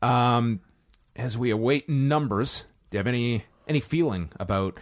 [0.00, 0.62] um,
[1.16, 4.80] as we await numbers, do you have any any feeling about?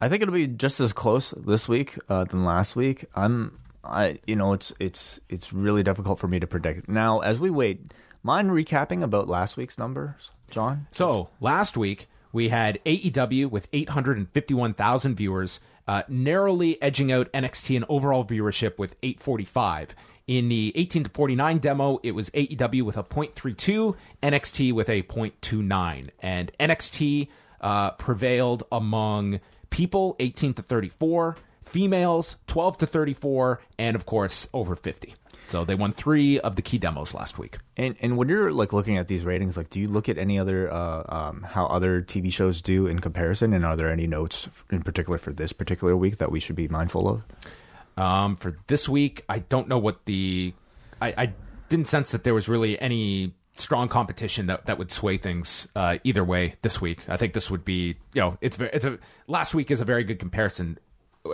[0.00, 3.04] I think it'll be just as close this week uh, than last week.
[3.14, 6.88] I'm, I, you know, it's it's it's really difficult for me to predict.
[6.88, 7.92] Now, as we wait,
[8.22, 10.86] mind recapping about last week's numbers, John?
[10.92, 17.84] So last week we had AEW with 851,000 viewers, uh, narrowly edging out NXT in
[17.88, 19.94] overall viewership with 845.
[20.28, 25.02] In the 18 to 49 demo, it was AEW with a 0.32, NXT with a
[25.02, 27.28] 0.29, and NXT
[27.60, 29.40] uh, prevailed among
[29.70, 31.36] people 18 to 34,
[31.72, 35.14] females 12 to 34, and of course over 50.
[35.48, 37.58] So they won three of the key demos last week.
[37.76, 40.38] And and when you're like looking at these ratings, like, do you look at any
[40.38, 43.52] other uh, um, how other TV shows do in comparison?
[43.52, 46.68] And are there any notes in particular for this particular week that we should be
[46.68, 48.02] mindful of?
[48.02, 50.54] Um, for this week, I don't know what the.
[51.00, 51.32] I, I
[51.68, 55.98] didn't sense that there was really any strong competition that, that would sway things uh,
[56.04, 57.00] either way this week.
[57.08, 60.04] I think this would be, you know, it's it's a last week is a very
[60.04, 60.78] good comparison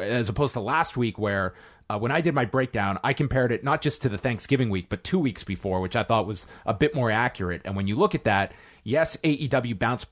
[0.02, 1.54] as opposed to last week where.
[1.90, 4.90] Uh, when I did my breakdown, I compared it not just to the Thanksgiving week,
[4.90, 7.62] but two weeks before, which I thought was a bit more accurate.
[7.64, 8.52] And when you look at that,
[8.84, 10.04] yes, AEW bounced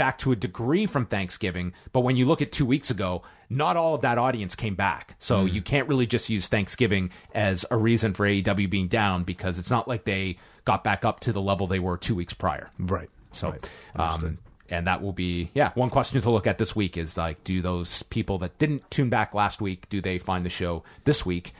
[0.00, 3.20] back to a degree from Thanksgiving, but when you look at two weeks ago,
[3.50, 5.14] not all of that audience came back.
[5.18, 9.58] So you can't really just use Thanksgiving as a reason for AEW being down because
[9.58, 12.70] it's not like they got back up to the level they were two weeks prior.
[12.78, 13.10] Right.
[13.32, 13.56] So,
[13.94, 14.38] um,
[14.70, 15.70] and that will be yeah.
[15.74, 19.08] One question to look at this week is like, do those people that didn't tune
[19.10, 21.52] back last week do they find the show this week?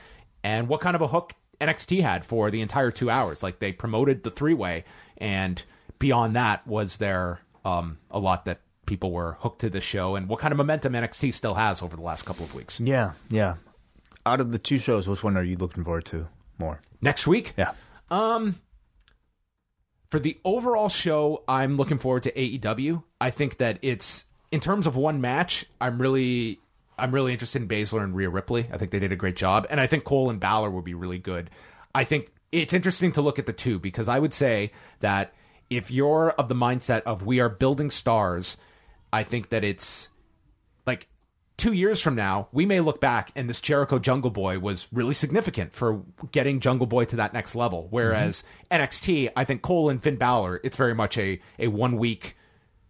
[0.42, 3.42] And what kind of a hook NXT had for the entire two hours?
[3.42, 4.84] Like they promoted the three way,
[5.18, 5.62] and
[5.98, 10.16] beyond that, was there um, a lot that people were hooked to the show?
[10.16, 12.80] And what kind of momentum NXT still has over the last couple of weeks?
[12.80, 13.56] Yeah, yeah.
[14.24, 16.26] Out of the two shows, which one are you looking forward to
[16.58, 16.80] more?
[17.02, 17.72] Next week, Yeah.
[20.10, 23.04] For the overall show, I'm looking forward to AEW.
[23.20, 26.60] I think that it's in terms of one match, I'm really
[26.98, 28.68] I'm really interested in Baszler and Rhea Ripley.
[28.70, 30.94] I think they did a great job, and I think Cole and Balor will be
[30.94, 31.48] really good.
[31.94, 35.32] I think it's interesting to look at the two because I would say that
[35.70, 38.56] if you're of the mindset of we are building stars,
[39.12, 40.08] I think that it's
[41.60, 45.12] two years from now, we may look back and this Jericho Jungle Boy was really
[45.12, 47.86] significant for getting Jungle Boy to that next level.
[47.90, 48.82] Whereas mm-hmm.
[48.82, 52.38] NXT, I think Cole and Finn Balor, it's very much a, a one week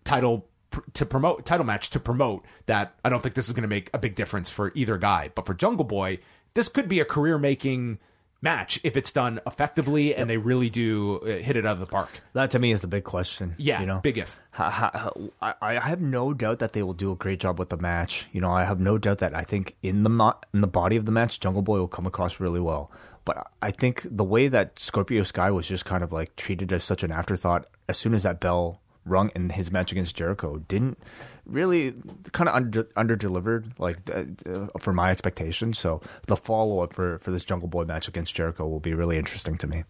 [0.04, 3.62] title pr- to promote title match to promote that I don't think this is going
[3.62, 5.32] to make a big difference for either guy.
[5.34, 6.20] But for Jungle Boy,
[6.54, 7.98] this could be a career making
[8.42, 11.86] match if it's done effectively and they really do uh, hit it out of the
[11.86, 12.08] park.
[12.32, 13.54] That to me is the big question.
[13.58, 14.40] Yeah, you know, big if.
[14.58, 18.26] I, I have no doubt that they will do a great job with the match.
[18.32, 20.96] You know, I have no doubt that I think in the mo- in the body
[20.96, 22.90] of the match, Jungle Boy will come across really well.
[23.24, 26.82] But I think the way that Scorpio Sky was just kind of like treated as
[26.82, 28.80] such an afterthought as soon as that bell
[29.10, 30.98] rung in his match against Jericho didn't
[31.44, 31.94] really
[32.32, 35.78] kind of under under delivered like uh, for my expectations.
[35.78, 39.18] So the follow up for for this Jungle Boy match against Jericho will be really
[39.18, 39.84] interesting to me.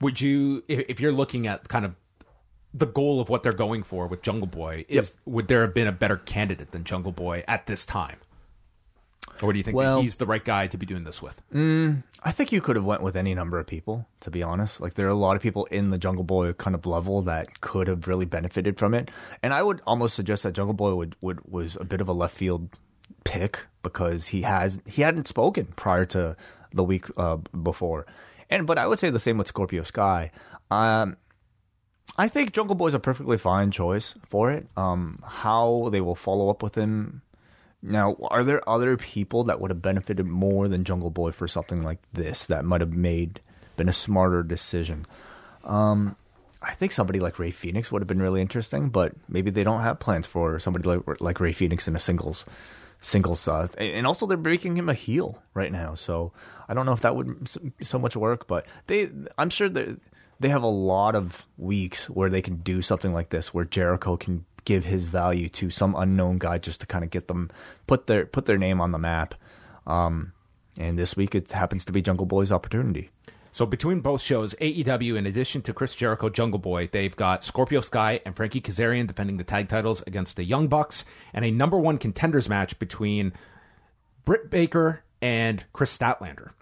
[0.00, 1.94] Would you, if, if you're looking at kind of
[2.74, 5.86] the goal of what they're going for with Jungle Boy, is would there have been
[5.86, 8.16] a better candidate than Jungle Boy at this time?
[9.40, 11.40] Or do you think Well- that he's the right guy to be doing this with?
[12.24, 14.80] I think you could have went with any number of people, to be honest.
[14.80, 17.60] Like there are a lot of people in the Jungle Boy kind of level that
[17.60, 19.10] could have really benefited from it.
[19.42, 22.12] And I would almost suggest that Jungle Boy would, would was a bit of a
[22.12, 22.68] left field
[23.24, 26.36] pick because he has he hadn't spoken prior to
[26.72, 28.06] the week uh, before.
[28.50, 30.30] And but I would say the same with Scorpio Sky.
[30.70, 31.16] Um,
[32.16, 34.66] I think Jungle Boy is a perfectly fine choice for it.
[34.76, 37.22] Um, how they will follow up with him
[37.82, 41.82] now, are there other people that would have benefited more than Jungle Boy for something
[41.82, 43.40] like this that might have made
[43.76, 45.04] been a smarter decision?
[45.64, 46.16] Um,
[46.62, 49.82] I think somebody like Rey Fenix would have been really interesting, but maybe they don't
[49.82, 52.44] have plans for somebody like like Rey Fenix in a singles
[53.00, 53.46] singles.
[53.48, 56.32] Uh, and also, they're breaking him a heel right now, so
[56.68, 57.50] I don't know if that would
[57.82, 58.46] so much work.
[58.46, 60.00] But they, I'm sure that
[60.40, 64.16] they have a lot of weeks where they can do something like this, where Jericho
[64.16, 67.50] can give his value to some unknown guy just to kind of get them
[67.86, 69.34] put their put their name on the map.
[69.86, 70.32] Um,
[70.78, 73.10] and this week it happens to be Jungle Boy's opportunity.
[73.54, 77.82] So between both shows, AEW, in addition to Chris Jericho, Jungle Boy, they've got Scorpio
[77.82, 81.76] Sky and Frankie Kazarian defending the tag titles against the Young Bucks, and a number
[81.76, 83.34] one contenders match between
[84.24, 86.52] Britt Baker and Kris Statlander,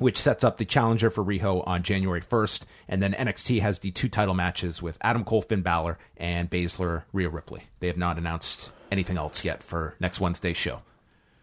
[0.00, 2.62] which sets up the challenger for Riho on January 1st.
[2.88, 7.04] And then NXT has the two title matches with Adam Cole, Finn Balor, and Baszler,
[7.12, 7.62] Rhea Ripley.
[7.78, 10.82] They have not announced anything else yet for next Wednesday's show.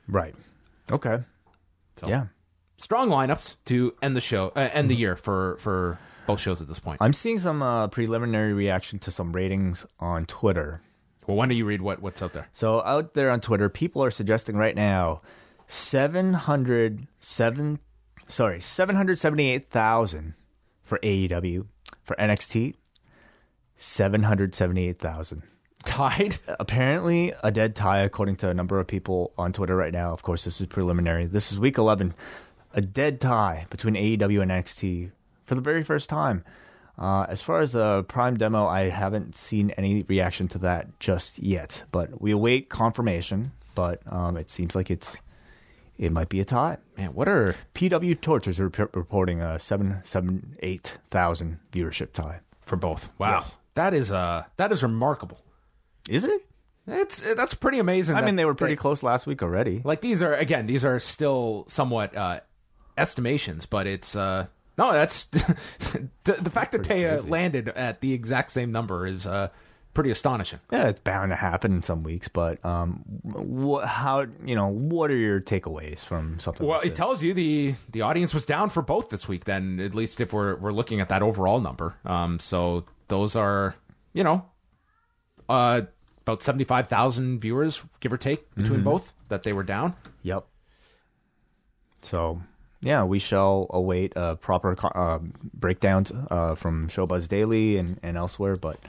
[0.10, 0.36] Right.
[0.92, 1.20] Okay.
[1.96, 2.26] So Yeah.
[2.78, 6.68] strong lineups to end the show, uh, end the year for for both shows at
[6.68, 6.98] this point.
[7.02, 10.82] I'm seeing some uh, preliminary reaction to some ratings on Twitter.
[11.26, 12.48] Well, why don't you read what, what's out there?
[12.54, 15.22] So out there on Twitter, people are suggesting right now
[15.68, 17.80] 707
[18.28, 20.34] sorry, 778,000
[20.84, 21.66] for AEW,
[22.04, 22.76] for NXT
[23.78, 25.44] 778,000.
[25.86, 26.40] Tied?
[26.60, 30.12] Apparently a dead tie according to a number of people on Twitter right now.
[30.14, 31.28] Of course, this is preliminary.
[31.28, 32.14] This is week 11.
[32.74, 35.12] A dead tie between AEW and NXT
[35.45, 36.44] for the very first time.
[36.98, 41.38] Uh, as far as the Prime demo, I haven't seen any reaction to that just
[41.40, 43.52] yet, but we await confirmation.
[43.76, 45.18] But um, it seems like it's
[45.98, 46.78] it might be a tie.
[46.98, 52.41] Man, what are PW Tortures are rep- reporting a seven seven eight thousand viewership tie.
[52.61, 53.10] for both?
[53.18, 53.56] Wow, Yes.
[53.76, 55.40] that is uh that is remarkable.
[56.10, 56.41] Is it?
[56.88, 58.15] It's that's pretty amazing.
[58.15, 59.82] I mean, they were pretty that- close last week already.
[59.84, 62.40] Like these are again, these are still somewhat uh
[62.98, 64.48] estimations, but it's uh
[64.78, 69.26] no, that's the, the fact that they uh, landed at the exact same number is
[69.26, 69.49] uh
[69.98, 70.60] pretty astonishing.
[70.72, 73.88] Yeah, it's bound to happen in some weeks, but um, what?
[73.88, 74.68] How you know?
[74.68, 76.68] What are your takeaways from something?
[76.68, 79.45] Well, like it tells you the the audience was down for both this week.
[79.45, 81.95] Then, at least if we're we're looking at that overall number.
[82.06, 83.74] Um, so those are
[84.14, 84.45] you know,
[85.49, 85.82] uh,
[86.22, 89.95] about seventy five thousand viewers, give or take, between both that they were down.
[90.22, 90.45] Yep.
[92.03, 92.41] So,
[92.82, 95.19] yeah, we shall await uh, proper co- uh,
[95.53, 98.56] breakdowns uh, from Showbuzz Daily and, and elsewhere.
[98.56, 98.80] But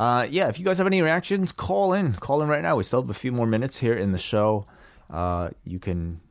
[0.00, 2.14] uh, yeah, if you guys have any reactions, call in.
[2.14, 2.76] Call in right now.
[2.76, 4.64] We still have a few more minutes here in the show.
[5.10, 6.22] Uh, you can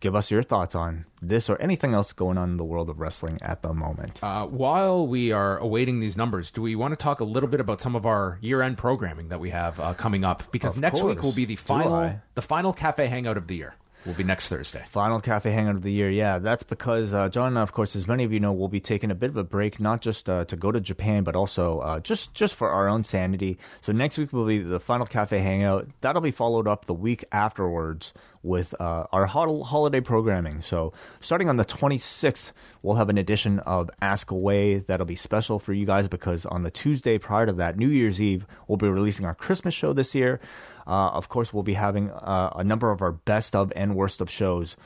[0.00, 2.98] give us your thoughts on this or anything else going on in the world of
[2.98, 4.18] wrestling at the moment.
[4.24, 7.60] Uh, while we are awaiting these numbers, do we want to talk a little bit
[7.60, 10.42] about some of our year end programming that we have uh, coming up?
[10.50, 13.76] Because Of next week will be the final the final cafe hangout of the year.
[14.06, 14.84] Will be next Thursday.
[14.88, 16.08] Final Cafe Hangout of the Year.
[16.08, 19.10] Yeah, that's because, uh, John, of course, as many of you know, we'll be taking
[19.10, 21.98] a bit of a break, not just uh, to go to Japan, but also uh,
[21.98, 23.58] just, just for our own sanity.
[23.80, 25.88] So next week will be the Final Cafe Hangout.
[26.02, 28.12] That'll be followed up the week afterwards
[28.44, 30.62] with uh, our hol- holiday programming.
[30.62, 32.52] So starting on the 26th,
[32.82, 36.62] we'll have an edition of Ask Away that'll be special for you guys because on
[36.62, 40.14] the Tuesday prior to that, New Year's Eve, we'll be releasing our Christmas show this
[40.14, 40.38] year.
[40.86, 44.20] Uh, of course, we'll be having uh, a number of our best of and worst
[44.20, 44.76] of shows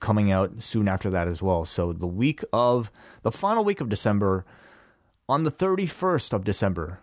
[0.00, 1.64] coming out soon after that as well.
[1.64, 2.90] So the week of
[3.22, 4.44] the final week of December,
[5.28, 7.00] on the 31st of December,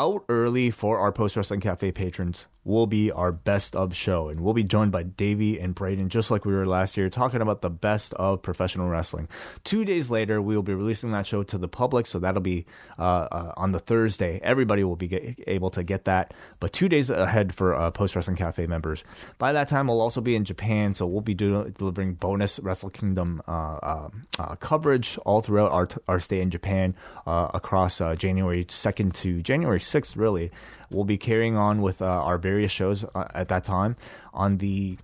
[0.00, 4.28] out early for our Post Wrestling Cafe patrons, will be our best of show.
[4.28, 7.40] And we'll be joined by Davey and Braden, just like we were last year, talking
[7.40, 9.28] about the best of professional wrestling.
[9.64, 12.06] Two days later, we will be releasing that show to the public.
[12.06, 12.66] So that'll be
[12.98, 14.40] uh, uh, on the Thursday.
[14.42, 16.34] Everybody will be get, able to get that.
[16.60, 19.04] But two days ahead for uh, Post Wrestling Cafe members.
[19.38, 20.94] By that time, we'll also be in Japan.
[20.94, 25.88] So we'll be doing, delivering bonus Wrestle Kingdom uh, uh, uh, coverage all throughout our,
[26.08, 26.94] our stay in Japan
[27.26, 30.50] across January 2nd to January 6th, really.
[30.90, 33.96] We'll be carrying on with uh, our various shows uh, at that time.
[34.32, 34.98] On the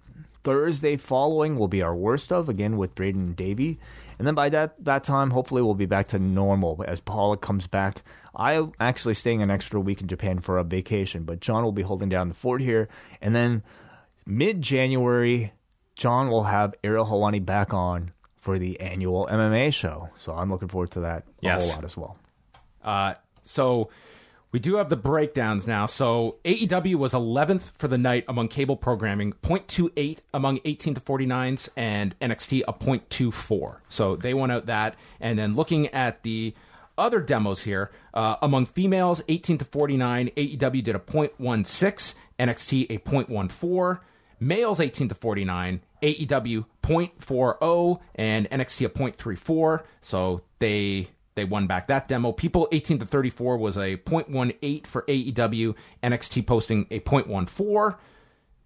[0.44, 3.78] Thursday following will be our worst of, again with Braden and Davey.
[4.18, 7.66] And then by that, that time, hopefully we'll be back to normal as Paula comes
[7.66, 8.02] back.
[8.34, 11.82] I'm actually staying an extra week in Japan for a vacation, but John will be
[11.82, 12.88] holding down the fort here.
[13.20, 13.62] And then
[14.24, 15.52] mid January,
[15.96, 20.10] John will have Ariel Helwani back on for the annual MMA show.
[20.18, 22.16] So I'm looking forward to that a whole lot as well.
[22.84, 23.90] Uh, so
[24.57, 25.85] we do have the breakdowns now.
[25.85, 31.69] So AEW was 11th for the night among cable programming, 0.28 among 18 to 49s,
[31.77, 33.81] and NXT a 0.24.
[33.91, 34.95] So they won out that.
[35.20, 36.55] And then looking at the
[36.97, 42.99] other demos here, uh, among females 18 to 49, AEW did a 0.16, NXT a
[43.01, 43.99] 0.14.
[44.41, 49.83] Males 18 to 49, AEW 0.40 and NXT a 0.34.
[50.01, 52.32] So they they won back that demo.
[52.32, 55.74] People 18 to 34 was a 0.18 for AEW.
[56.02, 57.96] NXT posting a 0.14.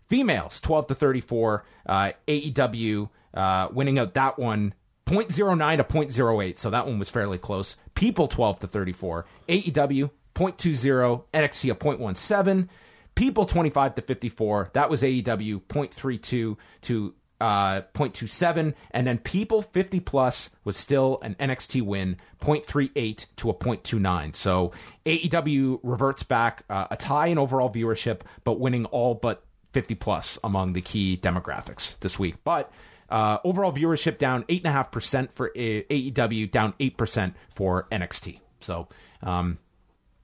[0.08, 1.64] Females 12 to 34.
[1.86, 4.74] Uh, AEW uh, winning out that one
[5.06, 6.58] 0.09 to 0.08.
[6.58, 7.76] So that one was fairly close.
[7.94, 9.26] People 12 to 34.
[9.48, 11.24] AEW 0.20.
[11.34, 12.68] NXT a 0.17.
[13.16, 14.70] People 25 to 54.
[14.72, 21.34] That was AEW 0.32 to uh, 0.27, and then People 50 plus was still an
[21.36, 24.36] NXT win, 0.38 to a 0.29.
[24.36, 24.72] So
[25.06, 30.38] AEW reverts back uh, a tie in overall viewership, but winning all but 50 plus
[30.42, 32.36] among the key demographics this week.
[32.44, 32.72] But
[33.08, 38.40] uh, overall viewership down 8.5% for AEW, down 8% for NXT.
[38.60, 38.88] So,
[39.22, 39.58] um,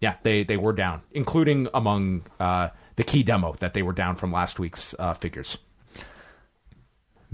[0.01, 4.17] yeah, they, they were down, including among uh, the key demo that they were down
[4.17, 5.59] from last week's uh, figures.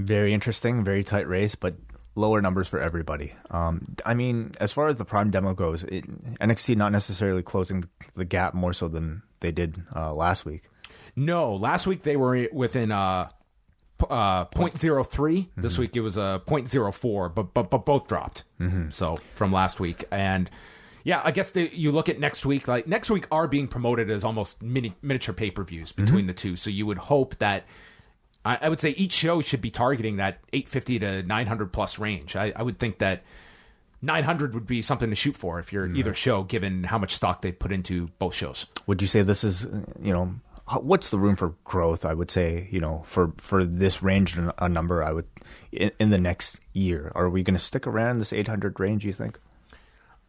[0.07, 1.75] Very interesting, very tight race, but
[2.15, 3.33] lower numbers for everybody.
[3.51, 6.05] Um, I mean, as far as the prime demo goes, it,
[6.41, 7.85] NXT not necessarily closing
[8.15, 10.69] the gap more so than they did uh, last week.
[11.17, 13.29] No, last week they were within uh,
[14.09, 15.05] uh, 0.03.
[15.05, 15.61] Mm-hmm.
[15.61, 18.45] This week it was a uh, 0.04, but but but both dropped.
[18.61, 18.91] Mm-hmm.
[18.91, 20.51] So from last week and.
[21.05, 22.69] Yeah, I guess the, you look at next week.
[22.69, 26.27] Like next week are being promoted as almost mini, miniature pay per views between mm-hmm.
[26.29, 26.55] the two.
[26.55, 27.65] So you would hope that
[28.45, 32.37] I, I, would say each show should be targeting that 850 to 900 plus range.
[32.37, 33.23] I, I would think that
[34.03, 35.97] 900 would be something to shoot for if you're mm-hmm.
[35.97, 38.67] either show, given how much stock they put into both shows.
[38.87, 39.65] Would you say this is,
[40.03, 40.35] you know,
[40.81, 42.05] what's the room for growth?
[42.05, 45.27] I would say, you know, for for this range and a number, I would
[45.71, 47.13] in, in the next year.
[47.15, 49.05] Are we going to stick around this 800 range?
[49.05, 49.39] You think?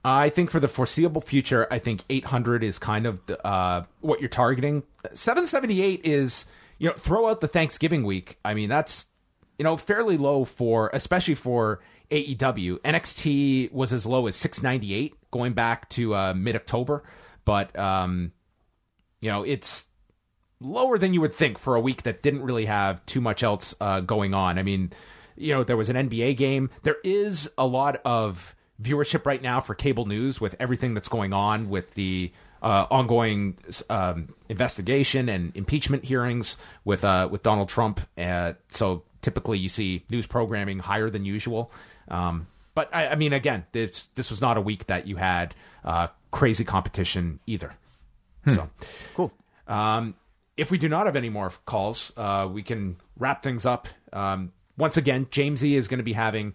[0.06, 4.19] I think for the foreseeable future, I think 800 is kind of the, uh, what
[4.19, 4.84] you're targeting.
[5.14, 6.45] 778 is
[6.78, 8.40] you know, throw out the Thanksgiving week.
[8.44, 9.08] I mean, that's
[9.58, 11.82] you know fairly low for especially for
[12.12, 12.80] AEW.
[12.80, 17.04] NXT was as low as 698 going back to uh, mid October,
[17.45, 18.32] but um,
[19.22, 19.88] you know it's
[20.60, 23.76] lower than you would think for a week that didn't really have too much else
[23.82, 24.58] uh, going on.
[24.58, 24.91] I mean,
[25.36, 26.70] you know, there was an NBA game.
[26.84, 31.34] There is a lot of viewership right now for cable news with everything that's going
[31.34, 32.32] on with the
[32.64, 33.57] uh, ongoing
[33.90, 37.99] um, investigation and impeachment hearings with uh, with Donald Trump.
[38.18, 41.72] Uh, so typically, you see news programming higher than usual.
[42.07, 45.53] Um, but I, I, mean, again, this this was not a week that you had
[45.84, 47.73] uh, crazy competition either.
[48.45, 48.52] Hmm.
[48.52, 48.69] So
[49.14, 49.31] cool.
[49.68, 50.15] Um,
[50.56, 53.88] if we do not have any more calls, uh, we can wrap things up.
[54.14, 56.53] Um, once again, Jamesy is going to be having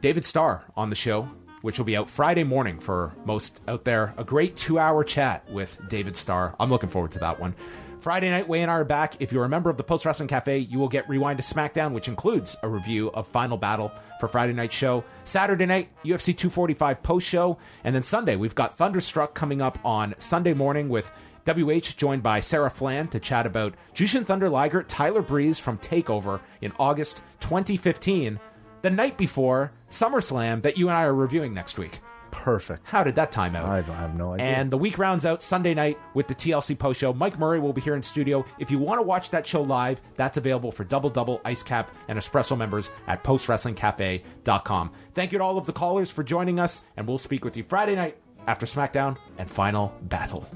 [0.00, 1.28] David Starr on the show
[1.62, 4.14] which will be out Friday morning for most out there.
[4.16, 6.54] A great two hour chat with David Starr.
[6.58, 7.54] I'm looking forward to that one.
[8.00, 9.16] Friday night, Wai and I are back.
[9.20, 11.92] If you're a member of the Post Wrestling Cafe, you will get Rewind to SmackDown,
[11.92, 13.90] which includes a review of Final Battle
[14.20, 15.04] for Friday night show.
[15.24, 17.58] Saturday night, UFC 245 post show.
[17.82, 21.10] And then Sunday, we've got Thunderstruck coming up on Sunday morning with
[21.46, 26.40] WH joined by Sarah Flan to chat about Jushin Thunder Liger, Tyler Breeze from TakeOver
[26.60, 28.38] in August 2015
[28.82, 32.00] the night before SummerSlam that you and I are reviewing next week.
[32.30, 32.82] Perfect.
[32.84, 33.66] How did that time out?
[33.66, 34.46] I have no idea.
[34.46, 37.12] And the week rounds out Sunday night with the TLC post show.
[37.12, 38.44] Mike Murray will be here in studio.
[38.58, 41.90] If you want to watch that show live, that's available for Double Double, Ice Cap,
[42.08, 44.92] and Espresso members at postwrestlingcafe.com.
[45.14, 47.64] Thank you to all of the callers for joining us, and we'll speak with you
[47.64, 50.48] Friday night after SmackDown and Final Battle.